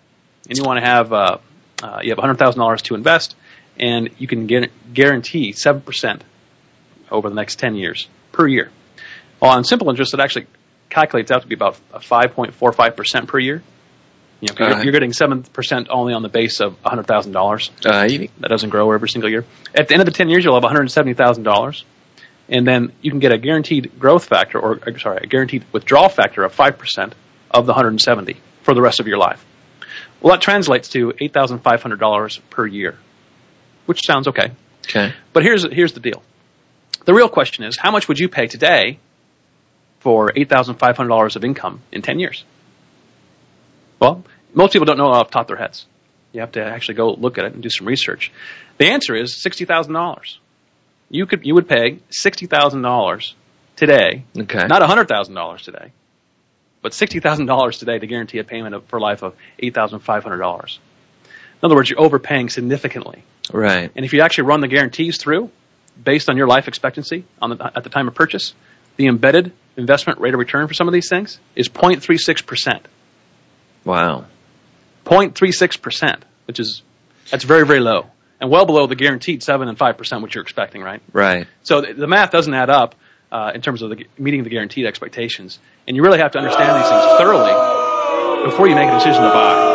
and 0.49 0.57
you 0.57 0.63
want 0.63 0.79
to 0.79 0.85
have, 0.85 1.13
uh, 1.13 1.37
uh, 1.83 1.99
you 2.01 2.09
have 2.09 2.17
$100,000 2.17 2.81
to 2.83 2.95
invest 2.95 3.35
and 3.77 4.09
you 4.17 4.27
can 4.27 4.47
get, 4.47 4.71
guarantee 4.93 5.53
7% 5.53 6.21
over 7.11 7.29
the 7.29 7.35
next 7.35 7.57
10 7.57 7.75
years 7.75 8.07
per 8.31 8.47
year. 8.47 8.71
Well, 9.39 9.51
on 9.51 9.63
simple 9.63 9.89
interest, 9.89 10.13
it 10.13 10.19
actually 10.19 10.47
calculates 10.93 11.31
out 11.31 11.41
to 11.41 11.47
be 11.47 11.55
about 11.55 11.77
5.45% 11.93 13.27
per 13.27 13.39
year. 13.39 13.63
You 14.39 14.49
know, 14.53 14.67
you're, 14.67 14.83
you're, 14.83 14.91
getting 14.91 15.13
seven 15.13 15.43
percent 15.43 15.87
only 15.89 16.13
on 16.13 16.21
the 16.21 16.27
base 16.27 16.59
of 16.59 16.77
hundred 16.83 17.07
thousand 17.07 17.31
dollars. 17.31 17.71
Uh, 17.85 18.05
that 18.07 18.49
doesn't 18.49 18.71
grow 18.71 18.91
every 18.91 19.07
single 19.07 19.31
year. 19.31 19.45
At 19.73 19.87
the 19.87 19.93
end 19.93 20.01
of 20.01 20.05
the 20.05 20.11
ten 20.11 20.27
years, 20.27 20.43
you'll 20.43 20.55
have 20.55 20.63
one 20.63 20.75
hundred 20.75 20.91
seventy 20.91 21.13
thousand 21.13 21.43
dollars, 21.43 21.85
and 22.49 22.67
then 22.67 22.91
you 23.01 23.09
can 23.09 23.21
get 23.21 23.31
a 23.31 23.37
guaranteed 23.37 23.97
growth 23.97 24.25
factor, 24.25 24.59
or 24.59 24.99
sorry, 24.99 25.19
a 25.23 25.27
guaranteed 25.27 25.63
withdrawal 25.71 26.09
factor 26.09 26.43
of 26.43 26.51
five 26.53 26.77
percent 26.77 27.15
of 27.51 27.65
the 27.65 27.71
one 27.71 27.85
hundred 27.85 28.01
seventy 28.01 28.35
for 28.63 28.73
the 28.73 28.81
rest 28.81 28.99
of 28.99 29.07
your 29.07 29.17
life. 29.17 29.45
Well, 30.19 30.33
that 30.33 30.41
translates 30.41 30.89
to 30.89 31.13
eight 31.21 31.31
thousand 31.31 31.59
five 31.59 31.81
hundred 31.81 32.01
dollars 32.01 32.41
per 32.49 32.67
year, 32.67 32.97
which 33.85 34.05
sounds 34.05 34.27
okay. 34.27 34.51
Okay. 34.89 35.13
But 35.31 35.43
here's 35.43 35.65
here's 35.71 35.93
the 35.93 36.01
deal. 36.01 36.21
The 37.05 37.13
real 37.13 37.29
question 37.29 37.63
is, 37.63 37.77
how 37.77 37.91
much 37.91 38.09
would 38.09 38.19
you 38.19 38.27
pay 38.27 38.47
today 38.47 38.99
for 40.03 40.31
eight 40.35 40.49
thousand 40.49 40.75
five 40.75 40.95
hundred 40.97 41.09
dollars 41.09 41.35
of 41.35 41.43
income 41.43 41.81
in 41.91 42.01
ten 42.01 42.19
years? 42.19 42.43
Well, 43.99 44.23
most 44.53 44.73
people 44.73 44.85
don't 44.85 44.97
know 44.97 45.07
off 45.07 45.29
the 45.29 45.33
top 45.33 45.43
of 45.43 45.47
their 45.47 45.57
heads. 45.57 45.85
You 46.33 46.41
have 46.41 46.51
to 46.53 46.63
actually 46.63 46.95
go 46.95 47.13
look 47.13 47.37
at 47.37 47.45
it 47.45 47.53
and 47.53 47.63
do 47.63 47.69
some 47.69 47.87
research. 47.87 48.31
The 48.77 48.87
answer 48.87 49.15
is 49.15 49.41
sixty 49.41 49.65
thousand 49.65 49.93
dollars. 49.93 50.39
You 51.09 51.25
could 51.25 51.45
you 51.45 51.55
would 51.55 51.67
pay 51.67 51.99
sixty 52.09 52.45
thousand 52.45 52.81
dollars 52.81 53.35
today, 53.75 54.25
okay. 54.37 54.67
not 54.67 54.81
hundred 54.83 55.07
thousand 55.07 55.35
dollars 55.35 55.63
today, 55.63 55.91
but 56.81 56.93
sixty 56.93 57.19
thousand 57.19 57.45
dollars 57.45 57.79
today 57.79 57.97
to 57.97 58.07
guarantee 58.07 58.39
a 58.39 58.43
payment 58.43 58.75
of, 58.75 58.85
for 58.85 58.99
life 58.99 59.23
of 59.23 59.35
eight 59.57 59.73
thousand 59.73 59.99
five 59.99 60.23
hundred 60.23 60.39
dollars. 60.39 60.79
In 61.23 61.65
other 61.67 61.75
words, 61.75 61.89
you're 61.89 62.01
overpaying 62.01 62.49
significantly. 62.49 63.23
Right. 63.51 63.89
And 63.95 64.05
if 64.05 64.11
you 64.11 64.21
actually 64.21 64.45
run 64.45 64.59
the 64.59 64.67
guarantees 64.67 65.17
through, 65.17 65.49
based 66.01 66.29
on 66.29 66.35
your 66.35 66.47
life 66.47 66.67
expectancy 66.67 67.23
on 67.41 67.51
the, 67.51 67.71
at 67.75 67.83
the 67.83 67.89
time 67.89 68.07
of 68.07 68.15
purchase, 68.15 68.53
the 68.97 69.07
embedded 69.07 69.51
investment 69.75 70.19
rate 70.19 70.33
of 70.33 70.39
return 70.39 70.67
for 70.67 70.73
some 70.73 70.87
of 70.87 70.93
these 70.93 71.09
things 71.09 71.39
is 71.55 71.69
0.36 71.69 72.45
percent. 72.45 72.87
Wow. 73.85 74.25
0.36%, 75.05 76.21
which 76.45 76.59
is, 76.59 76.81
that's 77.29 77.43
very, 77.43 77.65
very 77.65 77.79
low. 77.79 78.07
And 78.39 78.49
well 78.49 78.65
below 78.65 78.87
the 78.87 78.95
guaranteed 78.95 79.43
7 79.43 79.67
and 79.67 79.77
5%, 79.77 80.21
which 80.21 80.35
you're 80.35 80.41
expecting, 80.41 80.81
right? 80.81 81.01
Right. 81.11 81.47
So 81.63 81.81
the, 81.81 81.93
the 81.93 82.07
math 82.07 82.31
doesn't 82.31 82.53
add 82.53 82.69
up 82.69 82.95
uh, 83.31 83.51
in 83.55 83.61
terms 83.61 83.81
of 83.81 83.89
the, 83.89 84.05
meeting 84.17 84.43
the 84.43 84.49
guaranteed 84.49 84.85
expectations. 84.85 85.59
And 85.87 85.95
you 85.95 86.03
really 86.03 86.19
have 86.19 86.31
to 86.31 86.39
understand 86.39 86.75
these 86.77 86.89
things 86.89 87.03
thoroughly 87.17 87.53
before 88.45 88.67
you 88.67 88.75
make 88.75 88.89
a 88.89 88.93
decision 88.93 89.21
to 89.21 89.29
buy. 89.29 89.71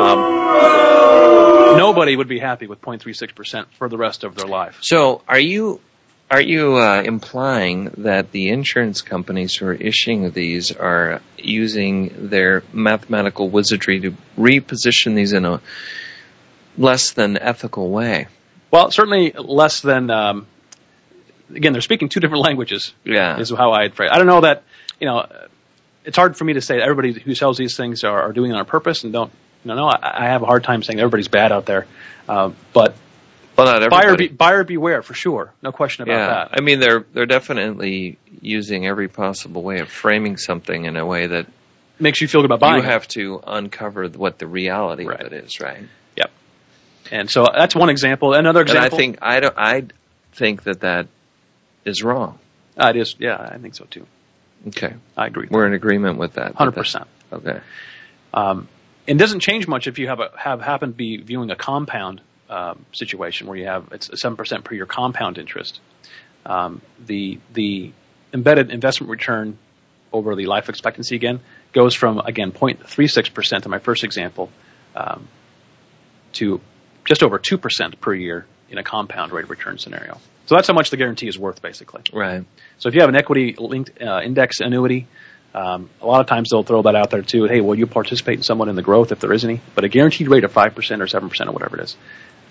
Um, 0.00 1.78
nobody 1.78 2.16
would 2.16 2.28
be 2.28 2.38
happy 2.38 2.66
with 2.66 2.80
0.36% 2.80 3.66
for 3.78 3.88
the 3.88 3.98
rest 3.98 4.24
of 4.24 4.34
their 4.36 4.46
life. 4.46 4.78
So 4.82 5.22
are 5.28 5.40
you 5.40 5.80
are 6.30 6.40
you 6.40 6.76
uh, 6.76 7.02
implying 7.02 7.90
that 7.98 8.32
the 8.32 8.48
insurance 8.48 9.02
companies 9.02 9.54
who 9.54 9.66
are 9.66 9.74
issuing 9.74 10.30
these 10.30 10.72
are 10.72 11.20
using 11.38 12.28
their 12.28 12.62
mathematical 12.72 13.48
wizardry 13.48 14.00
to 14.00 14.16
reposition 14.36 15.14
these 15.14 15.32
in 15.32 15.44
a 15.44 15.60
less 16.78 17.12
than 17.12 17.36
ethical 17.36 17.90
way? 17.90 18.26
Well, 18.70 18.90
certainly 18.90 19.32
less 19.32 19.80
than. 19.80 20.10
Um, 20.10 20.46
again, 21.54 21.72
they're 21.72 21.82
speaking 21.82 22.08
two 22.08 22.20
different 22.20 22.42
languages. 22.42 22.92
Yeah, 23.04 23.38
is 23.38 23.50
how 23.50 23.72
I'd 23.72 23.94
phrase. 23.94 24.10
I 24.12 24.18
don't 24.18 24.26
know 24.26 24.40
that 24.40 24.64
you 24.98 25.06
know. 25.06 25.26
it's 26.04 26.16
hard 26.16 26.36
for 26.36 26.44
me 26.44 26.54
to 26.54 26.60
say 26.60 26.76
that 26.78 26.82
everybody 26.82 27.12
who 27.12 27.34
sells 27.34 27.58
these 27.58 27.76
things 27.76 28.02
are, 28.02 28.22
are 28.22 28.32
doing 28.32 28.50
it 28.50 28.54
on 28.54 28.64
purpose 28.64 29.04
and 29.04 29.12
don't. 29.12 29.32
No, 29.64 29.74
no, 29.74 29.86
I, 29.86 30.24
I 30.24 30.26
have 30.26 30.42
a 30.42 30.46
hard 30.46 30.64
time 30.64 30.82
saying 30.82 30.98
everybody's 30.98 31.28
bad 31.28 31.52
out 31.52 31.66
there. 31.66 31.86
Uh, 32.28 32.50
but 32.72 32.96
Well, 33.56 33.66
not 33.66 33.76
everybody. 33.82 34.06
buyer 34.06 34.16
be, 34.16 34.28
buyer 34.28 34.64
beware 34.64 35.02
for 35.02 35.14
sure, 35.14 35.52
no 35.62 35.70
question 35.72 36.02
about 36.02 36.12
yeah, 36.12 36.26
that. 36.26 36.48
I 36.58 36.60
mean 36.60 36.80
they're 36.80 37.04
they're 37.12 37.26
definitely 37.26 38.18
using 38.40 38.86
every 38.86 39.08
possible 39.08 39.62
way 39.62 39.78
of 39.80 39.88
framing 39.88 40.36
something 40.36 40.84
in 40.86 40.96
a 40.96 41.06
way 41.06 41.26
that 41.28 41.46
Makes 42.00 42.20
you 42.20 42.26
feel 42.26 42.40
good 42.40 42.46
about 42.46 42.58
buying. 42.60 42.82
you 42.82 42.88
it. 42.88 42.92
have 42.92 43.06
to 43.08 43.40
uncover 43.46 44.08
what 44.08 44.38
the 44.40 44.48
reality 44.48 45.06
Right. 45.06 45.20
of 45.20 45.32
it 45.32 45.44
is, 45.44 45.60
right? 45.60 45.84
Yep. 46.16 46.30
And 47.12 47.30
so 47.30 47.46
that's 47.54 47.76
one 47.76 47.88
example. 47.90 48.34
Another 48.34 48.62
example. 48.62 48.84
And. 48.86 48.94
I 48.94 48.96
think 48.96 49.18
I 49.22 49.40
don't 49.40 49.54
I 49.56 49.84
think 50.32 50.64
that 50.64 50.80
that 50.80 51.06
is 51.84 52.02
wrong. 52.02 52.38
uh, 52.76 52.88
it 52.88 52.96
is. 52.96 53.14
Yeah, 53.20 53.36
I 53.36 53.58
think 53.58 53.76
so 53.76 53.84
too. 53.88 54.06
Okay, 54.68 54.94
I 55.16 55.26
agree. 55.26 55.46
we're 55.50 55.66
in 55.66 55.74
agreement 55.74 56.18
with 56.18 56.32
that. 56.34 56.54
Hundred 56.56 56.72
percent. 56.72 57.06
Okay. 57.32 57.60
Um, 58.32 58.66
it 59.06 59.18
doesn't 59.18 59.40
change 59.40 59.68
much 59.68 59.86
if 59.86 59.98
you 59.98 60.08
have 60.08 60.18
a, 60.18 60.30
have 60.36 60.60
happen 60.62 60.90
to 60.90 60.96
be 60.96 61.18
viewing 61.18 61.50
a 61.50 61.56
compound 61.56 62.20
um, 62.48 62.84
situation 62.92 63.46
where 63.46 63.56
you 63.56 63.66
have 63.66 63.88
it's 63.92 64.20
seven 64.20 64.36
percent 64.36 64.64
per 64.64 64.74
year 64.74 64.86
compound 64.86 65.38
interest. 65.38 65.80
Um, 66.44 66.82
the 67.04 67.38
the 67.52 67.92
embedded 68.32 68.70
investment 68.70 69.10
return 69.10 69.58
over 70.12 70.36
the 70.36 70.46
life 70.46 70.68
expectancy 70.68 71.16
again 71.16 71.40
goes 71.72 71.94
from 71.94 72.18
again 72.18 72.52
0.36 72.52 73.32
percent 73.32 73.64
in 73.64 73.70
my 73.70 73.78
first 73.78 74.04
example 74.04 74.50
um, 74.94 75.26
to 76.32 76.60
just 77.04 77.22
over 77.22 77.38
two 77.38 77.58
percent 77.58 78.00
per 78.00 78.14
year 78.14 78.46
in 78.70 78.78
a 78.78 78.82
compound 78.82 79.32
rate 79.32 79.44
of 79.44 79.50
return 79.50 79.78
scenario. 79.78 80.18
So 80.46 80.56
that's 80.56 80.68
how 80.68 80.74
much 80.74 80.90
the 80.90 80.96
guarantee 80.96 81.28
is 81.28 81.38
worth, 81.38 81.62
basically. 81.62 82.02
Right. 82.12 82.44
So 82.78 82.88
if 82.88 82.94
you 82.94 83.00
have 83.00 83.08
an 83.08 83.16
equity 83.16 83.54
linked 83.58 84.02
uh, 84.02 84.20
index 84.22 84.60
annuity, 84.60 85.06
um, 85.54 85.88
a 86.02 86.06
lot 86.06 86.20
of 86.20 86.26
times 86.26 86.50
they'll 86.50 86.64
throw 86.64 86.82
that 86.82 86.96
out 86.96 87.10
there 87.10 87.22
too. 87.22 87.44
Hey, 87.44 87.60
will 87.60 87.76
you 87.76 87.86
participate 87.86 88.38
in 88.38 88.42
someone 88.42 88.68
in 88.68 88.76
the 88.76 88.82
growth 88.82 89.12
if 89.12 89.20
there 89.20 89.32
is 89.32 89.44
any? 89.44 89.60
But 89.74 89.84
a 89.84 89.88
guaranteed 89.88 90.28
rate 90.28 90.44
of 90.44 90.52
five 90.52 90.74
percent 90.74 91.00
or 91.00 91.06
seven 91.06 91.28
percent 91.28 91.48
or 91.48 91.52
whatever 91.52 91.78
it 91.78 91.84
is. 91.84 91.96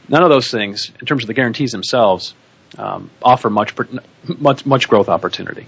None 0.09 0.23
of 0.23 0.29
those 0.29 0.49
things, 0.51 0.91
in 0.99 1.05
terms 1.05 1.23
of 1.23 1.27
the 1.27 1.33
guarantees 1.33 1.71
themselves, 1.71 2.33
um, 2.77 3.09
offer 3.21 3.49
much 3.49 3.73
much 4.39 4.65
much 4.65 4.87
growth 4.89 5.09
opportunity. 5.09 5.67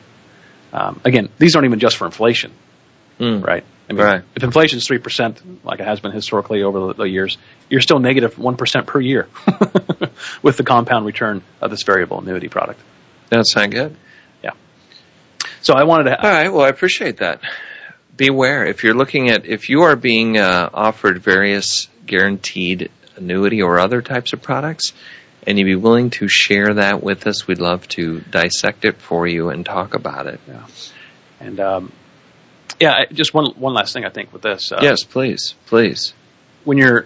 Um, 0.74 1.00
again, 1.06 1.30
these 1.38 1.56
aren't 1.56 1.66
even 1.68 1.80
just 1.80 1.98
for 1.98 2.06
inflation, 2.06 2.52
Mm. 3.20 3.46
right? 3.46 3.64
I 3.90 3.94
mean, 3.94 4.04
Right. 4.04 4.24
if 4.36 4.44
inflation 4.44 4.78
is 4.80 4.88
three 4.88 4.98
percent, 4.98 5.64
like 5.64 5.80
it 5.80 5.86
has 5.86 6.00
been 6.00 6.12
historically 6.12 6.64
over 6.64 6.88
the, 6.88 6.94
the 6.96 7.10
years, 7.10 7.38
you're 7.70 7.82
still 7.82 8.00
negative 8.00 8.38
one 8.40 8.58
percent 8.58 8.88
per 8.88 9.00
year 9.00 9.28
with 10.42 10.58
the 10.58 10.64
compound 10.64 11.06
return 11.06 11.42
of 11.62 11.70
this 11.72 11.84
variable 11.84 12.20
annuity 12.20 12.48
product. 12.50 12.80
That 13.30 13.46
sound 13.48 13.72
good. 13.72 13.96
Yeah. 14.44 14.52
So 15.62 15.76
I 15.76 15.84
wanted 15.84 16.06
to. 16.06 16.22
All 16.22 16.30
right. 16.30 16.50
Well, 16.52 16.66
I 16.66 16.70
appreciate 16.70 17.18
that. 17.18 17.42
Beware 18.18 18.66
if 18.66 18.84
you're 18.84 18.94
looking 18.96 19.30
at 19.30 19.46
if 19.46 19.70
you 19.70 19.82
are 19.84 19.96
being 19.96 20.38
uh, 20.38 20.70
offered 20.74 21.20
various 21.22 21.88
guaranteed 22.06 22.90
annuity 23.18 23.62
or 23.62 23.80
other 23.80 24.02
types 24.02 24.34
of 24.34 24.42
products, 24.42 24.94
and 25.48 25.58
you'd 25.60 25.66
be 25.66 25.76
willing 25.76 26.10
to 26.12 26.28
share 26.28 26.74
that 26.76 27.04
with 27.04 27.28
us, 27.28 27.48
we'd 27.48 27.60
love 27.60 27.88
to 27.90 28.20
dissect 28.22 28.86
it 28.86 28.98
for 28.98 29.28
you 29.28 29.50
and 29.50 29.66
talk 29.66 29.94
about 29.94 30.28
it. 30.28 30.40
Yeah. 30.48 30.66
And 31.40 31.60
um, 31.60 31.92
yeah, 32.80 33.06
just 33.12 33.34
one 33.34 33.48
one 33.52 33.74
last 33.74 33.94
thing 33.94 34.06
I 34.06 34.10
think 34.10 34.34
with 34.34 34.42
this. 34.42 34.72
Uh, 34.72 34.80
yes, 34.82 35.04
please, 35.04 35.54
please. 35.68 36.14
when 36.64 36.78
you're, 36.78 37.06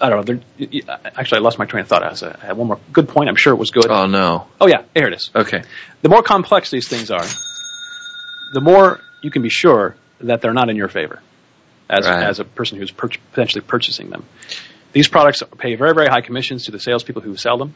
I 0.00 0.08
don't 0.08 0.18
know. 0.18 0.22
There, 0.24 0.40
y- 0.58 0.82
y- 0.86 0.98
actually, 1.16 1.38
I 1.38 1.40
lost 1.42 1.58
my 1.58 1.64
train 1.64 1.82
of 1.82 1.88
thought. 1.88 2.02
I, 2.02 2.10
was, 2.10 2.22
uh, 2.22 2.36
I 2.42 2.46
had 2.46 2.56
one 2.56 2.66
more 2.68 2.80
good 2.92 3.08
point. 3.08 3.28
I'm 3.28 3.36
sure 3.36 3.52
it 3.52 3.56
was 3.58 3.70
good. 3.70 3.86
Oh 3.88 4.06
no. 4.06 4.46
oh 4.60 4.66
yeah, 4.66 4.82
here 4.94 5.06
it 5.06 5.14
is. 5.14 5.30
Okay. 5.34 5.62
The 6.02 6.08
more 6.08 6.22
complex 6.22 6.70
these 6.70 6.88
things 6.88 7.10
are, 7.10 7.24
the 8.54 8.60
more 8.60 9.00
you 9.22 9.30
can 9.30 9.42
be 9.42 9.50
sure 9.50 9.94
that 10.20 10.40
they're 10.40 10.52
not 10.54 10.68
in 10.70 10.76
your 10.76 10.88
favor, 10.88 11.20
as 11.90 12.06
Right. 12.06 12.22
as 12.24 12.40
a 12.40 12.44
person 12.44 12.78
who's 12.78 12.90
pur- 12.90 13.08
potentially 13.32 13.62
purchasing 13.62 14.10
them. 14.10 14.24
These 14.92 15.08
products 15.08 15.42
pay 15.58 15.74
very 15.74 15.94
very 15.94 16.08
high 16.08 16.20
commissions 16.20 16.64
to 16.66 16.70
the 16.70 16.80
salespeople 16.80 17.22
who 17.22 17.36
sell 17.36 17.56
them, 17.58 17.74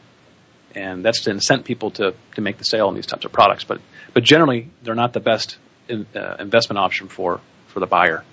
and 0.75 1.03
that's 1.03 1.21
to 1.23 1.31
incent 1.31 1.63
people 1.65 1.91
to 1.91 2.13
to 2.35 2.41
make 2.41 2.57
the 2.57 2.63
sale 2.65 2.87
on 2.87 2.95
these 2.95 3.05
types 3.07 3.25
of 3.25 3.31
products. 3.31 3.63
But 3.63 3.81
but 4.13 4.23
generally, 4.23 4.69
they're 4.83 4.95
not 4.95 5.13
the 5.13 5.19
best 5.19 5.57
in, 5.89 6.05
uh, 6.15 6.35
investment 6.39 6.79
option 6.79 7.07
for 7.07 7.39
for 7.67 7.79
the 7.79 7.87
buyer, 7.87 8.23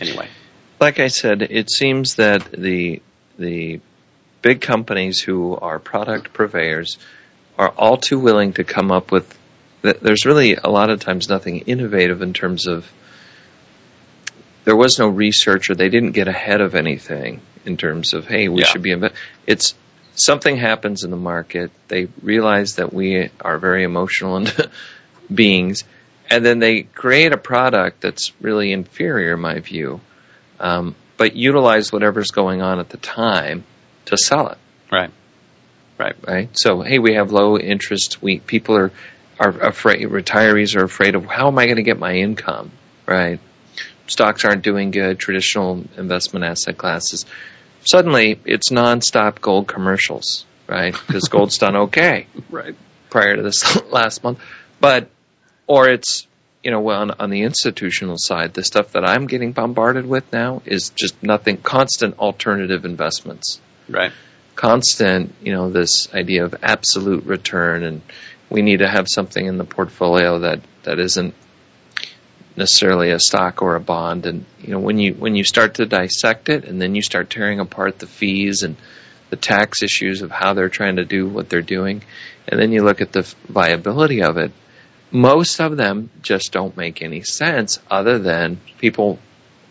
anyway. 0.00 0.28
Like 0.80 1.00
I 1.00 1.08
said, 1.08 1.42
it 1.42 1.70
seems 1.70 2.16
that 2.16 2.50
the 2.52 3.00
the 3.38 3.80
big 4.42 4.60
companies 4.60 5.20
who 5.20 5.56
are 5.56 5.78
product 5.78 6.32
purveyors 6.34 6.98
are 7.58 7.68
all 7.70 7.96
too 7.96 8.18
willing 8.18 8.52
to 8.54 8.64
come 8.64 8.90
up 8.92 9.10
with. 9.10 9.26
th- 9.82 10.00
There's 10.00 10.26
really 10.26 10.54
a 10.56 10.68
lot 10.68 10.90
of 10.90 11.00
times 11.00 11.28
nothing 11.28 11.60
innovative 11.60 12.20
in 12.22 12.32
terms 12.34 12.66
of. 12.66 12.90
There 14.64 14.76
was 14.76 14.98
no 14.98 15.08
research, 15.08 15.70
or 15.70 15.74
they 15.74 15.88
didn't 15.88 16.12
get 16.12 16.28
ahead 16.28 16.60
of 16.60 16.74
anything 16.74 17.40
in 17.64 17.76
terms 17.76 18.14
of, 18.14 18.26
hey, 18.26 18.48
we 18.48 18.60
Yeah. 18.60 18.66
should 18.66 18.82
be. 18.82 18.94
It's 19.46 19.74
something 20.14 20.56
happens 20.56 21.04
in 21.04 21.10
the 21.10 21.16
market. 21.16 21.70
They 21.88 22.08
realize 22.22 22.76
that 22.76 22.92
we 22.92 23.30
are 23.40 23.58
very 23.58 23.84
emotional 23.84 24.36
and 24.36 24.70
beings, 25.34 25.84
and 26.30 26.44
then 26.44 26.58
they 26.58 26.82
create 26.82 27.32
a 27.32 27.36
product 27.36 28.00
that's 28.00 28.32
really 28.40 28.72
inferior, 28.72 29.34
in 29.34 29.40
my 29.40 29.58
view, 29.60 30.00
um, 30.60 30.94
but 31.16 31.36
utilize 31.36 31.92
whatever's 31.92 32.30
going 32.30 32.62
on 32.62 32.80
at 32.80 32.88
the 32.88 32.96
time 32.96 33.64
to 34.06 34.16
sell 34.16 34.48
it. 34.48 34.58
Right. 34.90 35.10
Right. 35.98 36.16
Right. 36.26 36.48
So, 36.58 36.80
hey, 36.82 36.98
we 36.98 37.14
have 37.14 37.30
low 37.32 37.56
interest. 37.58 38.22
We 38.22 38.38
people 38.40 38.76
are 38.76 38.90
are 39.38 39.50
afraid. 39.50 40.06
Retirees 40.08 40.76
are 40.76 40.84
afraid 40.84 41.14
of 41.16 41.24
how 41.26 41.48
am 41.48 41.58
I 41.58 41.64
going 41.64 41.76
to 41.76 41.82
get 41.82 41.98
my 41.98 42.14
income? 42.14 42.70
Right. 43.06 43.40
Stocks 44.06 44.44
aren't 44.44 44.62
doing 44.62 44.90
good. 44.90 45.18
Traditional 45.18 45.84
investment 45.96 46.44
asset 46.44 46.76
classes. 46.76 47.24
Suddenly, 47.84 48.40
it's 48.44 48.70
nonstop 48.70 49.40
gold 49.40 49.66
commercials. 49.66 50.44
Right. 50.66 50.94
Because 51.06 51.28
gold's 51.28 51.58
done 51.58 51.76
okay 51.76 52.26
Right. 52.50 52.74
prior 53.10 53.36
to 53.36 53.42
this 53.42 53.82
last 53.90 54.24
month. 54.24 54.40
But, 54.80 55.08
or 55.66 55.88
it's, 55.88 56.26
you 56.62 56.70
know, 56.70 56.80
well, 56.80 57.00
on, 57.02 57.10
on 57.12 57.30
the 57.30 57.42
institutional 57.42 58.16
side, 58.18 58.54
the 58.54 58.64
stuff 58.64 58.92
that 58.92 59.06
I'm 59.06 59.26
getting 59.26 59.52
bombarded 59.52 60.06
with 60.06 60.32
now 60.32 60.62
is 60.64 60.90
just 60.90 61.22
nothing, 61.22 61.58
constant 61.58 62.18
alternative 62.18 62.84
investments. 62.84 63.60
Right. 63.88 64.12
Constant, 64.54 65.34
you 65.42 65.52
know, 65.52 65.70
this 65.70 66.12
idea 66.14 66.44
of 66.44 66.54
absolute 66.62 67.24
return 67.24 67.82
and 67.84 68.02
we 68.48 68.62
need 68.62 68.78
to 68.78 68.88
have 68.88 69.06
something 69.08 69.44
in 69.44 69.58
the 69.58 69.64
portfolio 69.64 70.40
that, 70.40 70.60
that 70.84 70.98
isn't 70.98 71.34
necessarily 72.56 73.10
a 73.10 73.18
stock 73.18 73.62
or 73.62 73.76
a 73.76 73.80
bond. 73.80 74.26
And, 74.26 74.44
you 74.60 74.70
know, 74.70 74.78
when 74.78 74.98
you, 74.98 75.14
when 75.14 75.34
you 75.34 75.44
start 75.44 75.74
to 75.74 75.86
dissect 75.86 76.48
it 76.48 76.64
and 76.64 76.80
then 76.80 76.94
you 76.94 77.02
start 77.02 77.30
tearing 77.30 77.60
apart 77.60 77.98
the 77.98 78.06
fees 78.06 78.62
and 78.62 78.76
the 79.30 79.36
tax 79.36 79.82
issues 79.82 80.22
of 80.22 80.30
how 80.30 80.54
they're 80.54 80.68
trying 80.68 80.96
to 80.96 81.04
do 81.04 81.28
what 81.28 81.48
they're 81.48 81.62
doing, 81.62 82.02
and 82.46 82.60
then 82.60 82.72
you 82.72 82.82
look 82.82 83.00
at 83.00 83.12
the 83.12 83.22
viability 83.48 84.22
of 84.22 84.36
it, 84.36 84.52
most 85.10 85.60
of 85.60 85.76
them 85.76 86.10
just 86.22 86.52
don't 86.52 86.76
make 86.76 87.02
any 87.02 87.22
sense 87.22 87.78
other 87.90 88.18
than 88.18 88.60
people 88.78 89.18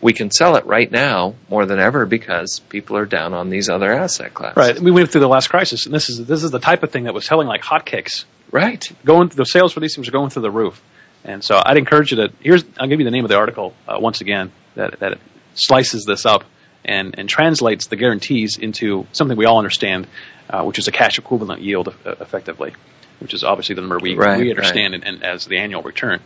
we 0.00 0.12
can 0.12 0.30
sell 0.30 0.56
it 0.56 0.66
right 0.66 0.90
now 0.90 1.34
more 1.48 1.64
than 1.64 1.78
ever 1.78 2.04
because 2.04 2.60
people 2.68 2.98
are 2.98 3.06
down 3.06 3.32
on 3.32 3.48
these 3.48 3.70
other 3.70 3.90
asset 3.90 4.34
classes. 4.34 4.56
Right. 4.56 4.78
We 4.78 4.90
went 4.90 5.10
through 5.10 5.22
the 5.22 5.28
last 5.28 5.48
crisis, 5.48 5.86
and 5.86 5.94
this 5.94 6.10
is 6.10 6.26
this 6.26 6.42
is 6.42 6.50
the 6.50 6.58
type 6.58 6.82
of 6.82 6.90
thing 6.90 7.04
that 7.04 7.14
was 7.14 7.24
selling 7.24 7.48
like 7.48 7.62
hotcakes. 7.62 8.26
Right. 8.50 8.86
Going 9.04 9.28
the 9.28 9.46
sales 9.46 9.72
for 9.72 9.80
these 9.80 9.94
things 9.94 10.06
are 10.06 10.12
going 10.12 10.28
through 10.28 10.42
the 10.42 10.50
roof, 10.50 10.82
and 11.24 11.42
so 11.42 11.60
I'd 11.64 11.78
encourage 11.78 12.10
you 12.10 12.18
to. 12.18 12.32
Here's 12.40 12.64
I'll 12.78 12.88
give 12.88 13.00
you 13.00 13.04
the 13.04 13.10
name 13.10 13.24
of 13.24 13.30
the 13.30 13.36
article 13.36 13.74
uh, 13.88 13.96
once 13.98 14.20
again 14.20 14.52
that 14.74 15.00
that 15.00 15.18
slices 15.54 16.04
this 16.04 16.26
up 16.26 16.44
and 16.84 17.18
and 17.18 17.28
translates 17.28 17.86
the 17.86 17.96
guarantees 17.96 18.58
into 18.58 19.06
something 19.12 19.36
we 19.36 19.46
all 19.46 19.58
understand, 19.58 20.06
uh, 20.50 20.62
which 20.62 20.78
is 20.78 20.88
a 20.88 20.92
cash 20.92 21.18
equivalent 21.18 21.62
yield 21.62 21.88
uh, 21.88 22.14
effectively, 22.20 22.74
which 23.20 23.34
is 23.34 23.42
obviously 23.42 23.74
the 23.74 23.80
number 23.80 23.98
we 23.98 24.14
Right, 24.14 24.38
we 24.38 24.50
understand 24.50 24.94
and, 24.94 25.04
and 25.04 25.24
as 25.24 25.46
the 25.46 25.58
annual 25.58 25.82
return. 25.82 26.20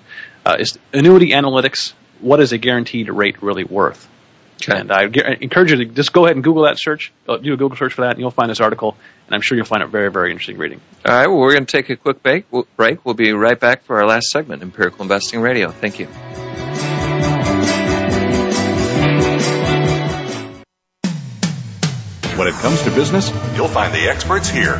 Uh, 0.44 0.57
is 0.59 0.78
annuity 0.92 1.30
analytics. 1.30 1.92
What 2.20 2.40
is 2.40 2.53
a 2.53 2.59
guaranteed 2.59 3.09
rate 3.09 3.42
really 3.42 3.64
worth? 3.64 4.09
Okay. 4.61 4.78
And 4.78 4.90
I 4.90 5.04
encourage 5.40 5.70
you 5.70 5.76
to 5.78 5.84
just 5.86 6.12
go 6.12 6.24
ahead 6.24 6.36
and 6.36 6.42
Google 6.42 6.64
that 6.64 6.78
search, 6.78 7.12
uh, 7.28 7.36
do 7.36 7.52
a 7.52 7.56
Google 7.56 7.76
search 7.76 7.92
for 7.92 8.02
that, 8.02 8.12
and 8.12 8.20
you'll 8.20 8.32
find 8.32 8.50
this 8.50 8.61
article. 8.61 8.96
And 9.26 9.34
I'm 9.34 9.40
sure 9.40 9.56
you'll 9.56 9.66
find 9.66 9.82
it 9.82 9.88
very, 9.88 10.11
very 10.11 10.30
interesting 10.30 10.59
reading. 10.59 10.80
All 11.06 11.14
right. 11.14 11.26
Well, 11.28 11.38
we're 11.38 11.52
going 11.52 11.66
to 11.66 11.72
take 11.72 11.90
a 11.90 11.96
quick 11.96 12.22
break. 12.22 13.04
We'll 13.04 13.14
be 13.14 13.32
right 13.32 13.59
back 13.59 13.84
for 13.84 13.98
our 14.00 14.06
last 14.06 14.30
segment, 14.30 14.62
Empirical 14.62 15.02
Investing 15.02 15.40
Radio. 15.40 15.70
Thank 15.70 16.00
you. 16.00 16.09
When 22.36 22.46
it 22.46 22.54
comes 22.54 22.82
to 22.82 22.90
business, 22.90 23.30
you'll 23.56 23.68
find 23.68 23.92
the 23.92 24.09
experts 24.09 24.48
here. 24.48 24.76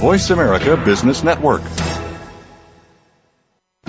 Voice 0.00 0.30
America 0.30 0.76
Business 0.76 1.22
Network. 1.22 1.62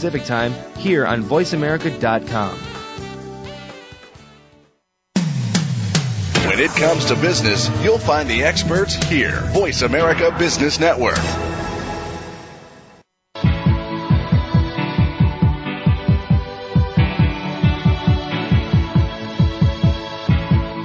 Time 0.00 0.54
here 0.78 1.06
on 1.06 1.22
VoiceAmerica.com. 1.22 2.56
When 6.48 6.58
it 6.58 6.70
comes 6.70 7.04
to 7.06 7.16
business, 7.16 7.68
you'll 7.84 7.98
find 7.98 8.28
the 8.28 8.44
experts 8.44 8.94
here. 8.94 9.40
Voice 9.52 9.82
America 9.82 10.34
Business 10.38 10.80
Network. 10.80 11.18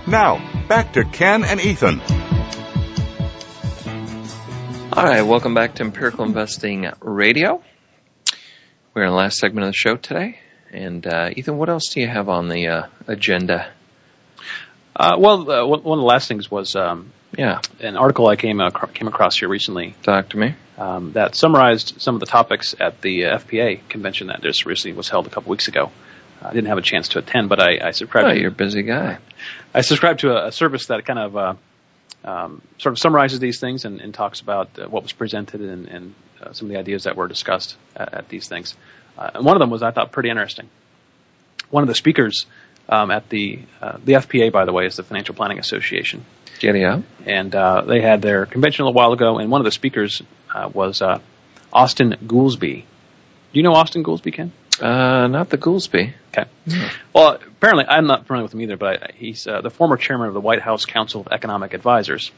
Now, 0.05 0.66
back 0.68 0.91
to 0.93 1.05
Ken 1.05 1.45
and 1.45 1.62
Ethan. 1.62 2.01
All 4.91 5.05
right, 5.05 5.22
welcome 5.22 5.53
back 5.53 5.76
to 5.76 5.84
Empirical 5.84 6.26
Investing 6.26 6.91
Radio. 6.99 7.64
We're 8.98 9.04
in 9.04 9.10
the 9.12 9.16
last 9.16 9.38
segment 9.38 9.68
of 9.68 9.70
the 9.74 9.78
show 9.78 9.95
today. 9.95 10.39
And 10.72 11.06
uh, 11.06 11.30
Ethan, 11.36 11.56
what 11.60 11.70
else 11.70 11.89
do 11.93 12.02
you 12.02 12.08
have 12.08 12.30
on 12.30 12.50
the 12.50 12.68
uh, 12.68 12.88
agenda? 13.06 13.70
Uh, 14.95 15.18
well, 15.20 15.52
uh, 15.52 15.68
one 15.68 16.00
of 16.00 16.02
the 16.02 16.08
last 16.08 16.28
things 16.28 16.50
was 16.50 16.76
um, 16.76 17.12
Yeah, 17.38 17.62
an 17.80 17.95
article 17.95 18.26
I 18.26 18.38
came 18.38 18.60
ac- 18.60 18.74
came 18.95 19.08
across 19.08 19.38
here 19.38 19.50
recently 19.50 19.93
talk 20.02 20.30
to 20.30 20.38
me. 20.38 20.56
um, 20.80 21.12
that 21.14 21.36
summarized 21.36 22.02
some 22.02 22.16
of 22.16 22.22
the 22.22 22.26
topics 22.26 22.74
at 22.80 23.00
the 23.04 23.26
uh, 23.26 23.38
FPA 23.38 23.88
convention 23.88 24.28
that 24.30 24.41
just 24.41 24.66
recently 24.66 24.98
was 24.98 25.10
held 25.10 25.28
a 25.28 25.30
couple 25.30 25.52
weeks 25.52 25.68
ago. 25.68 25.91
I 26.41 26.52
didn't 26.52 26.70
have 26.70 26.80
a 26.80 26.82
chance 26.82 27.10
to 27.10 27.20
attend, 27.20 27.50
but 27.50 27.62
I, 27.62 27.89
I 27.89 27.91
subscribed. 27.91 28.30
Oh, 28.30 28.34
to, 28.34 28.39
you're 28.39 28.50
a 28.50 28.52
busy 28.52 28.82
guy. 28.82 29.20
I 29.76 29.82
subscribe 29.82 30.18
to 30.20 30.32
a, 30.32 30.48
a 30.48 30.52
service 30.52 30.88
that 30.88 31.06
kind 31.06 31.20
of 31.20 31.38
uh, 31.38 31.54
um, 32.26 32.64
sort 32.80 32.93
of 32.93 32.98
summarizes 33.00 33.39
these 33.39 33.60
things 33.60 33.86
and, 33.86 34.02
and 34.02 34.12
talks 34.12 34.41
about 34.41 34.80
uh, 34.80 34.88
what 34.88 35.04
was 35.04 35.14
presented 35.14 35.62
and, 35.62 35.88
and 35.88 36.16
uh, 36.41 36.53
some 36.53 36.67
of 36.67 36.73
the 36.73 36.79
ideas 36.79 37.03
that 37.03 37.15
were 37.15 37.27
discussed 37.27 37.75
at, 37.95 38.13
at 38.13 38.29
these 38.29 38.47
things. 38.47 38.75
Uh, 39.17 39.31
and 39.35 39.45
one 39.45 39.55
of 39.55 39.59
them 39.59 39.69
was 39.69 39.83
I 39.83 39.91
thought 39.91 40.11
pretty 40.11 40.29
interesting. 40.29 40.69
One 41.69 41.83
of 41.83 41.88
the 41.88 41.95
speakers 41.95 42.45
um, 42.89 43.11
at 43.11 43.29
the 43.29 43.59
uh, 43.81 43.97
the 44.03 44.13
FPA, 44.13 44.51
by 44.51 44.65
the 44.65 44.73
way, 44.73 44.85
is 44.85 44.95
the 44.95 45.03
Financial 45.03 45.35
Planning 45.35 45.59
Association, 45.59 46.25
out. 46.85 47.03
and 47.25 47.53
uh, 47.53 47.81
they 47.81 48.01
had 48.01 48.21
their 48.21 48.45
convention 48.45 48.83
a 48.83 48.85
little 48.85 48.97
while 48.97 49.13
ago. 49.13 49.39
And 49.39 49.51
one 49.51 49.61
of 49.61 49.65
the 49.65 49.71
speakers 49.71 50.21
uh, 50.53 50.69
was 50.73 51.01
uh, 51.01 51.19
Austan 51.73 52.17
Goolsbee. 52.25 52.83
Do 52.83 53.59
you 53.59 53.63
know 53.63 53.73
Austan 53.73 54.03
Goolsbee, 54.03 54.33
Ken? 54.33 54.51
Uh, 54.79 55.27
not 55.27 55.49
the 55.49 55.57
Goolsbee. 55.57 56.13
Okay. 56.29 56.49
Well, 57.13 57.33
apparently 57.35 57.85
I'm 57.88 58.05
not 58.05 58.27
familiar 58.27 58.43
with 58.43 58.53
him 58.53 58.61
either, 58.61 58.77
but 58.77 59.03
I, 59.03 59.09
he's 59.15 59.47
uh, 59.47 59.61
the 59.61 59.71
former 59.71 59.97
chairman 59.97 60.27
of 60.27 60.33
the 60.33 60.41
White 60.41 60.61
House 60.61 60.85
Council 60.85 61.21
of 61.21 61.27
Economic 61.31 61.73
Advisors, 61.73 62.31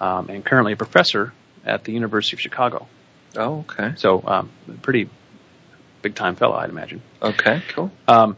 um, 0.00 0.30
and 0.30 0.44
currently 0.44 0.72
a 0.72 0.76
professor 0.76 1.34
at 1.64 1.84
the 1.84 1.92
University 1.92 2.36
of 2.36 2.40
Chicago. 2.40 2.86
Oh, 3.36 3.60
okay. 3.60 3.92
So, 3.96 4.22
um, 4.26 4.50
pretty 4.82 5.08
big 6.02 6.14
time 6.14 6.36
fellow, 6.36 6.56
I'd 6.56 6.70
imagine. 6.70 7.02
Okay, 7.20 7.62
cool. 7.74 7.90
Um, 8.06 8.36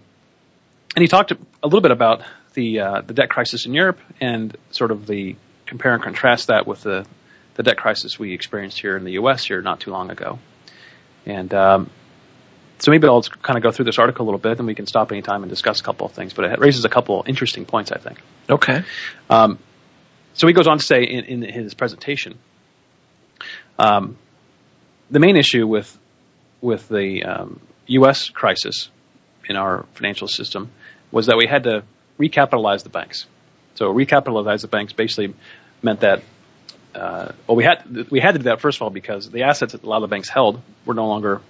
and 0.94 1.02
he 1.02 1.08
talked 1.08 1.32
a 1.32 1.36
little 1.62 1.80
bit 1.80 1.92
about 1.92 2.22
the 2.54 2.80
uh, 2.80 3.00
the 3.02 3.14
debt 3.14 3.30
crisis 3.30 3.66
in 3.66 3.74
Europe 3.74 4.00
and 4.20 4.56
sort 4.70 4.90
of 4.90 5.06
the 5.06 5.36
compare 5.66 5.94
and 5.94 6.02
contrast 6.02 6.48
that 6.48 6.66
with 6.66 6.82
the 6.82 7.06
the 7.54 7.62
debt 7.62 7.76
crisis 7.76 8.18
we 8.18 8.32
experienced 8.32 8.80
here 8.80 8.96
in 8.96 9.04
the 9.04 9.12
U.S. 9.12 9.44
here 9.44 9.62
not 9.62 9.80
too 9.80 9.90
long 9.90 10.10
ago. 10.10 10.38
And 11.26 11.52
um, 11.54 11.90
so 12.78 12.90
maybe 12.90 13.06
I'll 13.06 13.22
kind 13.22 13.56
of 13.56 13.62
go 13.62 13.70
through 13.70 13.84
this 13.84 13.98
article 13.98 14.24
a 14.24 14.26
little 14.26 14.40
bit, 14.40 14.58
and 14.58 14.66
we 14.66 14.74
can 14.74 14.86
stop 14.86 15.12
anytime 15.12 15.42
and 15.42 15.50
discuss 15.50 15.80
a 15.80 15.82
couple 15.82 16.06
of 16.06 16.12
things. 16.12 16.32
But 16.32 16.46
it 16.46 16.58
raises 16.58 16.84
a 16.84 16.88
couple 16.88 17.22
interesting 17.26 17.66
points, 17.66 17.92
I 17.92 17.98
think. 17.98 18.18
Okay. 18.48 18.82
Um, 19.28 19.58
so 20.34 20.46
he 20.46 20.54
goes 20.54 20.66
on 20.66 20.78
to 20.78 20.84
say 20.84 21.02
in, 21.02 21.42
in 21.42 21.42
his 21.42 21.74
presentation, 21.74 22.38
um, 23.78 24.16
the 25.10 25.18
main 25.18 25.36
issue 25.36 25.66
with 25.66 25.96
with 26.60 26.88
the 26.88 27.24
um, 27.24 27.60
U.S. 27.86 28.28
crisis 28.28 28.88
in 29.48 29.56
our 29.56 29.84
financial 29.94 30.28
system 30.28 30.70
was 31.10 31.26
that 31.26 31.36
we 31.36 31.46
had 31.46 31.64
to 31.64 31.82
recapitalize 32.18 32.82
the 32.82 32.90
banks. 32.90 33.26
So 33.74 33.92
recapitalize 33.92 34.60
the 34.60 34.68
banks 34.68 34.92
basically 34.92 35.34
meant 35.82 36.00
that 36.00 36.22
uh, 36.94 37.32
well 37.46 37.56
we 37.56 37.64
had 37.64 38.10
we 38.10 38.20
had 38.20 38.32
to 38.32 38.38
do 38.38 38.44
that 38.44 38.60
first 38.60 38.78
of 38.78 38.82
all 38.82 38.90
because 38.90 39.30
the 39.30 39.44
assets 39.44 39.72
that 39.72 39.82
a 39.82 39.86
lot 39.86 39.96
of 39.96 40.02
the 40.02 40.14
banks 40.14 40.28
held 40.28 40.60
were 40.84 40.94
no 40.94 41.06
longer 41.06 41.40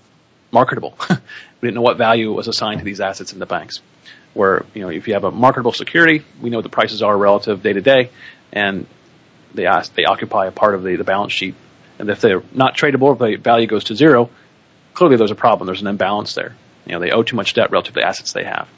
marketable. 0.52 0.96
we 1.10 1.16
didn't 1.62 1.74
know 1.74 1.82
what 1.82 1.96
value 1.96 2.32
was 2.32 2.48
assigned 2.48 2.78
to 2.78 2.84
these 2.84 3.00
assets 3.00 3.32
in 3.32 3.38
the 3.38 3.46
banks. 3.46 3.80
Where 4.32 4.64
you 4.74 4.82
know 4.82 4.90
if 4.90 5.08
you 5.08 5.14
have 5.14 5.24
a 5.24 5.30
marketable 5.30 5.72
security, 5.72 6.24
we 6.40 6.50
know 6.50 6.58
what 6.58 6.62
the 6.62 6.68
prices 6.68 7.02
are 7.02 7.16
relative 7.16 7.62
day 7.62 7.72
to 7.72 7.80
day, 7.80 8.10
and 8.52 8.86
they 9.54 9.66
they 9.96 10.04
occupy 10.04 10.46
a 10.46 10.52
part 10.52 10.74
of 10.74 10.84
the, 10.84 10.96
the 10.96 11.04
balance 11.04 11.32
sheet. 11.32 11.56
And 12.00 12.08
if 12.08 12.22
they're 12.22 12.42
not 12.52 12.76
tradable, 12.76 13.12
if 13.12 13.18
the 13.18 13.36
value 13.36 13.66
goes 13.66 13.84
to 13.84 13.94
zero, 13.94 14.30
clearly 14.94 15.16
there's 15.16 15.30
a 15.30 15.36
problem. 15.36 15.66
There's 15.66 15.82
an 15.82 15.86
imbalance 15.86 16.34
there. 16.34 16.56
You 16.86 16.92
know, 16.92 16.98
they 16.98 17.10
owe 17.10 17.22
too 17.22 17.36
much 17.36 17.52
debt 17.52 17.70
relative 17.70 17.92
to 17.92 18.00
the 18.00 18.06
assets 18.06 18.32
they 18.32 18.44
have. 18.44 18.68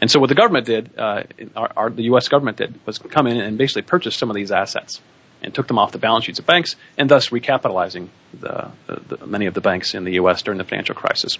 And 0.00 0.08
so 0.08 0.20
what 0.20 0.28
the 0.28 0.36
government 0.36 0.66
did, 0.66 0.96
uh, 0.96 1.24
our, 1.56 1.72
our, 1.76 1.90
the 1.90 2.04
U.S. 2.04 2.28
government 2.28 2.58
did, 2.58 2.78
was 2.86 2.98
come 2.98 3.26
in 3.26 3.36
and 3.38 3.58
basically 3.58 3.82
purchase 3.82 4.14
some 4.14 4.30
of 4.30 4.36
these 4.36 4.52
assets 4.52 5.00
and 5.42 5.52
took 5.52 5.66
them 5.66 5.76
off 5.76 5.90
the 5.90 5.98
balance 5.98 6.24
sheets 6.24 6.38
of 6.38 6.46
banks, 6.46 6.76
and 6.96 7.10
thus 7.10 7.30
recapitalizing 7.30 8.08
the, 8.32 8.70
the, 8.86 9.16
the, 9.16 9.26
many 9.26 9.46
of 9.46 9.54
the 9.54 9.60
banks 9.60 9.94
in 9.94 10.04
the 10.04 10.12
U.S. 10.12 10.42
during 10.42 10.58
the 10.58 10.64
financial 10.64 10.94
crisis. 10.94 11.38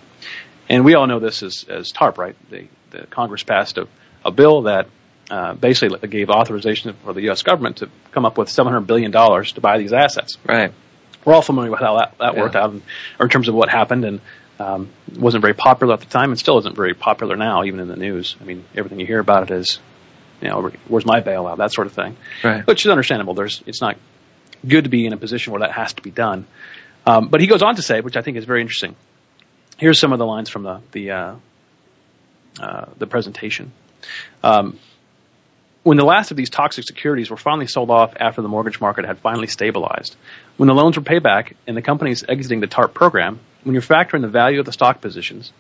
And 0.68 0.84
we 0.84 0.94
all 0.94 1.06
know 1.06 1.20
this 1.20 1.44
as, 1.44 1.64
as 1.68 1.92
TARP, 1.92 2.18
right? 2.18 2.36
The, 2.50 2.66
the 2.90 3.06
Congress 3.06 3.44
passed 3.44 3.78
a, 3.78 3.86
a 4.24 4.32
bill 4.32 4.62
that 4.62 4.88
uh, 5.30 5.54
basically 5.54 6.08
gave 6.08 6.30
authorization 6.30 6.94
for 7.04 7.12
the 7.12 7.22
U.S. 7.22 7.44
government 7.44 7.76
to 7.76 7.90
come 8.10 8.24
up 8.24 8.36
with 8.36 8.48
$700 8.48 8.88
billion 8.88 9.12
to 9.12 9.60
buy 9.60 9.78
these 9.78 9.92
assets. 9.92 10.36
Right. 10.44 10.72
We're 11.24 11.34
all 11.34 11.42
familiar 11.42 11.70
with 11.70 11.80
how 11.80 11.98
that, 11.98 12.14
that 12.18 12.34
Yeah. 12.34 12.40
worked 12.40 12.56
out, 12.56 12.70
in, 12.70 12.82
or 13.18 13.26
in 13.26 13.30
terms 13.30 13.48
of 13.48 13.54
what 13.54 13.68
happened, 13.68 14.04
and 14.04 14.20
um, 14.58 14.90
wasn't 15.18 15.42
very 15.42 15.54
popular 15.54 15.94
at 15.94 16.00
the 16.00 16.06
time, 16.06 16.30
and 16.30 16.38
still 16.38 16.58
isn't 16.58 16.76
very 16.76 16.94
popular 16.94 17.36
now, 17.36 17.64
even 17.64 17.80
in 17.80 17.88
the 17.88 17.96
news. 17.96 18.36
I 18.40 18.44
mean, 18.44 18.64
everything 18.76 19.00
you 19.00 19.06
hear 19.06 19.18
about 19.20 19.50
it 19.50 19.54
is, 19.54 19.78
you 20.40 20.48
know, 20.48 20.70
where's 20.88 21.06
my 21.06 21.20
bailout, 21.20 21.58
that 21.58 21.72
sort 21.72 21.86
of 21.86 21.92
thing 21.92 22.16
Right. 22.42 22.66
which 22.66 22.84
is 22.84 22.90
understandable. 22.90 23.34
There's, 23.34 23.62
it's 23.66 23.80
not 23.80 23.96
good 24.66 24.84
to 24.84 24.90
be 24.90 25.06
in 25.06 25.12
a 25.12 25.16
position 25.16 25.52
where 25.52 25.60
that 25.60 25.72
has 25.72 25.92
to 25.94 26.02
be 26.02 26.10
done. 26.10 26.46
Um, 27.06 27.28
but 27.28 27.40
he 27.40 27.46
goes 27.48 27.62
on 27.62 27.76
to 27.76 27.82
say, 27.82 28.00
which 28.00 28.16
I 28.16 28.22
think 28.22 28.36
is 28.36 28.44
very 28.44 28.60
interesting. 28.60 28.94
Here's 29.78 29.98
some 29.98 30.12
of 30.12 30.18
the 30.20 30.26
lines 30.26 30.48
from 30.48 30.62
the 30.62 30.80
the 30.92 31.10
uh, 31.10 31.34
uh, 32.60 32.84
the 32.98 33.06
presentation. 33.06 33.72
Um, 34.44 34.78
when 35.82 35.96
the 35.96 36.04
last 36.04 36.30
of 36.30 36.36
these 36.36 36.50
toxic 36.50 36.84
securities 36.84 37.28
were 37.30 37.36
finally 37.36 37.66
sold 37.66 37.90
off 37.90 38.14
after 38.20 38.40
the 38.42 38.48
mortgage 38.48 38.80
market 38.80 39.04
had 39.04 39.18
finally 39.18 39.48
stabilized, 39.48 40.14
when 40.56 40.66
the 40.68 40.74
loans 40.74 40.96
were 40.96 41.02
paid 41.02 41.22
back 41.22 41.54
and 41.66 41.76
the 41.76 41.82
companies 41.82 42.24
exiting 42.28 42.60
the 42.60 42.66
TARP 42.66 42.94
program 42.94 43.40
when 43.64 43.74
you're 43.74 43.82
factoring 43.82 44.20
the 44.22 44.28
value 44.28 44.60
of 44.60 44.66
the 44.66 44.72
stock 44.72 45.00
positions, 45.00 45.52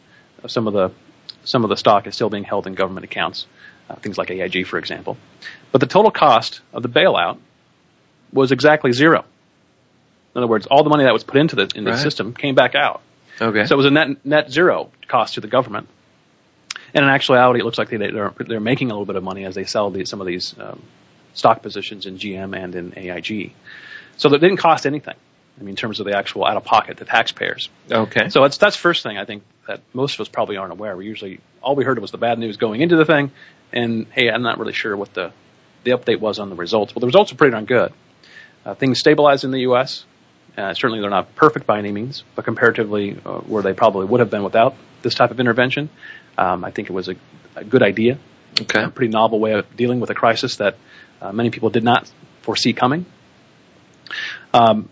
of 0.42 0.50
some 0.50 0.66
of 0.66 0.72
the 0.72 0.90
some 1.44 1.64
of 1.64 1.70
the 1.70 1.76
stock 1.76 2.06
is 2.06 2.14
still 2.14 2.30
being 2.30 2.44
held 2.44 2.66
in 2.66 2.74
government 2.74 3.04
accounts, 3.04 3.46
uh, 3.90 3.96
things 3.96 4.16
like 4.18 4.30
AIG, 4.30 4.66
for 4.66 4.78
example. 4.78 5.16
But 5.72 5.80
the 5.80 5.86
total 5.88 6.10
cost 6.10 6.60
of 6.72 6.82
the 6.82 6.88
bailout 6.88 7.38
was 8.32 8.52
exactly 8.52 8.92
zero. 8.92 9.24
In 10.34 10.38
other 10.38 10.46
words, 10.46 10.66
all 10.66 10.82
the 10.84 10.90
money 10.90 11.04
that 11.04 11.12
was 11.12 11.24
put 11.24 11.36
into 11.40 11.56
the 11.56 11.70
in 11.74 11.84
the 11.84 11.90
Right. 11.92 12.00
system 12.00 12.32
came 12.34 12.54
back 12.54 12.74
out. 12.74 13.02
Okay. 13.40 13.66
So 13.66 13.74
it 13.74 13.76
was 13.76 13.86
a 13.86 13.90
net 13.90 14.24
net 14.24 14.50
zero 14.50 14.90
cost 15.08 15.34
to 15.34 15.40
the 15.40 15.48
government. 15.48 15.88
And 16.94 17.04
in 17.04 17.10
actuality, 17.10 17.60
it 17.60 17.64
looks 17.64 17.78
like 17.78 17.88
they, 17.88 17.96
they're 17.96 18.32
they're 18.38 18.60
making 18.60 18.90
a 18.90 18.94
little 18.94 19.06
bit 19.06 19.16
of 19.16 19.22
money 19.24 19.44
as 19.44 19.54
they 19.54 19.64
sell 19.64 19.90
these, 19.90 20.08
some 20.10 20.20
of 20.20 20.26
these 20.26 20.54
um, 20.58 20.82
stock 21.34 21.62
positions 21.62 22.06
in 22.06 22.18
GM 22.18 22.56
and 22.56 22.74
in 22.74 22.98
AIG. 22.98 23.52
So 24.22 24.28
that 24.28 24.38
didn't 24.38 24.58
cost 24.58 24.86
anything. 24.86 25.16
I 25.58 25.62
mean, 25.62 25.70
in 25.70 25.76
terms 25.76 25.98
of 25.98 26.06
the 26.06 26.16
actual 26.16 26.46
out 26.46 26.56
of 26.56 26.64
pocket 26.64 26.98
to 26.98 27.04
taxpayers. 27.04 27.68
okay. 27.90 28.28
So 28.28 28.42
that's 28.42 28.56
that's 28.56 28.76
first 28.76 29.02
thing 29.02 29.18
I 29.18 29.24
think 29.24 29.42
that 29.66 29.80
most 29.92 30.14
of 30.14 30.20
us 30.20 30.28
probably 30.28 30.56
aren't 30.56 30.72
aware. 30.72 30.96
We 30.96 31.06
usually 31.06 31.40
all 31.60 31.74
we 31.74 31.84
heard 31.84 31.98
was 31.98 32.12
the 32.12 32.18
bad 32.18 32.38
news 32.38 32.56
going 32.56 32.80
into 32.80 32.94
the 32.96 33.04
thing, 33.04 33.32
and 33.72 34.06
hey, 34.12 34.30
I'm 34.30 34.42
not 34.42 34.58
really 34.58 34.72
sure 34.72 34.96
what 34.96 35.12
the 35.12 35.32
the 35.82 35.90
update 35.90 36.20
was 36.20 36.38
on 36.38 36.50
the 36.50 36.54
results. 36.54 36.94
Well, 36.94 37.00
the 37.00 37.06
results 37.06 37.32
are 37.32 37.34
pretty 37.34 37.50
darn 37.50 37.64
good. 37.64 37.92
Uh, 38.64 38.74
things 38.74 39.00
stabilized 39.00 39.42
in 39.42 39.50
the 39.50 39.62
U.S. 39.62 40.04
Uh, 40.56 40.72
certainly, 40.72 41.00
they're 41.00 41.10
not 41.10 41.34
perfect 41.34 41.66
by 41.66 41.80
any 41.80 41.90
means, 41.90 42.22
but 42.36 42.44
comparatively, 42.44 43.18
uh, 43.26 43.40
where 43.40 43.64
they 43.64 43.72
probably 43.72 44.06
would 44.06 44.20
have 44.20 44.30
been 44.30 44.44
without 44.44 44.76
this 45.02 45.16
type 45.16 45.32
of 45.32 45.40
intervention, 45.40 45.90
um, 46.38 46.64
I 46.64 46.70
think 46.70 46.88
it 46.88 46.92
was 46.92 47.08
a, 47.08 47.16
a 47.56 47.64
good 47.64 47.82
idea, 47.82 48.18
okay. 48.60 48.84
a 48.84 48.88
pretty 48.88 49.10
novel 49.10 49.40
way 49.40 49.54
of 49.54 49.76
dealing 49.76 49.98
with 49.98 50.10
a 50.10 50.14
crisis 50.14 50.56
that 50.56 50.76
uh, 51.20 51.32
many 51.32 51.50
people 51.50 51.70
did 51.70 51.82
not 51.82 52.08
foresee 52.42 52.72
coming. 52.72 53.04
Um, 54.52 54.88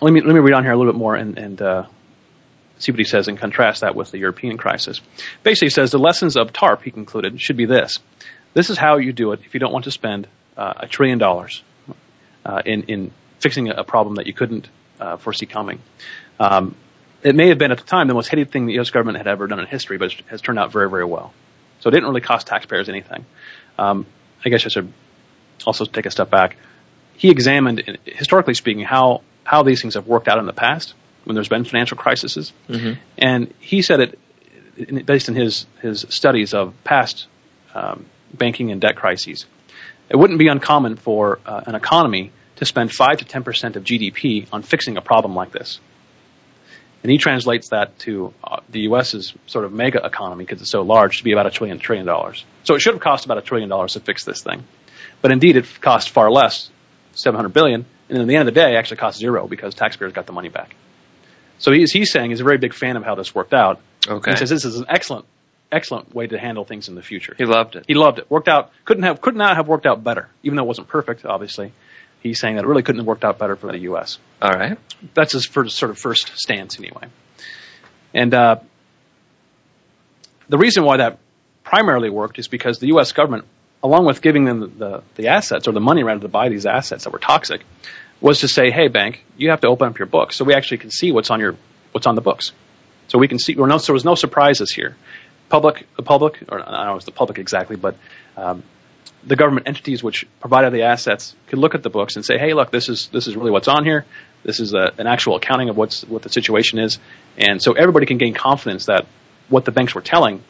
let 0.00 0.12
me 0.12 0.20
let 0.20 0.34
me 0.34 0.40
read 0.40 0.54
on 0.54 0.62
here 0.62 0.72
a 0.72 0.76
little 0.76 0.92
bit 0.92 0.98
more 0.98 1.14
and, 1.14 1.38
and 1.38 1.62
uh, 1.62 1.86
see 2.78 2.92
what 2.92 2.98
he 2.98 3.04
says 3.04 3.28
and 3.28 3.38
contrast 3.38 3.80
that 3.80 3.94
with 3.94 4.10
the 4.10 4.18
European 4.18 4.58
crisis. 4.58 5.00
Basically, 5.42 5.66
he 5.66 5.70
says 5.70 5.90
the 5.90 5.98
lessons 5.98 6.36
of 6.36 6.52
TARP, 6.52 6.82
he 6.82 6.90
concluded, 6.90 7.40
should 7.40 7.56
be 7.56 7.66
this: 7.66 7.98
this 8.54 8.70
is 8.70 8.78
how 8.78 8.98
you 8.98 9.12
do 9.12 9.32
it 9.32 9.40
if 9.44 9.54
you 9.54 9.60
don't 9.60 9.72
want 9.72 9.84
to 9.84 9.90
spend 9.90 10.28
uh, 10.56 10.74
a 10.76 10.86
trillion 10.86 11.18
dollars 11.18 11.62
uh, 12.44 12.62
in 12.64 12.82
in 12.84 13.10
fixing 13.40 13.68
a 13.68 13.84
problem 13.84 14.16
that 14.16 14.26
you 14.26 14.32
couldn't 14.32 14.68
uh, 15.00 15.16
foresee 15.16 15.46
coming. 15.46 15.80
Um, 16.38 16.74
it 17.22 17.34
may 17.34 17.48
have 17.48 17.58
been 17.58 17.72
at 17.72 17.78
the 17.78 17.84
time 17.84 18.08
the 18.08 18.14
most 18.14 18.28
hated 18.28 18.50
thing 18.50 18.66
the 18.66 18.74
U.S. 18.74 18.90
government 18.90 19.18
had 19.18 19.26
ever 19.26 19.46
done 19.46 19.58
in 19.58 19.66
history, 19.66 19.98
but 19.98 20.12
it 20.12 20.24
has 20.28 20.40
turned 20.40 20.58
out 20.58 20.72
very, 20.72 20.88
very 20.88 21.04
well. 21.04 21.32
So 21.80 21.88
it 21.88 21.92
didn't 21.92 22.08
really 22.08 22.20
cost 22.20 22.46
taxpayers 22.46 22.88
anything. 22.88 23.24
Um, 23.78 24.06
I 24.44 24.48
guess 24.48 24.64
I 24.64 24.68
should 24.68 24.92
also 25.66 25.84
take 25.84 26.06
a 26.06 26.10
step 26.10 26.30
back. 26.30 26.56
He 27.16 27.30
examined, 27.30 27.98
historically 28.04 28.54
speaking, 28.54 28.84
how 28.84 29.22
how 29.44 29.62
these 29.62 29.80
things 29.80 29.94
have 29.94 30.06
worked 30.06 30.26
out 30.28 30.38
in 30.38 30.46
the 30.46 30.52
past 30.52 30.94
when 31.24 31.34
there's 31.34 31.48
been 31.48 31.64
financial 31.64 31.96
crises, 31.96 32.52
Mhm. 32.68 32.98
and 33.16 33.54
he 33.60 33.80
said 33.82 34.00
it 34.00 34.18
based 35.06 35.28
on 35.28 35.34
his 35.34 35.66
his 35.80 36.04
studies 36.08 36.52
of 36.54 36.74
past 36.84 37.26
um, 37.74 38.06
banking 38.34 38.70
and 38.72 38.80
debt 38.80 38.96
crises. 38.96 39.46
It 40.08 40.16
wouldn't 40.16 40.38
be 40.38 40.48
uncommon 40.48 40.96
for 40.96 41.38
uh, 41.46 41.62
an 41.66 41.74
economy 41.74 42.32
to 42.56 42.64
spend 42.64 42.92
five 42.92 43.18
to 43.18 43.24
ten 43.24 43.42
percent 43.44 43.76
of 43.76 43.84
GDP 43.84 44.46
on 44.52 44.62
fixing 44.62 44.96
a 44.96 45.00
problem 45.02 45.34
like 45.34 45.52
this. 45.52 45.80
And 47.02 47.12
he 47.12 47.18
translates 47.18 47.68
that 47.70 47.98
to 48.00 48.32
uh, 48.42 48.60
the 48.68 48.80
U.S.'s 48.80 49.32
sort 49.46 49.64
of 49.64 49.72
mega 49.72 50.04
economy 50.04 50.44
because 50.44 50.60
it's 50.60 50.70
so 50.70 50.82
large 50.82 51.18
to 51.18 51.24
be 51.24 51.32
about 51.32 51.46
a 51.46 51.50
trillion 51.50 51.78
trillion 51.78 52.06
dollars. 52.06 52.44
So 52.64 52.74
it 52.74 52.80
should 52.80 52.94
have 52.94 53.02
cost 53.02 53.24
about 53.26 53.38
a 53.38 53.42
trillion 53.42 53.68
dollars 53.68 53.92
to 53.92 54.00
fix 54.00 54.24
this 54.24 54.42
thing, 54.42 54.64
but 55.22 55.30
indeed 55.32 55.56
it 55.56 55.66
cost 55.80 56.10
far 56.10 56.30
less, 56.30 56.70
700 57.16 57.48
billion, 57.50 57.84
and 58.08 58.18
in 58.18 58.28
the 58.28 58.36
end 58.36 58.48
of 58.48 58.54
the 58.54 58.60
day, 58.60 58.74
it 58.74 58.76
actually 58.76 58.98
cost 58.98 59.18
zero 59.18 59.48
because 59.48 59.74
taxpayers 59.74 60.12
got 60.12 60.26
the 60.26 60.32
money 60.32 60.48
back. 60.48 60.74
So 61.58 61.72
he's 61.72 61.90
he's 61.90 62.12
saying 62.12 62.30
he's 62.30 62.40
a 62.40 62.44
very 62.44 62.58
big 62.58 62.74
fan 62.74 62.96
of 62.96 63.04
how 63.04 63.14
this 63.14 63.34
worked 63.34 63.54
out. 63.54 63.80
Okay. 64.06 64.32
He 64.32 64.36
says 64.36 64.50
this 64.50 64.64
is 64.64 64.76
an 64.76 64.86
excellent, 64.88 65.24
excellent 65.72 66.14
way 66.14 66.26
to 66.26 66.38
handle 66.38 66.64
things 66.64 66.88
in 66.88 66.94
the 66.94 67.02
future. 67.02 67.34
He 67.36 67.44
loved 67.44 67.76
it. 67.76 67.84
He 67.88 67.94
loved 67.94 68.18
it. 68.18 68.30
Worked 68.30 68.48
out. 68.48 68.70
Couldn't 68.84 69.04
have. 69.04 69.20
Could 69.20 69.36
not 69.36 69.56
have 69.56 69.66
worked 69.66 69.86
out 69.86 70.04
better. 70.04 70.28
Even 70.42 70.56
though 70.56 70.64
it 70.64 70.68
wasn't 70.68 70.88
perfect, 70.88 71.24
obviously. 71.24 71.72
He's 72.20 72.40
saying 72.40 72.56
that 72.56 72.64
it 72.64 72.66
really 72.66 72.82
couldn't 72.82 73.00
have 73.00 73.06
worked 73.06 73.24
out 73.24 73.38
better 73.38 73.56
for 73.56 73.70
the 73.70 73.78
U.S. 73.80 74.18
All 74.42 74.50
right. 74.50 74.78
That's 75.14 75.32
his 75.32 75.46
first, 75.46 75.76
sort 75.76 75.90
of 75.90 75.98
first 75.98 76.36
stance, 76.36 76.78
anyway. 76.78 77.04
And 78.12 78.34
uh, 78.34 78.56
the 80.48 80.58
reason 80.58 80.84
why 80.84 80.96
that 80.96 81.18
primarily 81.62 82.10
worked 82.10 82.38
is 82.38 82.48
because 82.48 82.78
the 82.78 82.88
U.S. 82.88 83.12
government, 83.12 83.44
along 83.86 84.04
with 84.04 84.20
giving 84.20 84.44
them 84.44 84.60
the, 84.60 84.66
the, 84.66 85.02
the 85.14 85.28
assets 85.28 85.68
or 85.68 85.72
the 85.72 85.80
money 85.80 86.02
rather 86.02 86.20
to 86.20 86.28
buy 86.28 86.48
these 86.48 86.66
assets 86.66 87.04
that 87.04 87.10
were 87.10 87.18
toxic, 87.18 87.62
was 88.20 88.40
to 88.40 88.48
say, 88.48 88.70
"Hey, 88.70 88.88
bank, 88.88 89.24
you 89.36 89.50
have 89.50 89.60
to 89.60 89.68
open 89.68 89.88
up 89.88 89.98
your 89.98 90.06
books 90.06 90.36
so 90.36 90.44
we 90.44 90.54
actually 90.54 90.78
can 90.78 90.90
see 90.90 91.12
what's 91.12 91.30
on 91.30 91.40
your 91.40 91.54
what's 91.92 92.06
on 92.06 92.14
the 92.14 92.20
books, 92.20 92.52
so 93.08 93.18
we 93.18 93.28
can 93.28 93.38
see." 93.38 93.54
No, 93.54 93.78
there 93.78 93.92
was 93.92 94.04
no 94.04 94.14
surprises 94.14 94.70
here. 94.72 94.96
Public, 95.48 95.86
the 95.96 96.02
public, 96.02 96.42
or 96.48 96.60
I 96.60 96.64
don't 96.64 96.86
know 96.86 96.96
it's 96.96 97.04
the 97.04 97.12
public 97.12 97.38
exactly, 97.38 97.76
but 97.76 97.96
um, 98.36 98.64
the 99.24 99.36
government 99.36 99.68
entities 99.68 100.02
which 100.02 100.26
provided 100.40 100.72
the 100.72 100.82
assets 100.82 101.34
could 101.46 101.60
look 101.60 101.74
at 101.74 101.82
the 101.82 101.90
books 101.90 102.16
and 102.16 102.24
say, 102.24 102.38
"Hey, 102.38 102.52
look, 102.54 102.70
this 102.70 102.88
is 102.88 103.08
this 103.08 103.28
is 103.28 103.36
really 103.36 103.52
what's 103.52 103.68
on 103.68 103.84
here. 103.84 104.04
This 104.42 104.60
is 104.60 104.74
a, 104.74 104.92
an 104.98 105.06
actual 105.06 105.36
accounting 105.36 105.68
of 105.68 105.76
what's 105.76 106.04
what 106.04 106.22
the 106.22 106.28
situation 106.28 106.78
is," 106.78 106.98
and 107.38 107.62
so 107.62 107.72
everybody 107.72 108.06
can 108.06 108.18
gain 108.18 108.34
confidence 108.34 108.86
that 108.86 109.06
what 109.48 109.64
the 109.64 109.72
banks 109.72 109.94
were 109.94 110.02
telling 110.02 110.42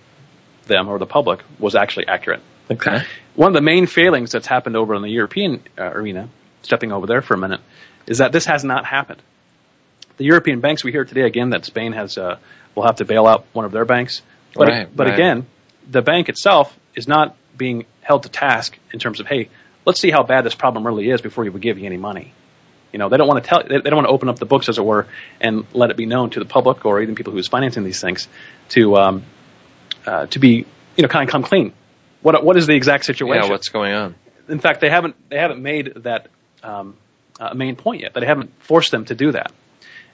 them 0.67 0.89
or 0.89 0.99
the 0.99 1.07
public 1.07 1.41
was 1.59 1.75
actually 1.75 2.09
accurate. 2.09 2.41
Okay. 2.71 3.03
One 3.35 3.49
of 3.49 3.55
the 3.55 3.61
main 3.61 3.87
failings 3.87 4.33
that's 4.33 4.47
happened 4.47 4.77
over 4.77 4.95
in 4.95 5.03
the 5.03 5.11
European 5.11 5.63
uh, 5.79 5.85
arena, 5.85 6.29
stepping 6.63 6.93
over 6.93 7.07
there 7.07 7.23
for 7.23 7.35
a 7.35 7.39
minute, 7.39 7.61
is 8.07 8.19
that 8.19 8.33
this 8.33 8.47
has 8.47 8.65
not 8.65 8.85
happened. 8.85 9.23
The 10.17 10.25
European 10.25 10.61
banks, 10.61 10.83
we 10.83 10.93
hear 10.93 11.05
today 11.05 11.23
again 11.23 11.51
that 11.51 11.65
Spain 11.65 11.93
has 11.93 12.17
uh, 12.17 12.39
will 12.75 12.85
have 12.85 12.97
to 12.97 13.05
bail 13.05 13.27
out 13.27 13.47
one 13.53 13.65
of 13.65 13.73
their 13.73 13.85
banks, 13.85 14.23
but 14.55 14.69
Right, 14.69 14.89
but 14.95 15.07
right. 15.07 15.15
again, 15.15 15.47
the 15.89 16.03
bank 16.03 16.29
itself 16.29 16.77
is 16.95 17.07
not 17.07 17.37
being 17.57 17.87
held 18.01 18.23
to 18.25 18.29
task 18.29 18.79
in 18.93 18.99
terms 18.99 19.21
of 19.21 19.27
hey, 19.27 19.49
let's 19.85 20.01
see 20.01 20.11
how 20.11 20.23
bad 20.23 20.45
this 20.45 20.55
problem 20.55 20.87
really 20.87 21.11
is 21.11 21.21
before 21.21 21.45
we 21.45 21.61
give 21.61 21.79
you 21.79 21.87
any 21.87 21.97
money. 21.99 22.33
You 22.93 22.99
know, 22.99 23.09
they 23.09 23.17
don't 23.17 23.29
want 23.29 23.45
to 23.45 23.49
tell, 23.49 23.63
they 23.63 23.79
they 23.79 23.91
don't 23.91 23.97
want 23.97 24.07
to 24.07 24.13
open 24.13 24.29
up 24.29 24.39
the 24.39 24.47
books, 24.47 24.69
as 24.69 24.79
it 24.79 24.85
were, 24.85 25.07
and 25.41 25.67
let 25.73 25.91
it 25.91 25.97
be 25.97 26.07
known 26.07 26.31
to 26.31 26.39
the 26.39 26.47
public 26.47 26.85
or 26.85 27.03
even 27.03 27.15
people 27.15 27.33
who's 27.33 27.49
financing 27.49 27.85
these 27.85 28.01
things 28.01 28.27
to 28.71 28.97
um, 28.97 29.25
uh, 30.07 30.27
to 30.27 30.39
be, 30.39 30.65
you 30.97 31.03
know, 31.03 31.09
kind 31.09 31.29
of 31.29 31.33
come 31.33 31.43
clean. 31.43 31.73
What 32.27 32.43
what 32.43 32.57
is 32.57 32.67
the 32.67 32.75
exact 32.75 33.05
situation? 33.05 33.45
Yeah. 33.45 33.51
What's 33.51 33.69
going 33.69 33.93
on? 33.93 34.17
in 34.49 34.59
fact, 34.59 34.81
they 34.81 34.91
haven't 34.91 35.15
they 35.31 35.39
haven't 35.39 35.63
made 35.63 35.93
that 36.03 36.27
um, 36.61 36.97
uh, 37.39 37.55
main 37.55 37.77
point 37.77 38.03
yet. 38.03 38.15
That 38.15 38.21
they 38.21 38.27
haven't 38.27 38.51
forced 38.65 38.91
them 38.91 39.05
to 39.05 39.15
do 39.15 39.31
that. 39.31 39.53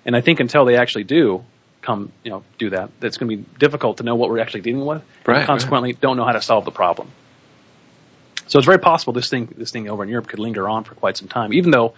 And 0.05 0.15
I 0.15 0.21
think 0.21 0.39
until 0.39 0.67
they 0.67 0.77
actually 0.77 1.05
do 1.05 1.43
come, 1.81 2.13
you 2.23 2.31
know, 2.31 2.45
do 2.59 2.69
that, 2.69 2.91
it's 3.01 3.17
going 3.17 3.31
to 3.31 3.37
be 3.39 3.59
difficult 3.59 3.97
to 3.97 4.03
know 4.03 4.15
what 4.15 4.29
we're 4.29 4.41
actually 4.41 4.61
dealing 4.61 4.85
with. 4.85 5.03
Right, 5.27 5.39
And 5.39 5.47
consequently, 5.47 5.95
don't 5.95 6.19
know 6.19 6.27
how 6.27 6.33
to 6.33 6.43
solve 6.43 6.67
the 6.67 6.71
problem. 6.71 7.11
So 8.47 8.59
it's 8.59 8.67
very 8.67 8.79
possible 8.79 9.15
this 9.15 9.31
thing 9.31 9.55
this 9.57 9.71
thing 9.71 9.89
over 9.89 10.03
in 10.03 10.11
Europe 10.11 10.29
could 10.29 10.39
linger 10.39 10.69
on 10.69 10.85
for 10.85 10.95
quite 10.95 11.17
some 11.17 11.29
time, 11.29 11.55
even 11.55 11.71
though 11.71 11.95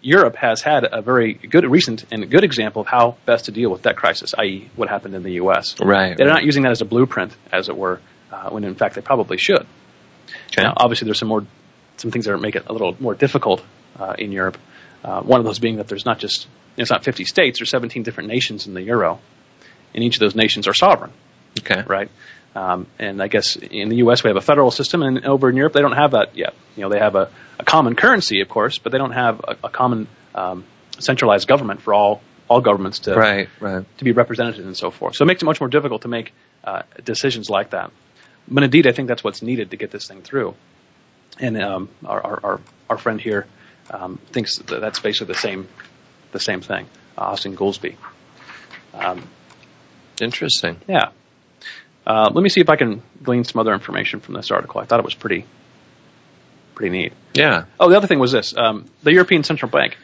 Europe 0.00 0.34
has 0.34 0.60
had 0.60 0.84
a 0.90 1.02
very 1.02 1.34
good 1.34 1.70
recent 1.70 2.04
and 2.10 2.28
good 2.28 2.42
example 2.42 2.82
of 2.82 2.88
how 2.88 3.16
best 3.26 3.44
to 3.44 3.52
deal 3.52 3.70
with 3.70 3.82
debt 3.82 3.94
crisis, 3.94 4.34
i.e., 4.38 4.68
what 4.74 4.88
happened 4.88 5.14
in 5.14 5.22
the 5.22 5.34
U.S. 5.34 5.76
Right. 5.78 6.16
They're 6.16 6.26
right. 6.26 6.34
not 6.34 6.42
using 6.42 6.64
that 6.64 6.72
as 6.72 6.80
a 6.80 6.84
blueprint, 6.84 7.36
as 7.52 7.68
it 7.68 7.76
were, 7.76 8.00
uh, 8.36 8.50
when 8.50 8.64
in 8.64 8.74
fact 8.74 8.94
they 8.94 9.00
probably 9.02 9.38
should. 9.38 9.66
Okay. 10.52 10.62
Now, 10.62 10.74
obviously, 10.76 11.06
there's 11.06 11.18
some 11.18 11.28
more 11.28 11.44
some 11.96 12.10
things 12.10 12.26
that 12.26 12.36
make 12.38 12.56
it 12.56 12.64
a 12.66 12.72
little 12.72 12.94
more 13.00 13.14
difficult 13.14 13.64
uh, 13.98 14.14
in 14.18 14.32
Europe. 14.32 14.58
Uh, 15.02 15.22
one 15.22 15.40
of 15.40 15.46
those 15.46 15.58
being 15.58 15.76
that 15.76 15.88
there's 15.88 16.04
not 16.04 16.18
just 16.18 16.44
you 16.44 16.48
know, 16.78 16.82
it's 16.82 16.90
not 16.90 17.04
50 17.04 17.24
states, 17.24 17.58
there's 17.60 17.70
17 17.70 18.02
different 18.02 18.28
nations 18.28 18.66
in 18.66 18.74
the 18.74 18.82
euro, 18.82 19.18
and 19.94 20.04
each 20.04 20.16
of 20.16 20.20
those 20.20 20.34
nations 20.34 20.68
are 20.68 20.74
sovereign, 20.74 21.12
Okay. 21.60 21.82
right? 21.86 22.10
Um, 22.54 22.86
and 22.98 23.22
I 23.22 23.28
guess 23.28 23.56
in 23.56 23.88
the 23.88 23.96
U.S. 23.96 24.24
we 24.24 24.28
have 24.28 24.36
a 24.36 24.40
federal 24.42 24.70
system, 24.70 25.02
and 25.02 25.24
over 25.26 25.48
in 25.50 25.56
Europe 25.56 25.72
they 25.74 25.80
don't 25.82 25.92
have 25.96 26.12
that 26.12 26.36
yet. 26.36 26.54
You 26.76 26.82
know, 26.82 26.88
they 26.90 26.98
have 26.98 27.14
a, 27.14 27.30
a 27.60 27.64
common 27.64 27.94
currency, 27.96 28.40
of 28.40 28.48
course, 28.48 28.78
but 28.78 28.92
they 28.92 28.98
don't 28.98 29.12
have 29.12 29.40
a, 29.40 29.56
a 29.64 29.68
common 29.70 30.08
um, 30.34 30.64
centralized 30.98 31.46
government 31.48 31.80
for 31.82 31.94
all 31.94 32.20
all 32.48 32.60
governments 32.60 33.00
to 33.00 33.14
Right. 33.14 33.48
Right. 33.60 33.84
to 33.98 34.04
be 34.04 34.12
represented 34.12 34.64
and 34.64 34.76
so 34.76 34.90
forth. 34.92 35.16
So 35.16 35.24
it 35.24 35.26
makes 35.28 35.42
it 35.42 35.46
much 35.46 35.60
more 35.60 35.68
difficult 35.68 36.02
to 36.02 36.08
make 36.08 36.32
uh, 36.64 36.82
decisions 37.04 37.50
like 37.50 37.70
that. 37.70 37.90
But 38.48 38.62
indeed, 38.62 38.86
I 38.86 38.92
think 38.92 39.08
that's 39.08 39.24
what's 39.24 39.42
needed 39.42 39.70
to 39.70 39.76
get 39.76 39.90
this 39.90 40.06
thing 40.06 40.22
through. 40.22 40.54
And 41.38 41.60
um, 41.60 41.88
our, 42.04 42.24
our, 42.24 42.40
our, 42.42 42.60
our 42.90 42.98
friend 42.98 43.20
here 43.20 43.46
um, 43.90 44.18
thinks 44.32 44.58
that 44.58 44.80
that's 44.80 45.00
basically 45.00 45.32
the 45.32 45.38
same 45.38 45.68
the 46.32 46.40
same 46.40 46.60
thing. 46.60 46.86
Uh, 47.16 47.32
Austan 47.32 47.54
Goolsbee. 47.54 47.96
Um, 48.94 49.28
Interesting. 50.20 50.78
yeah. 50.88 51.10
Uh, 52.06 52.30
let 52.32 52.42
me 52.42 52.48
see 52.48 52.60
if 52.60 52.68
I 52.68 52.76
can 52.76 53.02
glean 53.22 53.44
some 53.44 53.60
other 53.60 53.74
information 53.74 54.20
from 54.20 54.34
this 54.34 54.50
article. 54.50 54.80
I 54.80 54.84
thought 54.84 55.00
it 55.00 55.04
was 55.04 55.14
pretty 55.14 55.44
pretty 56.74 56.96
neat. 56.96 57.12
Yeah. 57.34 57.64
Oh, 57.80 57.90
the 57.90 57.96
other 57.96 58.06
thing 58.06 58.18
was 58.18 58.32
this: 58.32 58.56
um, 58.56 58.86
the 59.02 59.12
European 59.12 59.42
Central 59.44 59.70
Bank. 59.70 59.96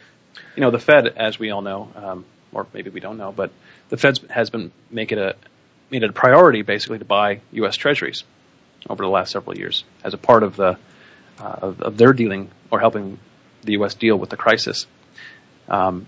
You 0.55 0.61
know, 0.61 0.71
the 0.71 0.79
Fed, 0.79 1.07
as 1.07 1.39
we 1.39 1.49
all 1.49 1.61
know, 1.61 1.91
um, 1.95 2.25
or 2.51 2.67
maybe 2.73 2.89
we 2.89 2.99
don't 2.99 3.17
know, 3.17 3.31
but 3.31 3.51
the 3.89 3.97
Fed 3.97 4.19
has 4.29 4.49
been 4.49 4.71
making 4.91 5.17
a 5.17 5.33
made 5.93 6.01
it 6.01 6.09
a 6.09 6.13
priority 6.13 6.63
basically 6.63 6.97
to 6.97 7.05
buy 7.05 7.39
U.S. 7.51 7.75
Treasuries 7.75 8.23
over 8.89 9.03
the 9.03 9.09
last 9.09 9.31
several 9.31 9.55
years 9.55 9.83
as 10.03 10.15
a 10.15 10.17
part 10.17 10.41
of 10.41 10.55
the 10.55 10.75
uh, 11.39 11.55
of, 11.61 11.81
of 11.83 11.97
their 11.97 12.13
dealing 12.13 12.49
or 12.71 12.79
helping 12.79 13.19
the 13.61 13.73
U.S. 13.73 13.93
deal 13.93 14.17
with 14.17 14.31
the 14.31 14.35
crisis. 14.35 14.87
Um, 15.69 16.07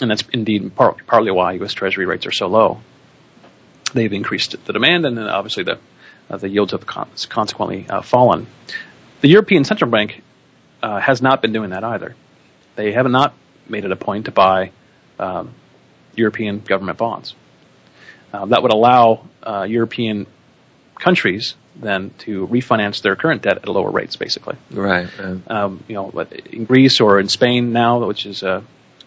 and 0.00 0.10
that's 0.10 0.24
indeed 0.32 0.74
par- 0.74 0.96
partly 1.06 1.30
why 1.32 1.52
U.S. 1.52 1.74
Treasury 1.74 2.06
rates 2.06 2.26
are 2.26 2.32
so 2.32 2.46
low. 2.46 2.80
They've 3.92 4.12
increased 4.12 4.56
the 4.64 4.72
demand, 4.72 5.04
and 5.04 5.18
then 5.18 5.28
obviously 5.28 5.64
the 5.64 5.78
uh, 6.30 6.38
the 6.38 6.48
yields 6.48 6.72
have 6.72 6.86
con- 6.86 7.10
consequently 7.28 7.86
uh, 7.86 8.00
fallen. 8.00 8.46
The 9.20 9.28
European 9.28 9.64
Central 9.64 9.90
Bank 9.90 10.22
uh, 10.82 10.98
has 10.98 11.20
not 11.20 11.42
been 11.42 11.52
doing 11.52 11.70
that 11.70 11.84
either. 11.84 12.16
They 12.76 12.92
have 12.92 13.06
not 13.10 13.34
made 13.68 13.84
it 13.84 13.92
a 13.92 13.96
point 13.96 14.24
to 14.24 14.30
buy 14.30 14.72
um, 15.18 15.54
European 16.16 16.60
government 16.60 16.96
bonds. 16.96 17.34
Um, 18.34 18.50
that 18.50 18.62
would 18.62 18.72
allow 18.72 19.24
uh, 19.44 19.62
European 19.62 20.26
countries 20.98 21.54
then 21.76 22.10
to 22.18 22.48
refinance 22.48 23.00
their 23.00 23.14
current 23.14 23.42
debt 23.42 23.58
at 23.58 23.68
lower 23.68 23.90
rates, 23.90 24.16
basically. 24.16 24.56
Right. 24.72 25.08
Um, 25.46 25.84
you 25.86 25.94
know, 25.94 26.10
in 26.50 26.64
Greece 26.64 27.00
or 27.00 27.20
in 27.20 27.28
Spain 27.28 27.72
now, 27.72 28.04
which 28.04 28.26
is 28.26 28.42
uh, 28.42 28.62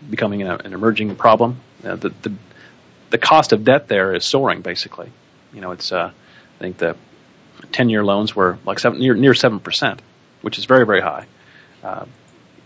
becoming 0.09 0.43
an, 0.43 0.61
an, 0.61 0.73
emerging 0.73 1.13
problem, 1.17 1.59
uh, 1.83 1.97
the, 1.97 2.09
the, 2.21 2.33
the 3.09 3.17
cost 3.17 3.51
of 3.51 3.65
debt 3.65 3.89
there 3.89 4.15
is 4.15 4.23
soaring. 4.23 4.61
Basically, 4.61 5.11
you 5.53 5.59
know, 5.59 5.71
it's 5.71 5.91
uh, 5.91 6.11
I 6.11 6.59
think 6.59 6.77
the 6.77 6.95
ten-year 7.73 8.05
loans 8.05 8.33
were 8.33 8.57
like 8.65 8.79
seven, 8.79 8.99
near 8.99 9.13
near 9.13 9.33
seven 9.33 9.59
percent, 9.59 10.01
which 10.41 10.57
is 10.57 10.65
very 10.65 10.85
very 10.85 11.01
high, 11.01 11.25
uh, 11.83 12.05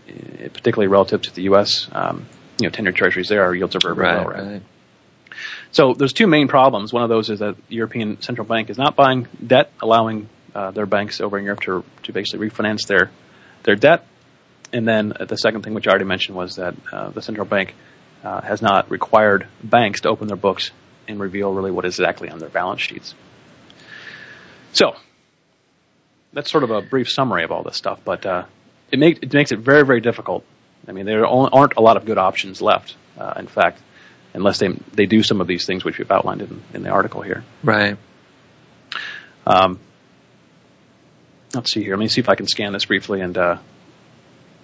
particularly 0.06 0.88
relative 0.88 1.22
to 1.22 1.34
the 1.34 1.42
U.S. 1.42 1.88
Um, 1.90 2.26
you 2.60 2.68
know, 2.68 2.70
ten-year 2.70 2.92
treasuries 2.92 3.28
there, 3.28 3.42
our 3.42 3.54
yields 3.54 3.74
are 3.74 3.80
very, 3.80 3.96
very 3.96 4.08
right, 4.08 4.18
low. 4.18 4.30
Right. 4.30 4.52
right. 4.52 4.62
So 5.72 5.94
there's 5.94 6.12
two 6.12 6.26
main 6.26 6.48
problems. 6.48 6.92
One 6.92 7.02
of 7.02 7.08
those 7.08 7.30
is 7.30 7.38
that 7.40 7.56
the 7.68 7.74
European 7.74 8.20
Central 8.20 8.46
Bank 8.46 8.70
is 8.70 8.78
not 8.78 8.94
buying 8.94 9.26
debt, 9.44 9.72
allowing 9.80 10.28
uh, 10.54 10.70
their 10.70 10.86
banks 10.86 11.20
over 11.20 11.38
in 11.38 11.44
Europe 11.44 11.60
to 11.60 11.84
to 12.04 12.12
basically 12.12 12.48
refinance 12.48 12.86
their 12.86 13.10
their 13.62 13.76
debt. 13.76 14.06
And 14.72 14.86
then 14.86 15.12
the 15.18 15.36
second 15.36 15.62
thing, 15.62 15.74
which 15.74 15.86
I 15.86 15.90
already 15.90 16.04
mentioned, 16.04 16.36
was 16.36 16.56
that 16.56 16.74
uh, 16.92 17.10
the 17.10 17.20
central 17.20 17.46
bank 17.46 17.74
uh, 18.24 18.40
has 18.40 18.62
not 18.62 18.90
required 18.90 19.46
banks 19.62 20.02
to 20.02 20.08
open 20.08 20.28
their 20.28 20.36
books 20.36 20.70
and 21.08 21.20
reveal 21.20 21.52
really 21.52 21.70
what 21.70 21.84
is 21.84 21.98
exactly 21.98 22.28
on 22.30 22.38
their 22.38 22.48
balance 22.48 22.80
sheets. 22.80 23.14
So 24.72 24.96
that's 26.32 26.50
sort 26.50 26.64
of 26.64 26.70
a 26.70 26.80
brief 26.80 27.10
summary 27.10 27.44
of 27.44 27.52
all 27.52 27.62
this 27.62 27.76
stuff, 27.76 28.00
but 28.04 28.24
uh, 28.24 28.44
it, 28.90 28.98
make, 28.98 29.22
it 29.22 29.32
makes 29.32 29.52
it 29.52 29.58
very, 29.58 29.84
very 29.84 30.00
difficult. 30.00 30.44
I 30.88 30.92
mean, 30.92 31.04
there 31.06 31.26
aren't 31.26 31.74
a 31.76 31.82
lot 31.82 31.96
of 31.96 32.06
good 32.06 32.18
options 32.18 32.62
left. 32.62 32.96
Uh, 33.18 33.34
in 33.36 33.46
fact, 33.46 33.80
unless 34.34 34.58
they 34.58 34.68
they 34.92 35.06
do 35.06 35.22
some 35.22 35.40
of 35.40 35.46
these 35.46 35.66
things 35.66 35.84
which 35.84 35.98
we've 35.98 36.10
outlined 36.10 36.42
in, 36.42 36.62
in 36.74 36.82
the 36.82 36.90
article 36.90 37.22
here. 37.22 37.44
Right. 37.62 37.96
Um, 39.46 39.78
let's 41.54 41.72
see 41.72 41.82
here. 41.82 41.96
Let 41.96 42.00
me 42.00 42.08
see 42.08 42.20
if 42.20 42.28
I 42.28 42.34
can 42.34 42.46
scan 42.46 42.72
this 42.72 42.84
briefly 42.84 43.20
and 43.20 43.36
uh, 43.36 43.58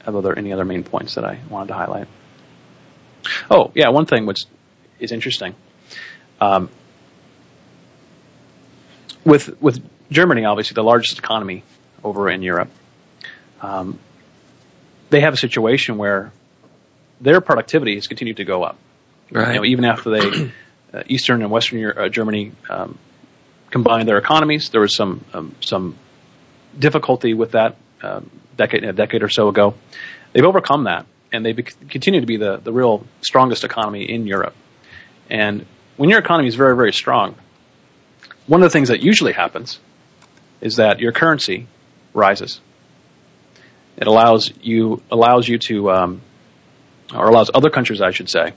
have 0.04 0.16
other 0.16 0.36
any 0.36 0.52
other 0.52 0.64
main 0.64 0.84
points 0.84 1.14
that 1.16 1.24
I 1.24 1.38
wanted 1.48 1.68
to 1.68 1.74
highlight. 1.74 2.08
Oh, 3.50 3.72
yeah, 3.74 3.88
one 3.88 4.06
thing 4.06 4.26
which 4.26 4.44
is 4.98 5.12
interesting. 5.12 5.54
Um, 6.40 6.70
with 9.24 9.60
with 9.60 9.82
Germany, 10.10 10.44
obviously 10.44 10.74
the 10.74 10.82
largest 10.82 11.18
economy 11.18 11.64
over 12.02 12.30
in 12.30 12.42
Europe, 12.42 12.70
um, 13.60 13.98
they 15.10 15.20
have 15.20 15.34
a 15.34 15.36
situation 15.36 15.98
where 15.98 16.32
their 17.20 17.40
productivity 17.40 17.96
has 17.96 18.06
continued 18.06 18.36
to 18.36 18.44
go 18.44 18.62
up. 18.62 18.78
Right. 19.30 19.54
You 19.54 19.60
know, 19.60 19.64
even 19.64 19.84
after 19.84 20.10
they 20.10 20.52
uh, 20.92 21.02
Eastern 21.06 21.42
and 21.42 21.50
Western 21.50 21.78
Europe, 21.78 21.98
uh, 21.98 22.08
Germany 22.08 22.52
um, 22.68 22.98
combined 23.70 24.08
their 24.08 24.18
economies, 24.18 24.70
there 24.70 24.80
was 24.80 24.94
some 24.94 25.24
um, 25.32 25.54
some 25.60 25.96
difficulty 26.78 27.34
with 27.34 27.52
that 27.52 27.76
um, 28.02 28.30
decade 28.56 28.84
a 28.84 28.92
decade 28.92 29.22
or 29.22 29.28
so 29.28 29.48
ago. 29.48 29.74
They've 30.32 30.44
overcome 30.44 30.84
that, 30.84 31.06
and 31.32 31.44
they 31.44 31.54
continue 31.54 32.20
to 32.20 32.26
be 32.26 32.36
the 32.36 32.56
the 32.56 32.72
real 32.72 33.06
strongest 33.20 33.64
economy 33.64 34.10
in 34.10 34.26
Europe. 34.26 34.54
And 35.30 35.66
when 35.96 36.08
your 36.08 36.20
economy 36.20 36.48
is 36.48 36.54
very 36.54 36.76
very 36.76 36.92
strong, 36.92 37.34
one 38.46 38.62
of 38.62 38.66
the 38.66 38.72
things 38.72 38.88
that 38.88 39.00
usually 39.00 39.32
happens 39.32 39.78
is 40.60 40.76
that 40.76 41.00
your 41.00 41.12
currency 41.12 41.66
rises. 42.14 42.60
It 43.96 44.06
allows 44.06 44.52
you 44.62 45.02
allows 45.10 45.48
you 45.48 45.58
to 45.58 45.90
um, 45.90 46.22
or 47.14 47.28
allows 47.28 47.50
other 47.52 47.70
countries, 47.70 48.00
I 48.00 48.10
should 48.10 48.28
say, 48.28 48.52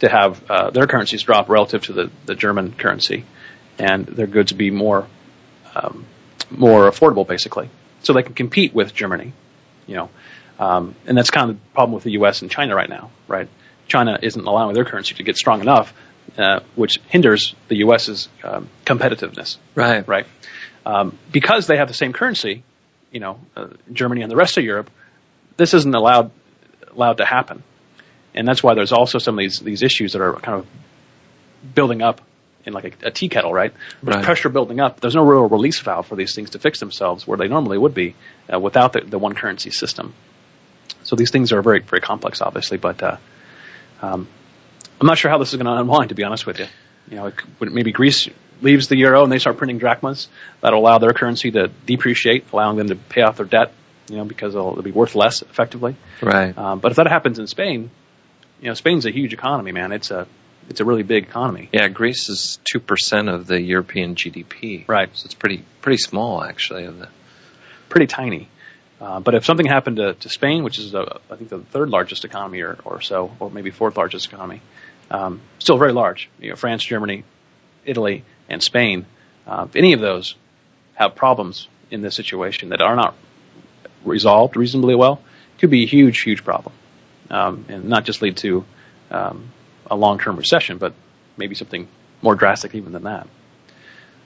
to 0.00 0.08
have 0.08 0.50
uh, 0.50 0.70
their 0.70 0.86
currencies 0.86 1.22
drop 1.22 1.48
relative 1.48 1.82
to 1.84 1.92
the, 1.92 2.10
the 2.26 2.34
German 2.34 2.72
currency, 2.72 3.24
and 3.78 4.06
their 4.06 4.26
goods 4.26 4.52
be 4.52 4.70
more 4.70 5.06
um, 5.74 6.06
more 6.50 6.90
affordable, 6.90 7.26
basically, 7.26 7.68
so 8.02 8.12
they 8.12 8.22
can 8.22 8.34
compete 8.34 8.74
with 8.74 8.94
Germany. 8.94 9.32
You 9.86 9.96
know, 9.96 10.10
um, 10.58 10.94
and 11.06 11.16
that's 11.16 11.30
kind 11.30 11.50
of 11.50 11.56
the 11.56 11.62
problem 11.72 11.94
with 11.94 12.04
the 12.04 12.12
U.S. 12.12 12.42
and 12.42 12.50
China 12.50 12.74
right 12.74 12.88
now, 12.88 13.10
right? 13.26 13.48
China 13.86 14.18
isn't 14.20 14.44
allowing 14.44 14.74
their 14.74 14.84
currency 14.84 15.14
to 15.14 15.22
get 15.22 15.36
strong 15.36 15.60
enough, 15.60 15.94
uh, 16.36 16.60
which 16.74 16.98
hinders 17.08 17.54
the 17.68 17.76
U.S.'s 17.78 18.28
um, 18.44 18.68
competitiveness. 18.84 19.56
Right. 19.74 20.06
Right. 20.06 20.26
Um, 20.84 21.18
because 21.32 21.66
they 21.66 21.76
have 21.76 21.88
the 21.88 21.94
same 21.94 22.12
currency, 22.12 22.64
you 23.10 23.20
know, 23.20 23.38
uh, 23.56 23.68
Germany 23.92 24.22
and 24.22 24.30
the 24.30 24.36
rest 24.36 24.58
of 24.58 24.64
Europe, 24.64 24.90
this 25.56 25.74
isn't 25.74 25.94
allowed 25.94 26.30
allowed 26.94 27.18
to 27.18 27.24
happen 27.24 27.62
and 28.34 28.46
that's 28.46 28.62
why 28.62 28.74
there's 28.74 28.92
also 28.92 29.18
some 29.18 29.34
of 29.34 29.40
these 29.40 29.60
these 29.60 29.82
issues 29.82 30.12
that 30.12 30.22
are 30.22 30.34
kind 30.34 30.58
of 30.58 30.66
building 31.74 32.02
up 32.02 32.20
in 32.64 32.72
like 32.72 33.02
a, 33.02 33.08
a 33.08 33.10
tea 33.10 33.28
kettle, 33.28 33.52
right? 33.52 33.72
There's 34.02 34.16
right. 34.16 34.24
pressure 34.24 34.48
building 34.48 34.80
up. 34.80 35.00
There's 35.00 35.14
no 35.14 35.24
real 35.24 35.48
release 35.48 35.80
valve 35.80 36.06
for 36.06 36.16
these 36.16 36.34
things 36.34 36.50
to 36.50 36.58
fix 36.58 36.80
themselves 36.80 37.26
where 37.26 37.38
they 37.38 37.48
normally 37.48 37.78
would 37.78 37.94
be 37.94 38.14
uh, 38.52 38.60
without 38.60 38.92
the, 38.92 39.00
the 39.00 39.18
one 39.18 39.34
currency 39.34 39.70
system. 39.70 40.14
So 41.02 41.16
these 41.16 41.30
things 41.30 41.52
are 41.52 41.62
very 41.62 41.80
very 41.80 42.00
complex, 42.00 42.40
obviously, 42.40 42.78
but 42.78 43.02
uh, 43.02 43.16
um, 44.02 44.28
I'm 45.00 45.06
not 45.06 45.18
sure 45.18 45.30
how 45.30 45.38
this 45.38 45.52
is 45.52 45.56
going 45.56 45.66
to 45.66 45.80
unwind. 45.80 46.10
To 46.10 46.14
be 46.14 46.24
honest 46.24 46.46
with 46.46 46.58
you, 46.58 46.66
you 47.10 47.16
know, 47.16 47.26
it, 47.26 47.34
maybe 47.60 47.92
Greece 47.92 48.28
leaves 48.60 48.88
the 48.88 48.96
euro 48.96 49.22
and 49.22 49.32
they 49.32 49.38
start 49.38 49.56
printing 49.56 49.78
drachmas 49.78 50.28
that'll 50.60 50.80
allow 50.80 50.98
their 50.98 51.12
currency 51.12 51.50
to 51.52 51.70
depreciate, 51.86 52.46
allowing 52.52 52.76
them 52.76 52.88
to 52.88 52.96
pay 52.96 53.22
off 53.22 53.36
their 53.36 53.46
debt. 53.46 53.72
You 54.10 54.16
know, 54.16 54.24
because 54.24 54.54
it'll, 54.54 54.70
it'll 54.70 54.82
be 54.82 54.90
worth 54.90 55.14
less 55.14 55.42
effectively. 55.42 55.94
Right. 56.22 56.56
Um, 56.56 56.80
but 56.80 56.92
if 56.92 56.96
that 56.96 57.08
happens 57.08 57.38
in 57.38 57.46
Spain, 57.46 57.90
you 58.60 58.68
know, 58.68 58.74
Spain's 58.74 59.06
a 59.06 59.10
huge 59.10 59.32
economy, 59.32 59.72
man. 59.72 59.92
It's 59.92 60.10
a 60.10 60.26
it's 60.68 60.80
a 60.80 60.84
really 60.84 61.02
big 61.02 61.24
economy. 61.24 61.70
Yeah, 61.72 61.88
Greece 61.88 62.28
is 62.28 62.58
two 62.64 62.80
percent 62.80 63.28
of 63.28 63.46
the 63.46 63.60
European 63.60 64.14
GDP. 64.14 64.86
Right. 64.88 65.08
So 65.14 65.26
it's 65.26 65.34
pretty 65.34 65.64
pretty 65.80 65.98
small 65.98 66.42
actually. 66.42 66.84
Of 66.84 66.98
the 66.98 67.08
pretty 67.88 68.06
tiny. 68.06 68.48
Uh, 69.00 69.20
but 69.20 69.36
if 69.36 69.44
something 69.44 69.66
happened 69.66 69.96
to, 69.98 70.14
to 70.14 70.28
Spain, 70.28 70.64
which 70.64 70.78
is 70.78 70.94
uh, 70.94 71.18
I 71.30 71.36
think 71.36 71.50
the 71.50 71.60
third 71.60 71.88
largest 71.88 72.24
economy 72.24 72.62
or, 72.62 72.78
or 72.84 73.00
so, 73.00 73.30
or 73.38 73.48
maybe 73.48 73.70
fourth 73.70 73.96
largest 73.96 74.26
economy, 74.26 74.60
um, 75.10 75.40
still 75.60 75.78
very 75.78 75.92
large. 75.92 76.28
You 76.40 76.50
know, 76.50 76.56
France, 76.56 76.84
Germany, 76.84 77.24
Italy, 77.84 78.24
and 78.48 78.62
Spain. 78.62 79.06
Uh, 79.46 79.66
if 79.68 79.76
any 79.76 79.92
of 79.92 80.00
those 80.00 80.34
have 80.94 81.14
problems 81.14 81.68
in 81.90 82.02
this 82.02 82.16
situation 82.16 82.70
that 82.70 82.80
are 82.80 82.96
not 82.96 83.14
resolved 84.04 84.56
reasonably 84.56 84.96
well, 84.96 85.22
could 85.58 85.70
be 85.70 85.84
a 85.84 85.86
huge, 85.86 86.20
huge 86.20 86.44
problem 86.44 86.74
um, 87.30 87.66
and 87.68 87.84
not 87.84 88.04
just 88.04 88.22
lead 88.22 88.36
to 88.38 88.64
um, 89.10 89.50
a 89.90 89.96
long-term 89.96 90.36
recession, 90.36 90.78
but 90.78 90.94
maybe 91.36 91.54
something 91.54 91.88
more 92.22 92.34
drastic 92.34 92.74
even 92.74 92.92
than 92.92 93.04
that. 93.04 93.26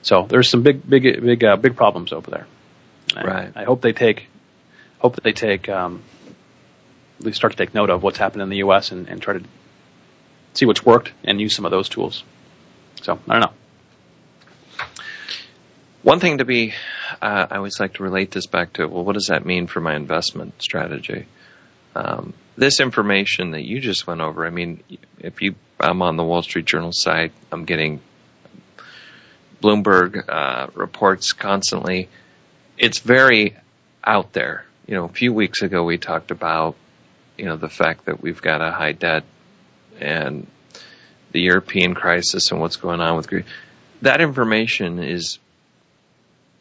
So 0.01 0.25
there's 0.27 0.49
some 0.49 0.63
big, 0.63 0.87
big, 0.87 1.03
big, 1.03 1.43
uh, 1.43 1.55
big 1.55 1.75
problems 1.75 2.11
over 2.11 2.29
there. 2.29 2.47
Right. 3.15 3.51
I, 3.55 3.63
hope 3.63 3.81
they 3.81 3.93
take, 3.93 4.27
hope 4.99 5.15
that 5.15 5.23
they 5.23 5.31
take, 5.31 5.69
um, 5.69 6.01
at 7.19 7.25
least 7.25 7.37
start 7.37 7.53
to 7.53 7.57
take 7.57 7.73
note 7.73 7.89
of 7.89 8.03
what's 8.03 8.17
happened 8.17 8.41
in 8.41 8.49
the 8.49 8.57
U.S. 8.57 8.91
and, 8.91 9.07
and 9.07 9.21
try 9.21 9.35
to 9.35 9.43
see 10.53 10.65
what's 10.65 10.85
worked 10.85 11.13
and 11.23 11.39
use 11.39 11.55
some 11.55 11.65
of 11.65 11.71
those 11.71 11.89
tools. 11.89 12.23
So 13.01 13.19
I 13.27 13.39
don't 13.39 13.41
know. 13.41 14.85
One 16.01 16.19
thing 16.19 16.39
to 16.39 16.45
be, 16.45 16.73
uh, 17.21 17.47
I 17.49 17.55
always 17.57 17.79
like 17.79 17.93
to 17.93 18.03
relate 18.03 18.31
this 18.31 18.45
back 18.45 18.73
to, 18.73 18.87
well, 18.87 19.05
what 19.05 19.13
does 19.13 19.27
that 19.27 19.45
mean 19.45 19.67
for 19.67 19.79
my 19.79 19.95
investment 19.95 20.61
strategy? 20.61 21.27
Um, 21.95 22.33
this 22.55 22.79
information 22.79 23.51
that 23.51 23.63
you 23.63 23.79
just 23.79 24.05
went 24.05 24.21
over, 24.21 24.45
I 24.45 24.49
mean, 24.49 24.83
if 25.19 25.41
you, 25.41 25.55
I'm 25.79 26.01
on 26.01 26.17
the 26.17 26.23
Wall 26.23 26.41
Street 26.41 26.65
Journal 26.65 26.91
site, 26.93 27.31
I'm 27.51 27.65
getting 27.65 28.01
Bloomberg 29.61 30.29
uh, 30.29 30.67
reports 30.75 31.33
constantly. 31.33 32.09
It's 32.77 32.99
very 32.99 33.55
out 34.03 34.33
there. 34.33 34.65
You 34.87 34.95
know, 34.95 35.05
a 35.05 35.09
few 35.09 35.33
weeks 35.33 35.61
ago 35.61 35.83
we 35.83 35.97
talked 35.97 36.31
about, 36.31 36.75
you 37.37 37.45
know, 37.45 37.55
the 37.55 37.69
fact 37.69 38.05
that 38.05 38.21
we've 38.21 38.41
got 38.41 38.61
a 38.61 38.71
high 38.71 38.91
debt 38.91 39.23
and 39.99 40.45
the 41.31 41.41
European 41.41 41.95
crisis 41.95 42.51
and 42.51 42.59
what's 42.59 42.75
going 42.75 43.01
on 43.01 43.15
with 43.15 43.27
Greece. 43.27 43.45
That 44.01 44.21
information 44.21 44.99
is 44.99 45.39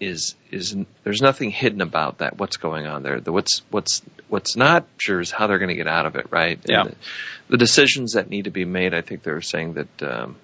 is 0.03 0.35
is 0.51 0.77
there's 1.05 1.23
nothing 1.23 1.51
hidden 1.51 1.81
about 1.81 2.19
that. 2.19 2.37
What's 2.39 2.57
going 2.57 2.87
on 2.87 3.03
there? 3.03 3.21
The, 3.21 3.31
what's 3.33 3.63
what's 3.71 4.03
what's 4.29 4.57
not 4.57 4.87
sure 4.99 5.21
is 5.21 5.31
how 5.31 5.47
they're 5.47 5.59
going 5.59 5.69
to 5.69 5.77
get 5.77 5.87
out 5.87 6.07
of 6.07 6.17
it, 6.17 6.27
right? 6.31 6.59
Yeah. 6.65 6.85
The, 6.85 6.95
the, 7.51 7.57
decisions 7.57 8.15
that 8.15 8.29
need 8.29 8.45
to 8.45 8.51
be 8.51 8.65
made. 8.65 8.95
I 8.95 9.03
think 9.03 9.23
they're 9.23 9.41
saying 9.41 9.75
that 9.75 10.03
um, 10.03 10.37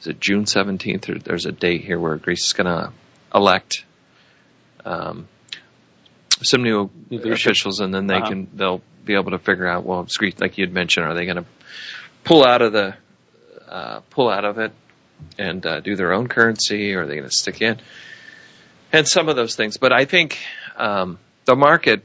is 0.00 0.06
it 0.06 0.20
June 0.20 0.44
17th? 0.44 1.08
Or 1.10 1.18
there's 1.18 1.46
a 1.46 1.52
date 1.52 1.84
here 1.84 1.98
where 2.00 2.16
Greece 2.16 2.46
is 2.46 2.52
going 2.54 2.66
to 2.66 2.92
elect 3.34 3.84
um, 4.84 5.28
some 6.42 6.62
new 6.62 6.90
Leadership. 7.10 7.50
officials, 7.50 7.80
and 7.80 7.92
then 7.92 8.06
they 8.06 8.14
Uh-huh. 8.14 8.28
can 8.28 8.48
they'll 8.54 8.82
be 9.04 9.14
able 9.14 9.32
to 9.32 9.38
figure 9.38 9.66
out. 9.66 9.84
Well, 9.84 10.06
scree- 10.08 10.34
like 10.38 10.56
you 10.56 10.64
had 10.64 10.72
mentioned, 10.72 11.04
are 11.06 11.14
they 11.14 11.26
going 11.26 11.36
to 11.36 11.44
pull 12.24 12.44
out 12.44 12.62
of 12.62 12.72
the 12.72 12.94
uh, 13.68 14.00
pull 14.10 14.30
out 14.30 14.44
of 14.44 14.58
it 14.58 14.72
and 15.38 15.64
uh, 15.66 15.80
do 15.80 15.94
their 15.96 16.14
own 16.14 16.26
currency, 16.28 16.94
or 16.94 17.02
are 17.02 17.06
they 17.06 17.16
going 17.16 17.28
to 17.28 17.36
stick 17.36 17.60
in? 17.60 17.78
And 18.92 19.06
some 19.06 19.28
of 19.28 19.36
those 19.36 19.54
things, 19.54 19.76
but 19.76 19.92
I 19.92 20.04
think 20.04 20.38
um, 20.76 21.18
the 21.44 21.54
market, 21.54 22.04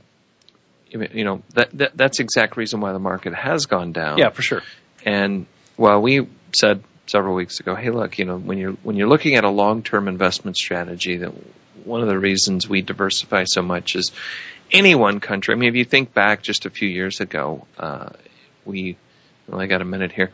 you 0.90 1.24
know, 1.24 1.42
that, 1.54 1.72
that 1.74 1.98
that's 1.98 2.18
the 2.20 2.24
exact 2.24 2.58
reason 2.58 2.80
why 2.80 2.94
the 2.94 3.00
market 3.00 3.34
has 3.34 3.66
gone 3.66 3.92
down. 3.92 4.18
Yeah, 4.18 4.30
for 4.30 4.42
sure. 4.42 4.62
And 5.04 5.46
well, 5.78 6.02
we 6.02 6.28
said 6.56 6.84
several 7.08 7.36
weeks 7.36 7.60
ago, 7.60 7.76
hey, 7.76 7.90
look, 7.90 8.18
you 8.18 8.26
know, 8.26 8.38
when 8.38 8.58
you're 8.58 8.74
when 8.84 8.96
you're 8.96 9.08
looking 9.08 9.36
at 9.36 9.44
a 9.44 9.50
long-term 9.50 10.08
investment 10.08 10.58
strategy, 10.58 11.18
that 11.18 11.34
one 11.86 12.02
of 12.02 12.08
the 12.08 12.18
reasons 12.18 12.68
we 12.68 12.82
diversify 12.82 13.44
so 13.46 13.62
much 13.62 13.96
is 13.96 14.12
any 14.72 14.96
one 14.96 15.20
country. 15.20 15.54
I 15.54 15.58
mean, 15.58 15.70
if 15.70 15.76
you 15.76 15.86
think 15.86 16.14
back 16.14 16.42
just 16.42 16.66
a 16.66 16.70
few 16.70 16.90
years 16.90 17.20
ago, 17.20 17.68
uh, 17.78 18.10
we 18.66 18.98
well, 19.48 19.62
I 19.62 19.68
got 19.68 19.82
a 19.82 19.86
minute 19.86 20.12
here, 20.12 20.32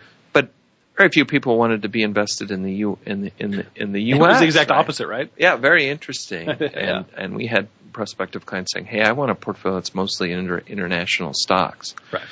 very 1.01 1.09
few 1.09 1.25
people 1.25 1.57
wanted 1.57 1.81
to 1.81 1.89
be 1.89 2.03
invested 2.03 2.51
in 2.51 2.63
the 2.63 2.73
U 2.85 2.97
in 3.05 3.21
the 3.21 3.31
in 3.39 3.51
the 3.51 3.65
in 3.75 3.91
the 3.91 3.99
It 4.11 4.15
U.S. 4.17 4.29
was 4.29 4.39
the 4.39 4.45
exact 4.45 4.69
right? 4.69 4.79
opposite, 4.79 5.07
right? 5.07 5.31
Yeah, 5.37 5.55
very 5.57 5.89
interesting. 5.89 6.47
Yeah. 6.59 6.97
And 6.97 7.05
and 7.17 7.35
we 7.35 7.47
had 7.47 7.67
prospective 7.91 8.45
clients 8.45 8.71
saying, 8.73 8.85
"Hey, 8.85 9.01
I 9.01 9.11
want 9.13 9.31
a 9.31 9.35
portfolio 9.35 9.77
that's 9.77 9.93
mostly 9.95 10.31
inter- 10.31 10.63
international 10.67 11.33
stocks." 11.33 11.95
Right. 12.11 12.23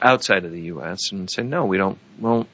outside 0.00 0.44
of 0.44 0.52
the 0.52 0.62
U.S. 0.74 1.10
and 1.12 1.28
say 1.30 1.42
no, 1.42 1.64
we 1.64 1.78
don't 1.78 1.98
won't 2.18 2.48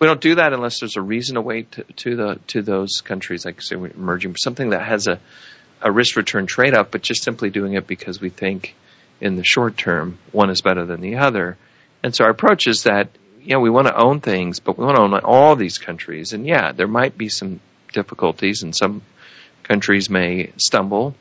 we 0.00 0.06
don't 0.06 0.20
do 0.20 0.34
that 0.36 0.52
unless 0.52 0.80
there's 0.80 0.96
a 0.96 1.02
reason 1.02 1.34
to 1.36 1.40
wait 1.40 1.70
to, 1.72 1.84
to 1.84 2.16
the 2.16 2.40
to 2.48 2.62
those 2.62 3.00
countries 3.02 3.44
like 3.44 3.62
say 3.62 3.76
emerging 3.76 4.36
something 4.36 4.70
that 4.70 4.82
has 4.82 5.06
a 5.06 5.20
a 5.82 5.92
risk 5.92 6.16
return 6.16 6.46
trade 6.46 6.74
off, 6.74 6.90
but 6.90 7.02
just 7.02 7.22
simply 7.22 7.50
doing 7.50 7.74
it 7.74 7.86
because 7.86 8.20
we 8.20 8.30
think 8.30 8.74
in 9.20 9.36
the 9.36 9.44
short 9.44 9.76
term 9.76 10.18
one 10.32 10.50
is 10.50 10.62
better 10.62 10.84
than 10.86 11.00
the 11.00 11.16
other. 11.16 11.56
And 12.02 12.14
so 12.14 12.24
our 12.24 12.30
approach 12.30 12.66
is 12.66 12.82
that 12.84 13.08
you 13.44 13.50
know 13.54 13.60
we 13.60 13.70
want 13.70 13.86
to 13.86 13.96
own 13.96 14.20
things, 14.20 14.60
but 14.60 14.78
we 14.78 14.84
want 14.84 14.96
to 14.96 15.02
own 15.02 15.14
all 15.20 15.54
these 15.54 15.78
countries. 15.78 16.32
And 16.32 16.46
yeah, 16.46 16.72
there 16.72 16.88
might 16.88 17.16
be 17.16 17.28
some 17.28 17.60
difficulties, 17.92 18.62
and 18.62 18.74
some 18.74 19.02
countries 19.62 20.08
may 20.10 20.52
stumble. 20.56 21.14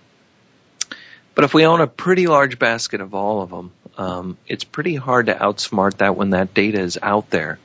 But 1.36 1.46
if 1.46 1.54
we 1.54 1.66
own 1.66 1.82
a 1.82 1.88
pretty 1.88 2.28
large 2.28 2.60
basket 2.60 3.02
of 3.02 3.14
all 3.16 3.42
of 3.42 3.50
them, 3.50 3.72
um, 3.98 4.38
it's 4.48 4.64
pretty 4.64 4.96
hard 4.96 5.26
to 5.28 5.36
outsmart 5.36 5.98
that 5.98 6.16
when 6.16 6.32
that 6.32 6.54
data 6.54 6.80
is 6.80 6.98
out 7.02 7.30
there. 7.30 7.60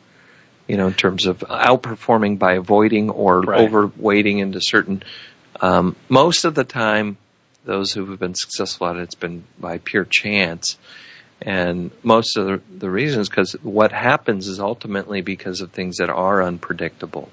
You 0.67 0.77
know, 0.77 0.89
in 0.89 0.95
terms 0.95 1.27
of 1.27 1.39
outperforming 1.39 2.39
by 2.39 2.55
avoiding 2.55 3.11
or 3.11 3.41
Right. 3.41 3.71
overweighting 3.71 4.39
into 4.39 4.61
certain. 4.61 5.03
Um, 5.61 5.97
most 6.09 6.45
of 6.45 6.55
the 6.55 6.65
time, 6.65 7.17
those 7.65 7.93
who 7.93 8.07
have 8.11 8.19
been 8.19 8.35
successful 8.35 8.89
at 8.89 8.97
it, 8.97 9.03
it's 9.03 9.15
been 9.15 9.45
by 9.59 9.79
pure 9.79 10.05
chance. 10.05 10.79
And 11.41 11.91
most 12.03 12.36
of 12.36 12.47
the, 12.47 12.61
the 12.78 12.91
reasons, 12.91 13.28
because 13.28 13.53
what 13.62 13.93
happens 13.93 14.49
is 14.49 14.59
ultimately 14.59 15.20
because 15.20 15.61
of 15.61 15.70
things 15.70 15.99
that 15.99 16.11
are 16.11 16.43
unpredictable. 16.43 17.28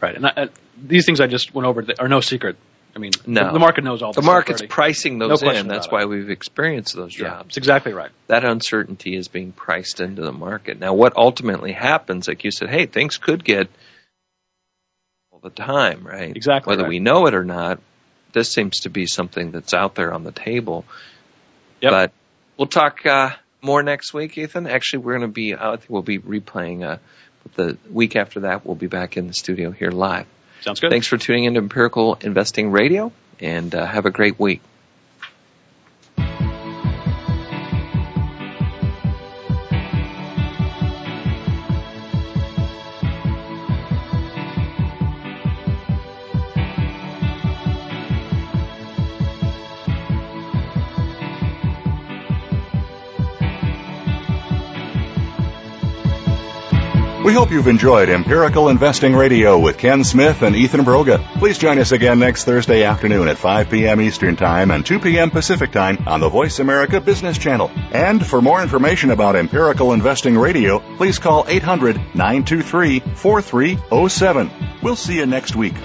Right. 0.00 0.14
And 0.16 0.26
I, 0.26 0.32
I, 0.36 0.48
these 0.80 1.06
things 1.06 1.20
I 1.20 1.26
just 1.28 1.54
went 1.54 1.66
over 1.66 1.84
are 1.98 2.08
no 2.08 2.20
secret. 2.20 2.56
I 2.94 2.98
mean, 2.98 3.12
No. 3.26 3.46
the, 3.46 3.52
the 3.54 3.58
market 3.58 3.84
knows 3.84 4.02
all 4.02 4.10
The 4.12 4.20
stuff 4.22 4.24
market's 4.24 4.60
already. 4.60 4.68
pricing 4.72 5.18
No 5.18 5.28
those 5.28 5.40
question 5.42 5.62
in. 5.66 5.68
That's 5.68 5.90
why 5.90 6.02
it. 6.02 6.08
we've 6.08 6.30
experienced 6.30 6.94
those 6.94 7.16
Yeah, 7.18 7.28
jobs. 7.28 7.44
that's 7.44 7.56
exactly 7.56 7.92
right. 7.92 8.10
that 8.26 8.44
uncertainty 8.44 9.16
is 9.16 9.28
being 9.28 9.52
priced 9.52 10.00
into 10.00 10.22
the 10.22 10.32
market. 10.32 10.78
Now, 10.78 10.94
what 10.94 11.16
ultimately 11.16 11.72
happens, 11.72 12.28
like 12.28 12.44
you 12.44 12.50
said, 12.50 12.68
hey, 12.70 12.86
things 12.86 13.16
could 13.16 13.44
get 13.44 13.68
all 15.32 15.40
the 15.40 15.50
time, 15.50 16.06
right? 16.06 16.34
Exactly 16.36 16.70
Whether 16.72 16.82
right. 16.84 16.88
we 16.90 16.98
know 16.98 17.26
it 17.26 17.34
or 17.34 17.44
not, 17.44 17.80
this 18.32 18.52
seems 18.52 18.80
to 18.80 18.90
be 18.90 19.06
something 19.06 19.52
that's 19.52 19.72
out 19.74 19.94
there 19.94 20.12
on 20.12 20.22
the 20.24 20.32
table. 20.32 20.84
Yep. 21.80 21.90
But 21.92 22.12
we'll 22.58 22.66
talk 22.66 23.06
uh, 23.06 23.30
more 23.62 23.82
next 23.82 24.12
week, 24.12 24.36
Ethan. 24.36 24.66
Actually, 24.66 25.04
we're 25.04 25.16
going 25.16 25.28
to 25.28 25.32
be, 25.32 25.54
I 25.54 25.76
think 25.76 25.88
we'll 25.88 26.02
be 26.02 26.18
replaying. 26.18 26.86
Uh, 26.86 26.98
the 27.54 27.78
week 27.90 28.14
after 28.14 28.40
that, 28.40 28.66
we'll 28.66 28.74
be 28.74 28.88
back 28.88 29.16
in 29.16 29.26
the 29.26 29.32
studio 29.32 29.70
here 29.70 29.90
live. 29.90 30.26
Sounds 30.60 30.80
good. 30.80 30.90
Thanks 30.90 31.06
for 31.06 31.16
tuning 31.16 31.44
into 31.44 31.60
Empirical 31.60 32.18
Investing 32.20 32.70
Radio, 32.70 33.10
and 33.40 33.74
uh, 33.74 33.86
have 33.86 34.04
a 34.04 34.10
great 34.10 34.38
week. 34.38 34.60
hope 57.38 57.52
you've 57.52 57.68
enjoyed 57.68 58.08
Empirical 58.08 58.68
Investing 58.68 59.14
Radio 59.14 59.60
with 59.60 59.78
Ken 59.78 60.02
Smith 60.02 60.42
and 60.42 60.56
Ethan 60.56 60.80
Broga. 60.80 61.24
Please 61.38 61.56
join 61.56 61.78
us 61.78 61.92
again 61.92 62.18
next 62.18 62.42
Thursday 62.42 62.82
afternoon 62.82 63.28
at 63.28 63.38
5 63.38 63.70
p.m. 63.70 64.00
Eastern 64.00 64.34
Time 64.34 64.72
and 64.72 64.84
2 64.84 64.98
p.m. 64.98 65.30
Pacific 65.30 65.70
Time 65.70 66.02
on 66.08 66.18
the 66.18 66.28
Voice 66.28 66.58
America 66.58 67.00
Business 67.00 67.38
Channel. 67.38 67.70
And 67.92 68.26
for 68.26 68.42
more 68.42 68.60
information 68.60 69.12
about 69.12 69.36
Empirical 69.36 69.92
Investing 69.92 70.36
Radio, 70.36 70.80
please 70.96 71.20
call 71.20 71.44
800 71.46 71.94
923 72.16 72.98
4307. 72.98 74.50
We'll 74.82 74.96
see 74.96 75.14
you 75.14 75.26
next 75.26 75.54
week. 75.54 75.76